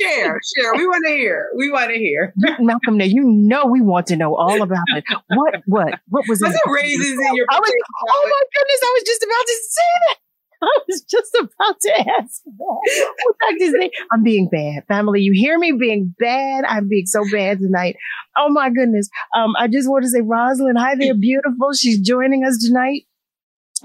share, 0.00 0.40
share. 0.56 0.74
We 0.74 0.86
want 0.86 1.04
to 1.06 1.12
hear. 1.12 1.48
We 1.56 1.70
want 1.70 1.90
to 1.90 1.96
hear. 1.96 2.34
Malcolm, 2.60 2.98
now 2.98 3.06
you 3.06 3.24
know 3.24 3.64
we 3.66 3.80
want 3.80 4.06
to 4.08 4.16
know 4.16 4.36
all 4.36 4.60
about 4.60 4.84
it. 4.96 5.04
What, 5.28 5.62
what, 5.66 6.00
what 6.08 6.24
was, 6.28 6.42
it? 6.42 6.46
was 6.46 6.54
it? 6.54 6.60
it 6.62 6.70
raisins 6.70 7.18
in 7.26 7.34
your 7.36 7.46
I 7.50 7.58
was, 7.58 7.72
Oh 8.08 8.22
my 8.24 8.42
goodness, 8.52 8.80
I 8.82 8.92
was 8.98 9.02
just 9.06 9.22
about 9.22 9.46
to 9.46 9.56
say 9.70 9.90
that. 10.08 10.23
I 10.62 10.78
was 10.88 11.02
just 11.02 11.34
about 11.34 11.80
to 11.80 11.92
ask 12.20 12.42
that. 12.44 13.58
Z, 13.60 13.90
I'm 14.12 14.22
being 14.22 14.48
bad. 14.50 14.84
Family, 14.88 15.20
you 15.20 15.32
hear 15.32 15.58
me 15.58 15.72
being 15.72 16.14
bad? 16.18 16.64
I'm 16.64 16.88
being 16.88 17.06
so 17.06 17.24
bad 17.30 17.58
tonight. 17.60 17.96
Oh 18.36 18.48
my 18.50 18.70
goodness. 18.70 19.08
Um, 19.36 19.54
I 19.58 19.68
just 19.68 19.88
want 19.88 20.04
to 20.04 20.10
say, 20.10 20.20
Rosalind, 20.20 20.78
hi 20.78 20.94
there, 20.96 21.14
beautiful. 21.14 21.72
She's 21.72 22.00
joining 22.00 22.44
us 22.44 22.58
tonight. 22.58 23.02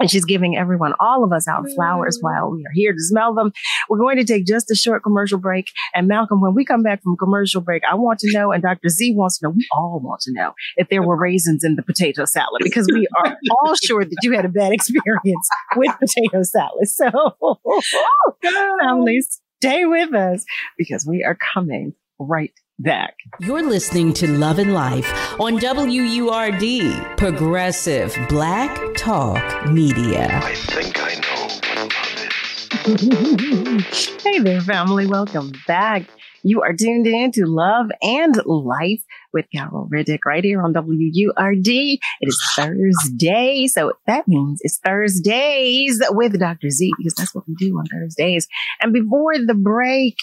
And 0.00 0.10
she's 0.10 0.24
giving 0.24 0.56
everyone, 0.56 0.94
all 0.98 1.22
of 1.24 1.32
us, 1.32 1.46
our 1.46 1.68
flowers 1.68 2.18
while 2.20 2.50
we 2.50 2.64
are 2.64 2.72
here 2.72 2.92
to 2.92 2.98
smell 3.00 3.34
them. 3.34 3.52
We're 3.88 3.98
going 3.98 4.16
to 4.16 4.24
take 4.24 4.46
just 4.46 4.70
a 4.70 4.74
short 4.74 5.02
commercial 5.02 5.38
break. 5.38 5.70
And 5.94 6.08
Malcolm, 6.08 6.40
when 6.40 6.54
we 6.54 6.64
come 6.64 6.82
back 6.82 7.02
from 7.02 7.16
commercial 7.16 7.60
break, 7.60 7.82
I 7.90 7.94
want 7.94 8.18
to 8.20 8.32
know, 8.32 8.50
and 8.50 8.62
Dr. 8.62 8.88
Z 8.88 9.14
wants 9.14 9.38
to 9.38 9.46
know, 9.46 9.50
we 9.50 9.66
all 9.72 10.00
want 10.02 10.22
to 10.22 10.32
know 10.32 10.54
if 10.76 10.88
there 10.88 11.02
were 11.02 11.16
raisins 11.16 11.64
in 11.64 11.76
the 11.76 11.82
potato 11.82 12.24
salad 12.24 12.62
because 12.62 12.88
we 12.92 13.06
are 13.18 13.36
all 13.62 13.74
sure 13.76 14.04
that 14.04 14.16
you 14.22 14.32
had 14.32 14.44
a 14.44 14.48
bad 14.48 14.72
experience 14.72 15.48
with 15.76 15.94
potato 15.98 16.42
salad. 16.42 16.88
So, 16.88 17.10
oh, 17.42 17.82
families, 18.80 19.40
stay 19.60 19.84
with 19.84 20.14
us 20.14 20.44
because 20.78 21.06
we 21.06 21.24
are 21.24 21.36
coming 21.54 21.94
right 22.18 22.52
back. 22.82 23.14
You're 23.40 23.68
listening 23.68 24.12
to 24.14 24.26
Love 24.26 24.58
and 24.58 24.72
Life 24.72 25.38
on 25.38 25.58
WURD, 25.58 27.16
Progressive 27.16 28.16
Black 28.28 28.94
Talk 28.96 29.70
Media. 29.70 30.28
I 30.42 30.54
think 30.54 30.98
I 30.98 31.14
know 31.14 31.42
what 31.44 31.76
love 31.76 33.36
is. 33.84 34.22
hey 34.22 34.38
there, 34.38 34.60
family. 34.62 35.06
Welcome 35.06 35.52
back. 35.66 36.04
You 36.42 36.62
are 36.62 36.72
tuned 36.72 37.06
in 37.06 37.32
to 37.32 37.44
Love 37.44 37.90
and 38.00 38.34
Life 38.46 39.02
with 39.34 39.44
Carol 39.54 39.88
Riddick 39.92 40.20
right 40.24 40.42
here 40.42 40.62
on 40.62 40.72
WURD. 40.72 41.68
It 41.68 42.00
is 42.22 42.42
Thursday, 42.56 43.66
so 43.66 43.92
that 44.06 44.26
means 44.26 44.60
it's 44.62 44.80
Thursdays 44.82 46.02
with 46.10 46.38
Dr. 46.40 46.70
Z 46.70 46.90
because 46.96 47.14
that's 47.14 47.34
what 47.34 47.46
we 47.46 47.54
do 47.56 47.76
on 47.76 47.84
Thursdays. 47.86 48.48
And 48.80 48.94
before 48.94 49.34
the 49.38 49.54
break, 49.54 50.16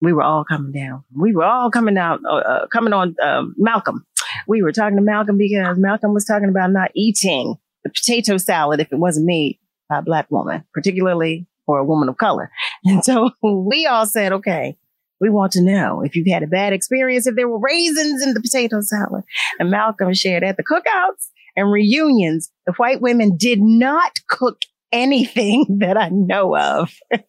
we 0.00 0.12
were 0.12 0.22
all 0.22 0.44
coming 0.44 0.72
down. 0.72 1.04
We 1.14 1.34
were 1.34 1.44
all 1.44 1.70
coming 1.70 1.96
out, 1.96 2.20
uh, 2.24 2.34
uh, 2.36 2.66
coming 2.68 2.92
on 2.92 3.16
um, 3.22 3.54
Malcolm. 3.56 4.06
We 4.46 4.62
were 4.62 4.72
talking 4.72 4.96
to 4.96 5.02
Malcolm 5.02 5.38
because 5.38 5.78
Malcolm 5.78 6.12
was 6.12 6.24
talking 6.24 6.48
about 6.48 6.70
not 6.72 6.90
eating 6.94 7.56
the 7.84 7.90
potato 7.90 8.36
salad 8.36 8.80
if 8.80 8.92
it 8.92 8.98
wasn't 8.98 9.26
made 9.26 9.58
by 9.88 9.98
a 9.98 10.02
black 10.02 10.30
woman, 10.30 10.64
particularly 10.74 11.46
for 11.64 11.78
a 11.78 11.84
woman 11.84 12.08
of 12.08 12.16
color. 12.16 12.50
And 12.84 13.04
so 13.04 13.30
we 13.42 13.86
all 13.86 14.06
said, 14.06 14.32
okay, 14.32 14.76
we 15.20 15.30
want 15.30 15.52
to 15.52 15.62
know 15.62 16.02
if 16.02 16.14
you've 16.14 16.28
had 16.28 16.42
a 16.42 16.46
bad 16.46 16.72
experience, 16.72 17.26
if 17.26 17.34
there 17.34 17.48
were 17.48 17.58
raisins 17.58 18.22
in 18.22 18.34
the 18.34 18.40
potato 18.40 18.80
salad. 18.80 19.24
And 19.58 19.70
Malcolm 19.70 20.12
shared 20.14 20.44
at 20.44 20.56
the 20.56 20.64
cookouts 20.64 21.30
and 21.56 21.72
reunions, 21.72 22.50
the 22.66 22.72
white 22.74 23.00
women 23.00 23.36
did 23.36 23.60
not 23.60 24.20
cook 24.28 24.60
anything 24.92 25.66
that 25.80 25.96
I 25.96 26.10
know 26.10 26.56
of. 26.56 26.92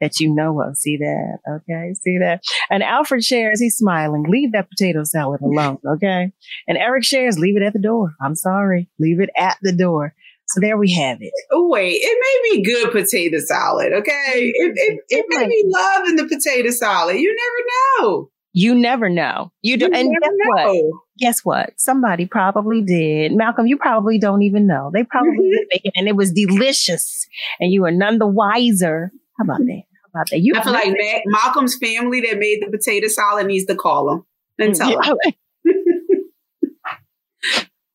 that 0.00 0.20
you 0.20 0.34
know 0.34 0.60
of. 0.60 0.76
See 0.76 0.96
that? 0.98 1.38
Okay. 1.48 1.94
See 1.94 2.18
that? 2.18 2.42
And 2.70 2.82
Alfred 2.82 3.24
shares, 3.24 3.60
he's 3.60 3.76
smiling. 3.76 4.24
Leave 4.28 4.52
that 4.52 4.68
potato 4.70 5.04
salad 5.04 5.40
alone. 5.40 5.78
Okay. 5.94 6.32
And 6.66 6.78
Eric 6.78 7.04
shares, 7.04 7.38
leave 7.38 7.56
it 7.56 7.62
at 7.62 7.72
the 7.72 7.78
door. 7.80 8.14
I'm 8.20 8.34
sorry. 8.34 8.88
Leave 8.98 9.20
it 9.20 9.30
at 9.36 9.56
the 9.62 9.72
door. 9.72 10.14
So 10.46 10.60
there 10.60 10.76
we 10.76 10.92
have 10.92 11.18
it. 11.20 11.32
Oh, 11.52 11.68
wait, 11.70 11.92
it 12.02 12.18
may 12.20 12.56
be 12.56 12.62
good 12.64 12.92
potato 12.92 13.38
salad, 13.38 13.92
okay? 13.94 14.52
It, 14.54 14.72
it, 14.76 15.00
it 15.08 15.26
may 15.30 15.46
be 15.48 15.64
love 15.66 16.06
in 16.08 16.16
the 16.16 16.24
potato 16.26 16.70
salad. 16.70 17.16
You 17.16 17.34
never 17.34 18.06
know. 18.08 18.30
You 18.52 18.74
never 18.74 19.08
know. 19.08 19.52
You 19.62 19.76
do. 19.78 19.86
You 19.86 19.92
and 19.94 20.08
never 20.10 20.20
guess 20.20 20.46
what? 20.46 20.64
know. 20.66 21.00
Guess 21.18 21.40
what? 21.44 21.72
Somebody 21.78 22.26
probably 22.26 22.82
did. 22.82 23.32
Malcolm, 23.32 23.66
you 23.66 23.76
probably 23.78 24.18
don't 24.18 24.42
even 24.42 24.66
know. 24.66 24.90
They 24.92 25.02
probably 25.04 25.30
Mm-hmm. 25.32 25.50
did 25.50 25.66
make 25.72 25.84
it 25.86 25.92
and 25.96 26.08
it 26.08 26.16
was 26.16 26.30
delicious 26.32 27.26
and 27.58 27.72
you 27.72 27.84
are 27.84 27.90
none 27.90 28.18
the 28.18 28.26
wiser. 28.26 29.12
How 29.38 29.44
about 29.44 29.58
that? 29.58 29.82
How 30.02 30.10
about 30.20 30.30
that? 30.30 30.40
You 30.40 30.54
I 30.56 30.62
feel 30.62 30.72
like 30.72 30.88
Ma- 30.88 31.20
Malcolm's 31.26 31.76
family 31.76 32.20
that 32.22 32.38
made 32.38 32.62
the 32.62 32.70
potato 32.70 33.08
salad 33.08 33.46
needs 33.46 33.66
to 33.66 33.74
call 33.74 34.10
him 34.12 34.24
and 34.58 34.74
mm, 34.74 34.78
tell 34.78 35.00
him. 35.02 35.16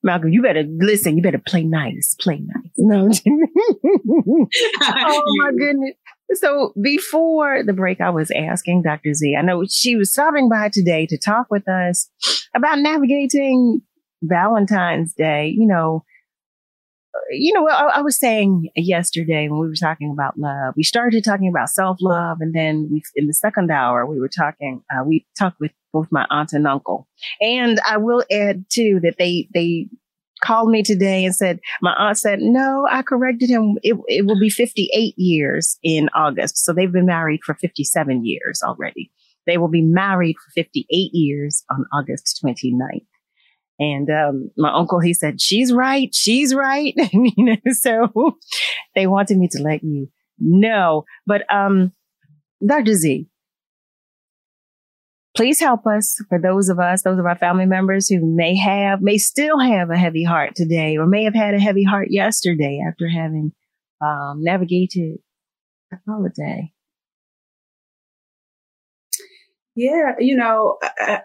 Malcolm, 0.02 0.30
you 0.30 0.42
better 0.42 0.64
listen. 0.68 1.18
You 1.18 1.24
better 1.24 1.42
play 1.46 1.64
nice. 1.64 2.16
Play 2.20 2.40
nice. 2.40 2.72
No. 2.78 3.10
oh 4.82 5.24
my 5.38 5.52
goodness. 5.52 5.96
So 6.34 6.74
before 6.82 7.64
the 7.64 7.74
break, 7.74 8.00
I 8.00 8.12
was 8.12 8.32
asking 8.32 8.84
Dr. 8.84 9.14
Z, 9.14 9.36
I 9.36 9.42
know 9.42 9.66
she 9.70 9.96
was 9.96 10.12
stopping 10.12 10.48
by 10.48 10.70
today 10.72 11.06
to 11.08 11.18
talk 11.18 11.48
with 11.50 11.68
us 11.68 12.10
about 12.56 12.80
navigating 12.80 13.82
Valentine's 14.22 15.14
Day. 15.14 15.54
You 15.58 15.68
know, 15.68 16.06
you 17.32 17.54
know, 17.54 17.68
I, 17.68 17.98
I 17.98 18.02
was 18.02 18.18
saying 18.18 18.70
yesterday 18.76 19.48
when 19.48 19.60
we 19.60 19.68
were 19.68 19.76
talking 19.76 20.12
about 20.12 20.38
love, 20.38 20.74
we 20.76 20.84
started 20.84 21.24
talking 21.24 21.50
about 21.50 21.70
self 21.70 21.98
love, 22.02 22.38
and 22.42 22.54
then 22.54 22.90
we, 22.92 23.04
in 23.16 23.28
the 23.28 23.34
second 23.34 23.72
hour, 23.72 24.06
we 24.06 24.20
were 24.20 24.30
talking. 24.30 24.84
Uh, 24.92 25.04
we 25.04 25.26
talked 25.38 25.60
with 25.60 25.72
both 25.92 26.08
my 26.12 26.26
aunt 26.30 26.54
and 26.54 26.68
uncle, 26.68 27.08
and 27.42 27.80
I 27.88 27.98
will 27.98 28.24
add 28.32 28.66
too 28.70 29.00
that 29.04 29.16
they 29.18 29.48
they 29.54 29.88
called 30.42 30.72
me 30.72 30.84
today 30.84 31.26
and 31.26 31.36
said 31.36 31.60
my 31.82 31.94
aunt 31.94 32.18
said 32.18 32.40
no, 32.42 32.88
I 32.90 33.02
corrected 33.02 33.50
him. 33.50 33.78
It, 33.84 33.98
it 34.08 34.26
will 34.26 34.40
be 34.40 34.50
58 34.50 35.14
years 35.18 35.78
in 35.84 36.10
August, 36.16 36.58
so 36.58 36.74
they've 36.74 36.92
been 36.92 37.06
married 37.06 37.42
for 37.46 37.56
57 37.56 38.26
years 38.26 38.62
already. 38.64 39.12
They 39.46 39.58
will 39.58 39.70
be 39.70 39.82
married 39.82 40.36
for 40.38 40.52
58 40.52 40.86
years 41.14 41.64
on 41.72 41.86
August 41.92 42.40
29th. 42.46 43.06
And 43.80 44.10
um, 44.10 44.52
my 44.58 44.74
uncle, 44.74 45.00
he 45.00 45.14
said, 45.14 45.40
she's 45.40 45.72
right. 45.72 46.14
She's 46.14 46.54
right. 46.54 46.94
you 47.14 47.34
know, 47.38 47.56
so 47.72 48.38
they 48.96 49.08
wanted 49.08 49.38
me 49.38 49.48
to 49.54 49.62
let 49.62 49.84
you 49.84 50.10
know. 50.38 51.06
But 51.26 51.44
um, 51.54 51.94
Dr. 52.66 52.94
Z, 52.94 53.28
please 55.36 55.62
help 55.62 55.88
us 55.88 56.18
for 56.28 56.40
those 56.42 56.68
of 56.68 56.80
us, 56.80 57.04
those 57.04 57.20
of 57.20 57.26
our 57.26 57.38
family 57.38 57.66
members 57.66 58.10
who 58.10 58.20
may 58.22 58.58
have, 58.58 59.02
may 59.02 59.18
still 59.18 59.60
have 59.60 59.90
a 59.90 59.98
heavy 59.98 60.26
heart 60.26 60.56
today 60.56 60.98
or 60.98 61.08
may 61.08 61.24
have 61.24 61.36
had 61.36 61.54
a 61.54 61.60
heavy 61.60 61.86
heart 61.86 62.08
yesterday 62.12 62.82
after 62.86 63.08
having 63.08 63.54
um, 64.02 64.44
navigated 64.44 65.20
a 65.94 65.98
holiday. 66.06 66.74
Yeah, 69.76 70.16
you 70.20 70.36
know, 70.36 70.78
I, 71.00 71.22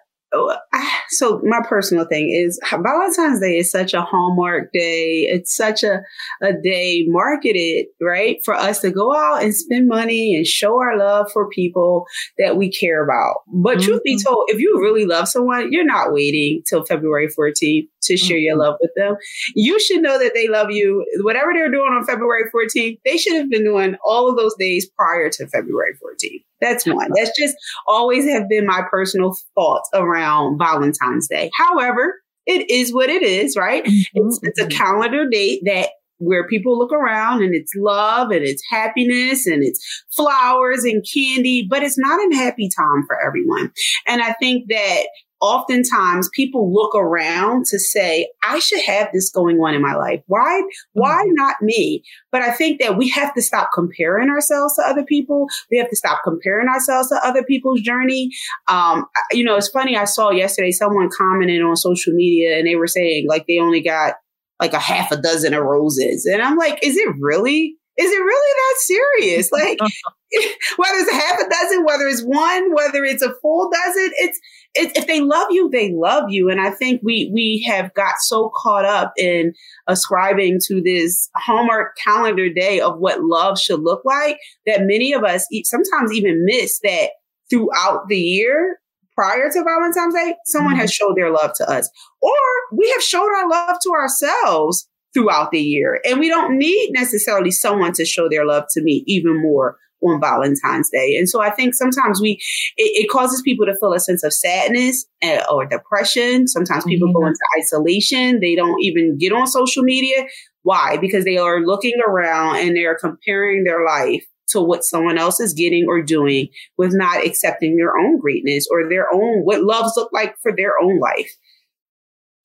so 1.11 1.41
my 1.45 1.61
personal 1.68 2.07
thing 2.07 2.30
is 2.30 2.59
Valentine's 2.70 3.41
Day 3.41 3.59
is 3.59 3.70
such 3.70 3.95
a 3.95 4.03
hallmark 4.03 4.70
day. 4.72 5.26
It's 5.28 5.55
such 5.55 5.82
a, 5.82 6.03
a 6.43 6.53
day 6.53 7.05
marketed, 7.09 7.87
right, 8.01 8.39
for 8.45 8.55
us 8.55 8.80
to 8.80 8.91
go 8.91 9.14
out 9.14 9.43
and 9.43 9.55
spend 9.55 9.89
money 9.89 10.35
and 10.35 10.47
show 10.47 10.80
our 10.80 10.97
love 10.97 11.30
for 11.32 11.49
people 11.49 12.07
that 12.39 12.57
we 12.57 12.70
care 12.70 13.05
about. 13.05 13.37
But 13.49 13.80
truth 13.80 14.03
be 14.05 14.16
mm-hmm. 14.16 14.26
told, 14.26 14.49
if 14.49 14.61
you 14.61 14.78
really 14.80 15.07
love 15.07 15.28
someone, 15.28 15.72
you're 15.72 15.85
not 15.85 16.12
waiting 16.12 16.62
till 16.68 16.85
February 16.85 17.28
14th 17.28 17.89
to 18.03 18.16
share 18.16 18.37
your 18.37 18.55
mm-hmm. 18.55 18.61
love 18.61 18.76
with 18.80 18.91
them. 18.97 19.16
You 19.55 19.80
should 19.80 20.03
know 20.03 20.18
that 20.18 20.32
they 20.35 20.49
love 20.49 20.70
you. 20.70 21.05
Whatever 21.22 21.53
they're 21.55 21.70
doing 21.70 21.93
on 21.93 22.05
February 22.05 22.45
14th, 22.55 22.99
they 23.05 23.16
should 23.16 23.35
have 23.35 23.51
been 23.51 23.64
doing 23.64 23.97
all 24.05 24.28
of 24.28 24.37
those 24.37 24.55
days 24.59 24.89
prior 24.97 25.30
to 25.30 25.47
February 25.47 25.95
14th. 25.95 26.45
That's 26.61 26.86
one. 26.86 27.11
That's 27.16 27.36
just 27.38 27.57
always 27.86 28.28
have 28.28 28.48
been 28.48 28.66
my 28.66 28.82
personal 28.90 29.36
thoughts 29.55 29.88
around 29.94 30.59
Valentine's 30.59 31.28
Day. 31.28 31.50
However, 31.57 32.14
it 32.46 32.70
is 32.70 32.92
what 32.92 33.11
it 33.11 33.22
is, 33.22 33.57
right? 33.57 33.84
Mm-hmm, 33.84 34.28
it's, 34.28 34.40
it's 34.42 34.61
a 34.61 34.64
mm-hmm. 34.64 34.76
calendar 34.76 35.28
date 35.28 35.62
that 35.64 35.90
where 36.18 36.46
people 36.46 36.78
look 36.78 36.92
around 36.92 37.42
and 37.42 37.55
it's 37.55 37.72
love 37.76 38.30
and 38.30 38.44
it's 38.44 38.62
happiness 38.70 39.46
and 39.46 39.62
it's 39.62 40.05
flowers 40.14 40.84
and 40.84 41.05
candy, 41.12 41.66
but 41.68 41.82
it's 41.82 41.98
not 41.98 42.20
a 42.20 42.36
happy 42.36 42.68
time 42.68 43.05
for 43.07 43.20
everyone. 43.20 43.72
And 44.07 44.22
I 44.22 44.32
think 44.34 44.66
that 44.68 45.05
oftentimes 45.45 46.30
people 46.32 46.72
look 46.72 46.95
around 46.95 47.66
to 47.66 47.78
say, 47.78 48.28
I 48.42 48.59
should 48.61 48.80
have 48.86 49.11
this 49.12 49.30
going 49.30 49.59
on 49.59 49.74
in 49.74 49.82
my 49.82 49.95
life. 49.95 50.22
Why, 50.26 50.62
why 50.95 51.22
not 51.26 51.57
me? 51.61 52.03
But 52.32 52.40
I 52.40 52.51
think 52.53 52.80
that 52.80 52.97
we 52.97 53.11
have 53.11 53.34
to 53.34 53.42
stop 53.42 53.68
comparing 53.74 54.30
ourselves 54.30 54.76
to 54.76 54.82
other 54.82 55.05
people. 55.05 55.47
We 55.70 55.76
have 55.76 55.90
to 55.90 55.97
stop 55.97 56.22
comparing 56.24 56.68
ourselves 56.68 57.09
to 57.11 57.20
other 57.22 57.45
people's 57.45 57.82
journey. 57.82 58.30
Um, 58.68 59.05
you 59.32 59.45
know, 59.45 59.57
it's 59.57 59.68
funny. 59.68 59.99
I 59.99 60.05
saw 60.05 60.30
yesterday 60.30 60.70
someone 60.70 61.11
commented 61.14 61.61
on 61.61 61.76
social 61.76 62.14
media 62.14 62.57
and 62.57 62.66
they 62.66 62.76
were 62.76 62.86
saying 62.86 63.26
like 63.28 63.47
they 63.47 63.59
only 63.59 63.82
got 63.82 64.14
like 64.61 64.72
a 64.72 64.78
half 64.78 65.12
a 65.12 65.20
dozen 65.20 65.53
of 65.53 65.62
roses. 65.62 66.24
And 66.24 66.40
I'm 66.40 66.57
like, 66.57 66.78
is 66.82 66.97
it 66.97 67.14
really 67.20 67.76
Is 67.99 68.11
it 68.11 68.16
really 68.16 68.53
that 68.62 68.76
serious? 68.80 69.51
Like, 69.53 69.78
whether 70.76 70.99
it's 70.99 71.12
a 71.12 71.14
half 71.14 71.38
a 71.38 71.49
dozen, 71.49 71.84
whether 71.84 72.09
it's 72.09 72.22
one, 72.22 72.74
whether 72.74 73.05
it's 73.05 73.22
a 73.22 73.34
full 73.40 73.70
dozen, 73.70 74.11
it's, 74.16 74.38
it's 74.38 74.40
if 74.75 75.07
they 75.07 75.20
love 75.20 75.49
you, 75.51 75.70
they 75.70 75.93
love 75.95 76.25
you. 76.29 76.51
And 76.51 76.61
I 76.61 76.70
think 76.70 77.01
we 77.03 77.31
we 77.33 77.64
have 77.68 77.95
got 77.95 78.14
so 78.18 78.51
caught 78.55 78.85
up 78.85 79.12
in 79.16 79.53
ascribing 79.87 80.59
to 80.66 80.83
this 80.83 81.31
Hallmark 81.37 81.97
calendar 82.03 82.53
day 82.53 82.81
of 82.81 82.99
what 82.99 83.22
love 83.22 83.59
should 83.59 83.81
look 83.81 84.03
like 84.05 84.39
that 84.66 84.83
many 84.83 85.12
of 85.12 85.22
us 85.22 85.47
sometimes 85.64 86.12
even 86.12 86.45
miss 86.45 86.81
that 86.83 87.11
throughout 87.51 88.09
the 88.09 88.18
year 88.18 88.79
prior 89.14 89.49
to 89.49 89.62
Valentine's 89.62 90.14
Day, 90.14 90.35
someone 90.47 90.75
has 90.75 90.91
mm-hmm. 90.91 91.07
showed 91.07 91.16
their 91.16 91.31
love 91.31 91.53
to 91.57 91.70
us, 91.70 91.89
or 92.20 92.33
we 92.77 92.91
have 92.91 93.03
showed 93.03 93.31
our 93.37 93.49
love 93.49 93.77
to 93.83 93.91
ourselves 93.91 94.89
throughout 95.12 95.53
the 95.53 95.61
year. 95.61 96.01
And 96.05 96.18
we 96.18 96.29
don't 96.29 96.59
need 96.59 96.91
necessarily 96.93 97.53
someone 97.53 97.93
to 97.93 98.05
show 98.05 98.29
their 98.29 98.45
love 98.45 98.64
to 98.72 98.83
me 98.83 99.05
even 99.07 99.41
more 99.41 99.79
on 100.05 100.20
Valentine's 100.20 100.90
Day. 100.90 101.16
And 101.16 101.28
so 101.28 101.40
I 101.40 101.50
think 101.50 101.74
sometimes 101.74 102.20
we, 102.20 102.32
it, 102.76 103.05
it 103.05 103.11
causes 103.11 103.42
people 103.42 103.66
to 103.66 103.76
feel 103.76 103.92
a 103.92 104.00
sense 104.00 104.22
of 104.22 104.32
sadness 104.32 105.07
uh, 105.22 105.42
or 105.50 105.66
depression. 105.66 106.46
Sometimes 106.46 106.84
people 106.84 107.12
go 107.12 107.26
into 107.26 107.40
isolation. 107.59 108.40
They 108.40 108.55
don't 108.55 108.80
even 108.82 109.18
get 109.18 109.32
on 109.32 109.46
social 109.46 109.82
media. 109.82 110.24
Why? 110.62 110.96
Because 110.96 111.24
they 111.24 111.36
are 111.36 111.61
looking 111.61 111.94
around 112.07 112.57
and 112.57 112.76
they're 112.76 112.96
comparing 112.96 113.64
their 113.64 113.84
life 113.84 114.24
to 114.48 114.61
what 114.61 114.84
someone 114.84 115.18
else 115.18 115.40
is 115.40 115.55
getting 115.55 115.86
or 115.88 116.02
doing 116.02 116.48
with 116.76 116.92
not 116.94 117.24
accepting 117.24 117.76
their 117.76 117.96
own 117.96 118.18
greatness 118.18 118.66
or 118.70 118.88
their 118.88 119.12
own, 119.12 119.40
what 119.40 119.62
loves 119.62 119.94
look 119.96 120.11
like 120.12 120.36
for 120.42 120.52
their 120.55 120.74
own 120.80 120.98
life. 121.00 121.32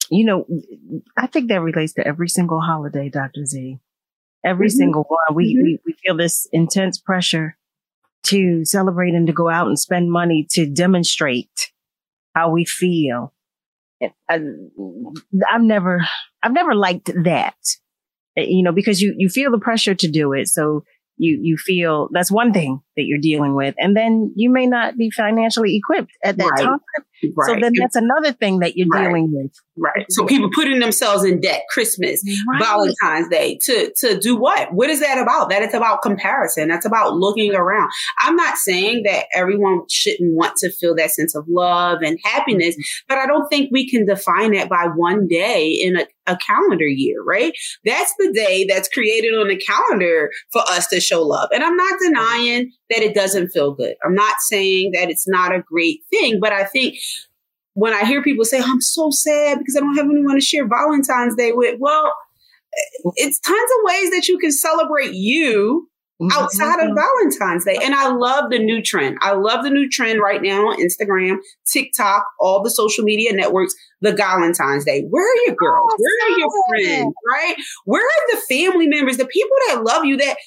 You 0.10 0.26
know, 0.26 0.48
I 1.18 1.28
think 1.28 1.50
that 1.50 1.62
relates 1.62 1.94
to 1.94 2.08
every 2.08 2.30
single 2.30 2.62
holiday, 2.62 3.10
Dr. 3.10 3.46
Z. 3.46 3.80
Every 4.46 4.68
mm-hmm. 4.68 4.78
single 4.78 5.06
one. 5.08 5.36
We, 5.36 5.56
mm-hmm. 5.56 5.64
we, 5.64 5.80
we 5.86 5.96
feel 6.04 6.18
this 6.18 6.48
intense 6.52 6.98
pressure 6.98 7.58
to 8.24 8.66
celebrate 8.66 9.14
and 9.14 9.28
to 9.28 9.34
go 9.34 9.50
out 9.50 9.68
and 9.68 9.80
spend 9.80 10.12
money 10.12 10.46
to 10.52 10.66
demonstrate 10.66 11.72
how 12.36 12.52
we 12.52 12.66
feel. 12.66 13.34
I, 14.30 14.40
I've 15.52 15.62
never, 15.62 16.08
I've 16.42 16.54
never 16.54 16.74
liked 16.74 17.12
that, 17.24 17.56
you 18.36 18.64
know, 18.64 18.72
because 18.72 19.02
you, 19.02 19.14
you 19.18 19.30
feel 19.30 19.52
the 19.52 19.60
pressure 19.60 19.96
to 19.96 20.08
do 20.08 20.34
it. 20.34 20.48
So 20.48 20.84
you, 21.18 21.40
you 21.42 21.58
feel 21.58 22.08
that's 22.14 22.32
one 22.32 22.54
thing 22.54 22.80
that 23.00 23.06
you're 23.06 23.20
dealing 23.20 23.56
with. 23.56 23.74
And 23.78 23.96
then 23.96 24.34
you 24.36 24.52
may 24.52 24.68
not 24.68 24.98
be 24.98 25.10
financially 25.10 25.76
equipped 25.76 26.12
at 26.24 26.38
that 26.38 26.46
Right. 26.46 26.64
time. 26.64 26.80
Right. 27.36 27.48
So 27.48 27.60
then 27.60 27.74
that's 27.78 27.96
another 27.96 28.32
thing 28.32 28.60
that 28.60 28.78
you're 28.78 28.88
Right. 28.88 29.08
dealing 29.08 29.32
with. 29.34 29.52
Right. 29.78 30.06
So 30.10 30.26
people 30.26 30.50
putting 30.54 30.80
themselves 30.80 31.24
in 31.24 31.42
debt, 31.42 31.64
Christmas. 31.70 32.24
Valentine's 32.60 33.28
Day, 33.30 33.58
to 33.64 33.92
to 33.98 34.20
do 34.20 34.36
what? 34.36 34.74
What 34.74 34.90
is 34.90 35.00
that 35.00 35.18
about? 35.18 35.50
That 35.50 35.64
it's 35.64 35.74
about 35.74 36.02
comparison. 36.02 36.68
That's 36.68 36.86
about 36.86 37.16
looking 37.16 37.54
around. 37.56 37.90
I'm 38.20 38.36
not 38.36 38.58
saying 38.58 39.04
that 39.06 39.26
everyone 39.34 39.82
shouldn't 39.90 40.36
want 40.36 40.56
to 40.58 40.72
feel 40.72 40.96
that 40.96 41.12
sense 41.12 41.36
of 41.36 41.46
love 41.48 42.00
and 42.02 42.20
happiness, 42.24 42.76
mm-hmm. 42.76 43.06
but 43.08 43.18
I 43.18 43.26
don't 43.26 43.48
think 43.50 43.70
we 43.72 43.90
can 43.90 44.06
define 44.06 44.54
it 44.54 44.70
by 44.70 44.88
one 44.96 45.28
day 45.28 45.72
in 45.72 45.98
a, 45.98 46.06
a 46.28 46.38
calendar 46.38 46.88
year, 46.88 47.22
right? 47.24 47.54
That's 47.86 48.14
the 48.20 48.32
day 48.32 48.66
that's 48.68 48.90
created 48.90 49.34
on 49.36 49.48
the 49.48 49.58
calendar 49.58 50.30
for 50.52 50.62
us 50.70 50.88
to 50.88 51.00
show 51.00 51.22
love. 51.24 51.50
And 51.54 51.64
I'm 51.64 51.76
not 51.76 52.00
denying 52.00 52.72
that 52.90 53.02
it 53.02 53.14
doesn't 53.14 53.50
feel 53.50 53.74
good. 53.74 53.96
I'm 54.04 54.16
not 54.16 54.38
saying 54.40 54.92
that 54.94 55.10
it's 55.10 55.28
not 55.28 55.54
a 55.54 55.62
great 55.62 56.02
thing, 56.10 56.40
but 56.40 56.52
I 56.52 56.64
think 56.64 56.98
when 57.74 57.94
I 57.94 58.04
hear 58.04 58.22
people 58.24 58.46
say, 58.46 58.60
I'm 58.60 58.82
so 58.82 59.10
sad 59.12 59.60
because 59.60 59.76
I 59.76 59.80
don't 59.80 59.96
have 59.96 60.10
anyone 60.10 60.36
to 60.36 60.42
share 60.42 60.68
Valentine's 60.68 61.36
Day 61.36 61.52
with, 61.52 61.78
well, 61.80 62.06
mm-hmm. 62.06 63.10
it's 63.16 63.40
tons 63.40 63.58
of 63.58 63.84
ways 63.84 64.12
that 64.12 64.28
you 64.28 64.38
can 64.38 64.52
celebrate 64.52 65.14
you 65.14 65.90
mm-hmm. 66.22 66.32
outside 66.38 66.80
of 66.80 66.90
mm-hmm. 66.92 66.96
Valentine's 66.96 67.66
Day. 67.66 67.78
And 67.82 67.94
I 67.94 68.12
love 68.12 68.50
the 68.50 68.60
new 68.60 68.82
trend. 68.82 69.18
I 69.22 69.34
love 69.34 69.64
the 69.64 69.70
new 69.70 69.88
trend 69.90 70.20
right 70.20 70.42
now 70.42 70.70
on 70.70 70.82
Instagram, 70.82 71.38
TikTok, 71.72 72.26
all 72.40 72.64
the 72.64 72.72
social 72.72 73.04
media 73.04 73.34
networks, 73.34 73.76
the 74.02 74.14
Valentine's 74.14 74.84
Day. 74.84 75.06
Where 75.10 75.24
are 75.24 75.46
your 75.46 75.56
girls? 75.56 75.90
Oh, 75.92 75.98
Where 75.98 76.34
are 76.34 76.40
your 76.40 76.50
friends? 76.70 77.14
Right? 77.32 77.56
Where 77.86 78.04
are 78.04 78.36
the 78.36 78.42
family 78.50 78.88
members, 78.88 79.18
the 79.18 79.26
people 79.28 79.56
that 79.68 79.84
love 79.84 80.06
you 80.06 80.18
that 80.18 80.38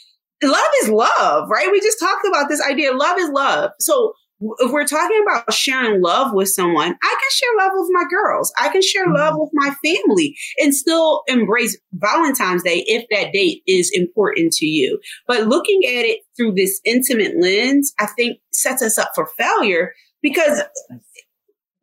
love 0.42 0.70
is 0.82 0.88
love, 0.90 1.48
right? 1.48 1.70
We 1.70 1.80
just 1.80 2.00
talked 2.00 2.26
about 2.26 2.48
this 2.48 2.62
idea. 2.62 2.92
Love 2.92 3.18
is 3.18 3.30
love. 3.30 3.70
So 3.78 4.14
if 4.58 4.72
we're 4.72 4.86
talking 4.86 5.22
about 5.22 5.52
sharing 5.52 6.02
love 6.02 6.32
with 6.32 6.48
someone, 6.48 6.96
I 7.02 7.16
can 7.20 7.30
share 7.30 7.56
love 7.58 7.72
with 7.74 7.90
my 7.92 8.04
girls. 8.10 8.52
I 8.58 8.68
can 8.70 8.82
share 8.82 9.04
mm-hmm. 9.04 9.14
love 9.14 9.34
with 9.36 9.50
my 9.52 9.74
family 9.84 10.36
and 10.58 10.74
still 10.74 11.22
embrace 11.28 11.78
Valentine's 11.92 12.62
Day 12.62 12.84
if 12.86 13.06
that 13.10 13.32
date 13.32 13.62
is 13.66 13.90
important 13.94 14.52
to 14.54 14.66
you. 14.66 15.00
But 15.26 15.46
looking 15.46 15.82
at 15.84 16.04
it 16.04 16.20
through 16.36 16.54
this 16.54 16.80
intimate 16.84 17.40
lens, 17.40 17.92
I 17.98 18.06
think 18.06 18.38
sets 18.52 18.82
us 18.82 18.98
up 18.98 19.12
for 19.14 19.28
failure 19.38 19.92
because 20.22 20.62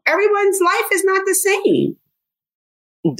everyone's 0.06 0.60
life 0.62 0.90
is 0.92 1.04
not 1.04 1.24
the 1.26 1.36
same. 1.36 1.96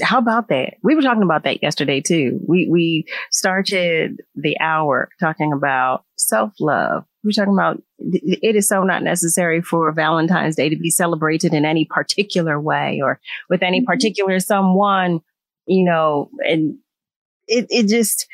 How 0.02 0.18
about 0.18 0.48
that? 0.48 0.74
We 0.82 0.94
were 0.94 1.00
talking 1.00 1.22
about 1.22 1.44
that 1.44 1.62
yesterday 1.62 2.00
too. 2.00 2.38
We 2.46 2.68
we 2.70 3.06
started 3.30 4.20
the 4.34 4.58
hour 4.60 5.08
talking 5.18 5.52
about 5.52 6.04
self 6.16 6.52
love. 6.60 7.04
We 7.24 7.28
were 7.28 7.32
talking 7.32 7.54
about 7.54 7.82
it 7.98 8.56
is 8.56 8.68
so 8.68 8.82
not 8.82 9.02
necessary 9.02 9.62
for 9.62 9.90
Valentine's 9.92 10.56
Day 10.56 10.68
to 10.68 10.76
be 10.76 10.90
celebrated 10.90 11.54
in 11.54 11.64
any 11.64 11.86
particular 11.86 12.60
way 12.60 13.00
or 13.02 13.20
with 13.48 13.62
any 13.62 13.80
mm-hmm. 13.80 13.86
particular 13.86 14.38
someone, 14.38 15.20
you 15.66 15.84
know, 15.84 16.30
and 16.46 16.76
it 17.46 17.66
it 17.70 17.88
just 17.88 18.26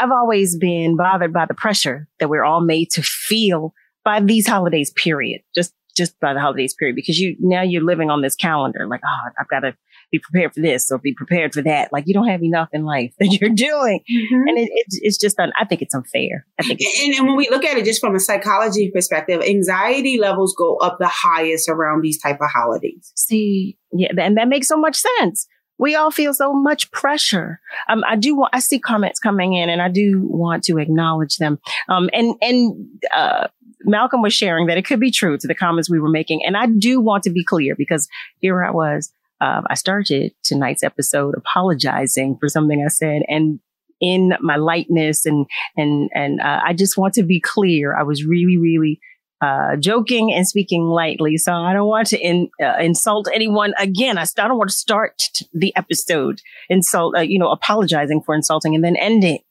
I've 0.00 0.10
always 0.10 0.56
been 0.56 0.96
bothered 0.96 1.32
by 1.32 1.44
the 1.44 1.54
pressure 1.54 2.08
that 2.20 2.28
we're 2.28 2.44
all 2.44 2.62
made 2.62 2.90
to 2.92 3.02
feel 3.02 3.74
by 4.02 4.20
these 4.20 4.46
holidays, 4.46 4.90
period. 4.90 5.42
Just 5.54 5.74
just 5.96 6.18
by 6.20 6.34
the 6.34 6.40
holidays, 6.40 6.74
period. 6.74 6.96
Because 6.96 7.18
you 7.18 7.36
now 7.40 7.62
you're 7.62 7.82
living 7.82 8.10
on 8.10 8.22
this 8.22 8.36
calendar, 8.36 8.86
like, 8.86 9.00
oh, 9.04 9.30
I've 9.38 9.48
got 9.48 9.60
to 9.60 9.76
be 10.10 10.18
prepared 10.18 10.54
for 10.54 10.60
this 10.60 10.90
or 10.90 10.98
be 10.98 11.14
prepared 11.14 11.52
for 11.52 11.62
that. 11.62 11.92
Like 11.92 12.04
you 12.06 12.14
don't 12.14 12.28
have 12.28 12.42
enough 12.42 12.68
in 12.72 12.84
life 12.84 13.12
that 13.18 13.38
you're 13.40 13.50
doing, 13.50 14.00
and 14.08 14.58
it, 14.58 14.68
it's 14.72 14.98
it's 15.02 15.18
just 15.18 15.38
un, 15.38 15.52
I 15.58 15.64
think 15.64 15.82
it's 15.82 15.94
unfair. 15.94 16.46
I 16.58 16.62
think 16.62 16.80
And, 17.02 17.14
and 17.14 17.26
when 17.26 17.36
we 17.36 17.48
look 17.50 17.64
at 17.64 17.76
it 17.76 17.84
just 17.84 18.00
from 18.00 18.14
a 18.14 18.20
psychology 18.20 18.90
perspective, 18.92 19.42
anxiety 19.42 20.18
levels 20.18 20.54
go 20.56 20.76
up 20.76 20.98
the 20.98 21.10
highest 21.12 21.68
around 21.68 22.02
these 22.02 22.20
type 22.20 22.38
of 22.40 22.48
holidays. 22.54 23.12
see, 23.14 23.78
yeah, 23.92 24.08
and 24.18 24.36
that 24.36 24.48
makes 24.48 24.68
so 24.68 24.76
much 24.76 24.96
sense. 24.96 25.46
We 25.78 25.94
all 25.94 26.10
feel 26.10 26.32
so 26.32 26.54
much 26.54 26.90
pressure. 26.90 27.60
Um, 27.88 28.02
I 28.08 28.16
do 28.16 28.34
want, 28.34 28.54
I 28.54 28.60
see 28.60 28.78
comments 28.78 29.18
coming 29.18 29.52
in 29.52 29.68
and 29.68 29.82
I 29.82 29.90
do 29.90 30.22
want 30.26 30.64
to 30.64 30.78
acknowledge 30.78 31.36
them. 31.36 31.58
Um, 31.90 32.08
and, 32.14 32.34
and, 32.40 32.86
uh, 33.14 33.48
Malcolm 33.84 34.22
was 34.22 34.32
sharing 34.32 34.66
that 34.66 34.78
it 34.78 34.86
could 34.86 35.00
be 35.00 35.10
true 35.10 35.36
to 35.38 35.46
the 35.46 35.54
comments 35.54 35.90
we 35.90 36.00
were 36.00 36.08
making. 36.08 36.40
And 36.44 36.56
I 36.56 36.66
do 36.66 37.00
want 37.00 37.22
to 37.24 37.30
be 37.30 37.44
clear 37.44 37.76
because 37.76 38.08
here 38.40 38.64
I 38.64 38.70
was, 38.70 39.12
um, 39.40 39.64
I 39.68 39.74
started 39.74 40.32
tonight's 40.42 40.82
episode 40.82 41.34
apologizing 41.36 42.38
for 42.38 42.48
something 42.48 42.82
I 42.84 42.88
said 42.88 43.22
and 43.28 43.60
in 44.00 44.34
my 44.40 44.56
lightness 44.56 45.24
and, 45.24 45.46
and, 45.76 46.10
and, 46.14 46.40
uh, 46.40 46.60
I 46.64 46.74
just 46.74 46.98
want 46.98 47.14
to 47.14 47.22
be 47.22 47.40
clear. 47.40 47.96
I 47.96 48.02
was 48.02 48.24
really, 48.24 48.58
really, 48.58 49.00
uh, 49.40 49.76
joking 49.76 50.32
and 50.32 50.46
speaking 50.46 50.84
lightly. 50.84 51.36
So 51.36 51.52
I 51.52 51.72
don't 51.72 51.88
want 51.88 52.08
to 52.08 52.18
in, 52.18 52.48
uh, 52.62 52.76
insult 52.78 53.28
anyone 53.34 53.74
again. 53.78 54.18
I, 54.18 54.24
st- 54.24 54.44
I 54.44 54.48
don't 54.48 54.58
want 54.58 54.70
to 54.70 54.76
start 54.76 55.22
the 55.52 55.74
episode 55.76 56.40
insult, 56.68 57.16
uh, 57.16 57.20
you 57.20 57.38
know, 57.38 57.50
apologizing 57.50 58.22
for 58.22 58.34
insulting 58.34 58.74
and 58.74 58.84
then 58.84 58.96
end 58.96 59.24
it 59.24 59.42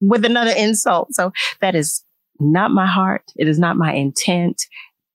with 0.00 0.24
another 0.24 0.52
insult. 0.56 1.14
So 1.14 1.32
that 1.60 1.74
is 1.74 2.04
not 2.38 2.70
my 2.70 2.86
heart. 2.86 3.24
It 3.36 3.48
is 3.48 3.58
not 3.58 3.76
my 3.76 3.92
intent 3.92 4.66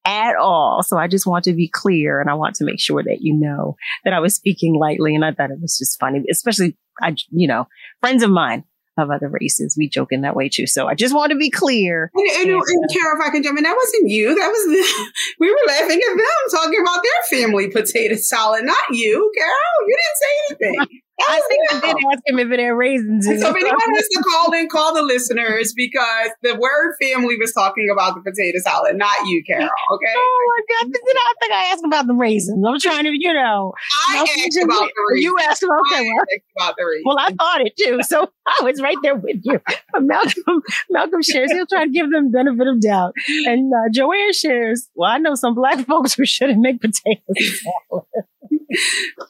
at 0.05 0.35
all. 0.35 0.83
So 0.83 0.97
I 0.97 1.07
just 1.07 1.27
want 1.27 1.43
to 1.45 1.53
be 1.53 1.67
clear 1.67 2.19
and 2.19 2.29
I 2.29 2.33
want 2.33 2.55
to 2.55 2.65
make 2.65 2.79
sure 2.79 3.03
that 3.03 3.19
you 3.21 3.33
know 3.33 3.75
that 4.03 4.13
I 4.13 4.19
was 4.19 4.35
speaking 4.35 4.75
lightly 4.75 5.15
and 5.15 5.23
I 5.23 5.31
thought 5.31 5.51
it 5.51 5.61
was 5.61 5.77
just 5.77 5.99
funny, 5.99 6.23
especially 6.29 6.77
I, 7.01 7.15
you 7.29 7.47
know, 7.47 7.67
friends 7.99 8.23
of 8.23 8.29
mine 8.29 8.63
of 8.97 9.09
other 9.09 9.29
races, 9.29 9.75
we 9.77 9.87
joke 9.87 10.09
in 10.11 10.21
that 10.21 10.35
way 10.35 10.49
too. 10.49 10.67
So 10.67 10.87
I 10.87 10.95
just 10.95 11.15
want 11.15 11.31
to 11.31 11.37
be 11.37 11.49
clear. 11.49 12.11
And, 12.13 12.27
and, 12.29 12.49
And, 12.49 12.61
and 12.61 12.89
Carol, 12.91 13.19
if 13.19 13.25
I 13.25 13.29
can 13.31 13.41
jump 13.43 13.57
in, 13.57 13.63
that 13.63 13.75
wasn't 13.75 14.09
you. 14.09 14.35
That 14.35 14.47
was 14.47 15.11
we 15.39 15.49
were 15.49 15.57
laughing 15.67 15.99
at 15.99 16.17
them 16.17 16.61
talking 16.61 16.81
about 16.81 17.01
their 17.03 17.39
family 17.39 17.69
potato 17.69 18.15
salad, 18.15 18.65
not 18.65 18.77
you, 18.91 19.31
Carol. 19.37 19.87
You 19.87 19.97
didn't 19.97 20.17
say 20.17 20.75
anything. 20.75 21.01
I 21.29 21.41
think 21.47 21.59
I 21.71 21.79
did 21.79 21.95
ask 22.11 22.19
him 22.27 22.39
if 22.39 22.51
it 22.51 22.59
had 22.59 22.69
raisins 22.69 23.27
And 23.27 23.39
so 23.39 23.49
if 23.49 23.55
anyone 23.55 23.75
wants 23.75 24.09
to 24.09 24.23
call 24.23 24.51
in, 24.53 24.69
call 24.69 24.93
the 24.95 25.01
listeners 25.01 25.73
because 25.73 26.29
the 26.41 26.55
WURD 26.55 26.95
family 27.01 27.37
was 27.37 27.53
talking 27.53 27.87
about 27.91 28.15
the 28.15 28.21
potato 28.21 28.57
salad, 28.59 28.95
not 28.97 29.15
you, 29.25 29.43
Carol. 29.45 29.69
Okay. 29.91 30.13
Oh 30.15 30.47
my 30.47 30.85
God! 30.85 30.93
Did 30.93 31.15
I 31.17 31.33
think 31.39 31.53
I 31.53 31.71
asked 31.73 31.83
about 31.85 32.07
the 32.07 32.13
raisins? 32.13 32.63
I'm 32.65 32.79
trying 32.79 33.03
to, 33.03 33.11
you 33.13 33.33
know. 33.33 33.73
I 34.09 34.19
asked 34.19 34.35
just- 34.53 34.63
about 34.63 34.79
the 34.79 35.03
reason. 35.11 35.23
You 35.23 35.37
asked 35.41 35.63
about 35.63 35.79
okay, 35.91 36.03
well, 36.09 36.25
asked 36.31 36.43
about 36.57 36.75
the 36.77 36.85
reason. 36.85 37.03
Well, 37.05 37.17
I 37.19 37.31
thought 37.33 37.61
it 37.61 37.73
too, 37.77 37.99
so 38.03 38.31
I 38.47 38.63
was 38.63 38.81
right 38.81 38.97
there 39.03 39.15
with 39.15 39.37
you. 39.43 39.59
But 39.91 40.03
Malcolm, 40.03 40.63
Malcolm 40.89 41.21
shares 41.21 41.51
he'll 41.51 41.65
try 41.67 41.85
to 41.85 41.91
give 41.91 42.09
them 42.11 42.31
benefit 42.31 42.67
of 42.67 42.79
doubt, 42.81 43.13
and 43.45 43.71
uh, 43.73 43.89
Joanne 43.93 44.33
shares. 44.33 44.87
Well, 44.95 45.09
I 45.11 45.17
know 45.17 45.35
some 45.35 45.55
black 45.55 45.85
folks 45.87 46.13
who 46.13 46.25
shouldn't 46.25 46.61
make 46.61 46.79
potato 46.81 47.21
salad. 47.35 48.05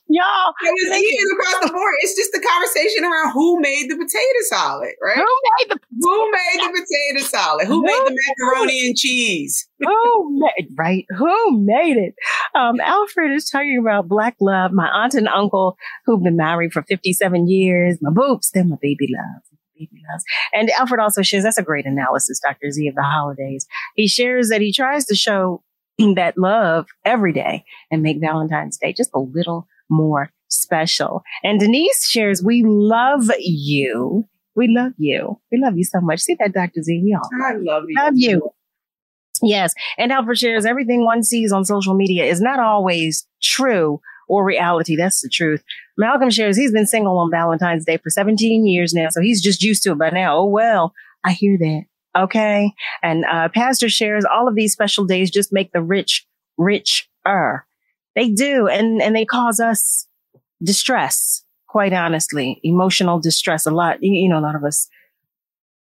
Y'all, 0.07 0.53
it 0.61 0.73
was 0.89 1.31
across 1.33 1.65
the 1.65 1.73
board. 1.73 1.80
It's 2.01 2.15
just 2.15 2.31
the 2.31 2.39
conversation 2.39 3.03
around 3.03 3.31
who 3.31 3.59
made 3.59 3.89
the 3.89 3.95
potato 3.95 4.39
salad, 4.43 4.93
right? 5.01 5.17
Who 5.17 5.25
made 5.59 5.69
the 5.69 5.79
who 6.01 6.31
made 6.31 6.59
the 6.59 6.69
potato 6.69 7.27
salad? 7.27 7.67
Who, 7.67 7.73
who 7.75 7.83
made 7.83 8.01
the 8.05 8.17
macaroni 8.27 8.87
and 8.87 8.95
cheese? 8.95 9.67
Who 9.79 10.39
made 10.39 10.69
right? 10.77 11.05
Who 11.17 11.65
made 11.65 11.97
it? 11.97 12.15
Um, 12.55 12.79
Alfred 12.79 13.31
is 13.31 13.49
talking 13.49 13.79
about 13.79 14.07
black 14.07 14.35
love. 14.39 14.71
My 14.71 14.87
aunt 14.87 15.13
and 15.15 15.27
uncle 15.27 15.77
who've 16.05 16.23
been 16.23 16.37
married 16.37 16.73
for 16.73 16.83
57 16.83 17.47
years. 17.47 17.97
My 18.01 18.11
boobs, 18.11 18.51
they're 18.51 18.63
my 18.63 18.77
baby 18.81 19.07
love. 19.09 19.43
And 20.53 20.69
Alfred 20.77 20.99
also 20.99 21.21
shares, 21.21 21.43
that's 21.43 21.57
a 21.57 21.63
great 21.63 21.85
analysis, 21.85 22.39
Dr. 22.39 22.69
Z 22.71 22.87
of 22.87 22.95
the 22.95 23.01
holidays. 23.01 23.65
He 23.95 24.07
shares 24.07 24.49
that 24.49 24.61
he 24.61 24.71
tries 24.71 25.05
to 25.05 25.15
show 25.15 25.63
that 26.15 26.37
love 26.37 26.87
every 27.05 27.33
day 27.33 27.65
and 27.89 28.01
make 28.01 28.19
Valentine's 28.19 28.77
Day 28.77 28.93
just 28.93 29.09
a 29.13 29.19
little 29.19 29.67
more 29.89 30.29
special. 30.51 31.23
And 31.43 31.59
Denise 31.59 32.07
shares, 32.07 32.43
we 32.43 32.63
love 32.65 33.29
you. 33.39 34.27
We 34.55 34.67
love 34.67 34.93
you. 34.97 35.39
We 35.51 35.59
love 35.59 35.77
you 35.77 35.83
so 35.83 36.01
much. 36.01 36.19
See 36.19 36.35
that, 36.39 36.53
Dr. 36.53 36.83
Z? 36.83 37.01
We 37.03 37.13
all 37.15 37.29
I 37.43 37.53
love 37.53 37.83
you. 37.87 37.95
Love 37.95 38.13
you. 38.15 38.49
Yes. 39.41 39.73
And 39.97 40.11
Alfred 40.11 40.37
shares 40.37 40.65
everything 40.65 41.03
one 41.03 41.23
sees 41.23 41.51
on 41.51 41.65
social 41.65 41.95
media 41.95 42.25
is 42.25 42.41
not 42.41 42.59
always 42.59 43.25
true 43.41 44.01
or 44.27 44.45
reality. 44.45 44.95
That's 44.95 45.21
the 45.21 45.29
truth. 45.29 45.63
Malcolm 45.97 46.29
shares 46.29 46.57
he's 46.57 46.71
been 46.71 46.85
single 46.85 47.17
on 47.17 47.31
Valentine's 47.31 47.85
Day 47.85 47.97
for 47.97 48.09
17 48.09 48.65
years 48.67 48.93
now. 48.93 49.07
So 49.09 49.21
he's 49.21 49.41
just 49.41 49.63
used 49.63 49.83
to 49.83 49.91
it 49.91 49.97
by 49.97 50.09
now. 50.09 50.37
Oh, 50.37 50.45
well, 50.45 50.93
I 51.23 51.31
hear 51.31 51.57
that. 51.57 51.83
Okay. 52.15 52.71
And, 53.01 53.25
uh, 53.25 53.49
pastor 53.49 53.89
shares 53.89 54.25
all 54.25 54.47
of 54.47 54.55
these 54.55 54.73
special 54.73 55.05
days 55.05 55.31
just 55.31 55.53
make 55.53 55.71
the 55.71 55.81
rich 55.81 56.27
richer. 56.57 57.65
They 58.15 58.29
do. 58.29 58.67
And, 58.67 59.01
and 59.01 59.15
they 59.15 59.25
cause 59.25 59.59
us 59.59 60.07
distress, 60.63 61.43
quite 61.67 61.93
honestly, 61.93 62.59
emotional 62.63 63.19
distress. 63.19 63.65
A 63.65 63.71
lot, 63.71 63.97
you 64.01 64.29
know, 64.29 64.39
a 64.39 64.41
lot 64.41 64.55
of 64.55 64.63
us 64.63 64.87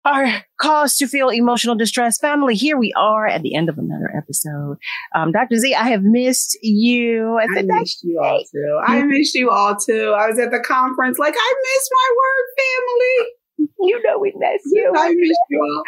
are 0.04 0.44
caused 0.58 0.98
to 0.98 1.06
feel 1.06 1.28
emotional 1.28 1.74
distress. 1.74 2.18
Family, 2.18 2.54
here 2.54 2.78
we 2.78 2.92
are 2.96 3.26
at 3.26 3.42
the 3.42 3.54
end 3.54 3.68
of 3.68 3.76
another 3.76 4.10
episode. 4.16 4.78
Um, 5.14 5.32
Dr. 5.32 5.56
Z, 5.56 5.74
I 5.74 5.90
have 5.90 6.02
missed 6.02 6.58
you. 6.62 7.38
I, 7.38 7.58
I 7.58 7.62
missed 7.62 8.02
you 8.02 8.20
all 8.22 8.40
too. 8.40 8.80
I 8.86 9.02
missed 9.02 9.34
you 9.34 9.50
all 9.50 9.76
too. 9.76 10.14
I 10.16 10.28
was 10.28 10.38
at 10.38 10.50
the 10.50 10.60
conference, 10.60 11.18
like, 11.18 11.34
I 11.36 11.54
miss 11.62 11.88
my 11.92 12.14
WURD 12.16 12.46
family. 12.58 13.32
You 13.80 14.02
know 14.04 14.18
we 14.18 14.32
miss 14.36 14.62
you. 14.66 14.92
I 14.96 15.08
miss 15.08 15.38
you 15.50 15.60
all. 15.62 15.84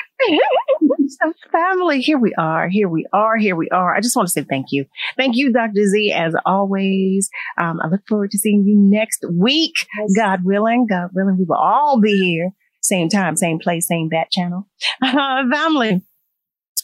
so 1.09 1.33
family, 1.53 2.01
here 2.01 2.18
we 2.18 2.35
are. 2.35 2.68
Here 2.68 2.89
we 2.89 3.07
are. 3.12 3.37
Here 3.37 3.57
we 3.57 3.68
are. 3.70 3.95
I 3.95 4.01
just 4.01 4.16
want 4.16 4.29
to 4.29 4.33
say 4.33 4.45
thank 4.45 4.66
you. 4.70 4.87
Thank 5.16 5.37
you, 5.37 5.53
Dr. 5.53 5.85
Z, 5.87 6.12
as 6.12 6.35
always. 6.45 7.31
Um, 7.59 7.81
I 7.83 7.89
look 7.89 8.03
forward 8.09 8.31
to 8.33 8.39
seeing 8.39 8.64
you 8.66 8.77
next 8.77 9.25
week. 9.31 9.75
Yes. 9.99 10.12
God 10.16 10.45
willing, 10.45 10.87
God 10.89 11.11
willing, 11.14 11.39
we 11.39 11.45
will 11.45 11.57
all 11.57 12.01
be 12.01 12.18
here. 12.18 12.51
Same 12.83 13.09
time, 13.09 13.37
same 13.37 13.59
place, 13.59 13.87
same 13.87 14.09
bat 14.09 14.31
channel. 14.31 14.68
Uh, 15.01 15.45
family, 15.53 16.03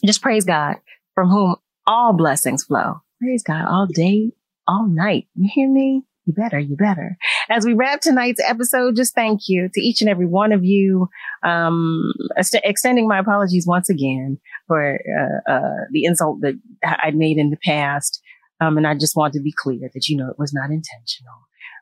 just 0.05 0.21
praise 0.21 0.45
God 0.45 0.77
from 1.13 1.29
whom 1.29 1.55
all 1.85 2.13
blessings 2.13 2.63
flow. 2.63 3.01
Praise 3.21 3.43
God 3.43 3.65
all 3.67 3.85
day, 3.85 4.31
all 4.67 4.87
night. 4.87 5.27
You 5.35 5.49
hear 5.53 5.69
me? 5.69 6.03
You 6.29 6.35
better, 6.35 6.59
you 6.59 6.75
better. 6.75 7.17
As 7.49 7.65
we 7.65 7.73
wrap 7.73 8.01
tonight's 8.01 8.39
episode, 8.47 8.95
just 8.95 9.15
thank 9.15 9.47
you 9.47 9.67
to 9.73 9.81
each 9.81 9.99
and 10.01 10.07
every 10.07 10.27
one 10.27 10.51
of 10.51 10.63
you. 10.63 11.09
Um, 11.41 12.13
ext- 12.37 12.61
extending 12.63 13.07
my 13.07 13.17
apologies 13.17 13.65
once 13.65 13.89
again 13.89 14.37
for 14.67 14.99
uh, 14.99 15.51
uh, 15.51 15.85
the 15.91 16.03
insult 16.03 16.41
that 16.41 16.53
I 16.85 17.09
made 17.15 17.37
in 17.37 17.49
the 17.49 17.57
past. 17.65 18.21
Um, 18.61 18.77
and 18.77 18.85
I 18.85 18.93
just 18.93 19.15
want 19.15 19.33
to 19.33 19.41
be 19.41 19.51
clear 19.51 19.89
that 19.91 20.07
you 20.07 20.17
know 20.17 20.29
it 20.29 20.37
was 20.37 20.53
not 20.53 20.69
intentional. 20.69 21.33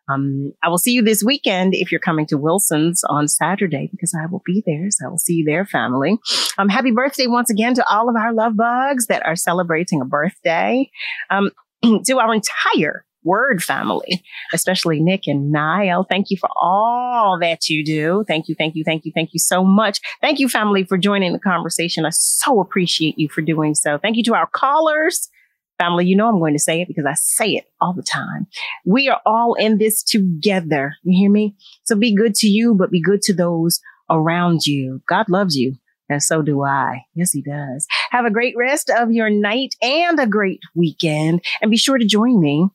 Um, 0.08 0.54
I 0.64 0.70
will 0.70 0.78
see 0.78 0.94
you 0.94 1.02
this 1.02 1.26
weekend 1.26 1.74
if 1.76 1.92
you're 1.92 2.00
coming 2.00 2.26
to 2.28 2.38
Wilson's 2.38 3.04
on 3.10 3.28
Saturday 3.28 3.90
because 3.92 4.16
I 4.18 4.28
will 4.28 4.44
be 4.46 4.64
there. 4.66 4.88
So 4.92 5.08
I 5.08 5.10
will 5.10 5.18
see 5.18 5.34
you 5.34 5.44
there, 5.44 5.66
family. 5.66 6.20
Um, 6.58 6.70
happy 6.70 6.92
birthday 6.92 7.28
once 7.28 7.50
again 7.50 7.74
to 7.74 7.86
all 7.90 8.08
of 8.08 8.16
our 8.16 8.32
love 8.32 8.56
bugs 8.56 9.08
that 9.08 9.26
are 9.26 9.36
celebrating 9.36 10.00
a 10.00 10.06
birthday. 10.06 10.90
Um, 11.30 11.52
to 12.06 12.20
our 12.20 12.34
entire 12.34 13.04
WURD 13.28 13.62
family, 13.62 14.24
especially 14.54 15.00
Nick 15.00 15.24
and 15.28 15.52
Niall. 15.52 16.06
Thank 16.10 16.30
you 16.30 16.38
for 16.38 16.50
all 16.62 17.38
that 17.42 17.70
you 17.70 17.84
do. 17.84 18.24
Thank 18.28 18.48
you, 18.48 18.56
thank 18.58 18.76
you, 18.76 18.84
thank 18.86 19.06
you, 19.06 19.12
thank 19.14 19.32
you 19.34 19.40
so 19.40 19.64
much. 19.64 20.00
Thank 20.22 20.40
you, 20.40 20.48
family, 20.48 20.84
for 20.84 20.98
joining 20.98 21.34
the 21.34 21.40
conversation. 21.40 22.06
I 22.06 22.12
so 22.12 22.60
appreciate 22.60 23.18
you 23.18 23.30
for 23.30 23.42
doing 23.42 23.76
so. 23.76 23.98
Thank 23.98 24.18
you 24.18 24.24
to 24.24 24.36
our 24.36 24.48
callers. 24.48 25.30
Family, 25.78 26.08
you 26.08 26.16
know 26.16 26.28
I'm 26.28 26.40
going 26.40 26.56
to 26.56 26.60
say 26.60 26.82
it 26.82 26.88
because 26.88 27.06
I 27.06 27.14
say 27.14 27.52
it 27.52 27.66
all 27.80 27.94
the 27.94 28.02
time. 28.02 28.48
We 28.84 29.10
are 29.10 29.22
all 29.28 29.54
in 29.54 29.78
this 29.78 30.02
together. 30.02 30.96
You 31.04 31.20
hear 31.20 31.30
me? 31.30 31.56
So 31.84 31.96
be 31.96 32.16
good 32.16 32.34
to 32.36 32.48
you, 32.48 32.74
but 32.74 32.90
be 32.90 33.02
good 33.02 33.22
to 33.24 33.34
those 33.34 33.80
around 34.10 34.66
you. 34.66 35.02
God 35.08 35.30
loves 35.30 35.56
you. 35.56 35.76
And 36.10 36.24
so 36.24 36.42
do 36.42 36.64
I. 36.64 37.06
Yes, 37.16 37.32
he 37.32 37.42
does. 37.42 37.86
Have 38.12 38.26
a 38.26 38.32
great 38.32 38.56
rest 38.58 38.90
of 38.90 39.12
your 39.12 39.30
night 39.30 39.76
and 39.82 40.20
a 40.20 40.26
great 40.26 40.62
weekend. 40.74 41.44
And 41.62 41.70
be 41.70 41.78
sure 41.78 41.98
to 41.98 42.06
join 42.06 42.40
me 42.40 42.70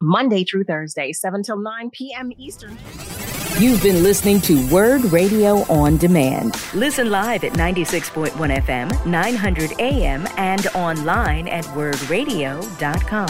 Monday 0.00 0.44
through 0.44 0.64
Thursday, 0.64 1.12
7 1.12 1.42
till 1.42 1.58
9 1.58 1.90
p.m. 1.90 2.30
Eastern. 2.36 2.76
You've 3.58 3.82
been 3.82 4.02
listening 4.02 4.40
to 4.42 4.66
WURD 4.66 5.10
Radio 5.12 5.62
on 5.72 5.96
Demand. 5.96 6.60
Listen 6.74 7.10
live 7.10 7.42
at 7.42 7.52
96.1 7.54 8.32
FM, 8.32 9.06
900 9.06 9.80
AM, 9.80 10.26
and 10.36 10.66
online 10.74 11.48
at 11.48 11.64
wurdradio.com. 11.64 13.26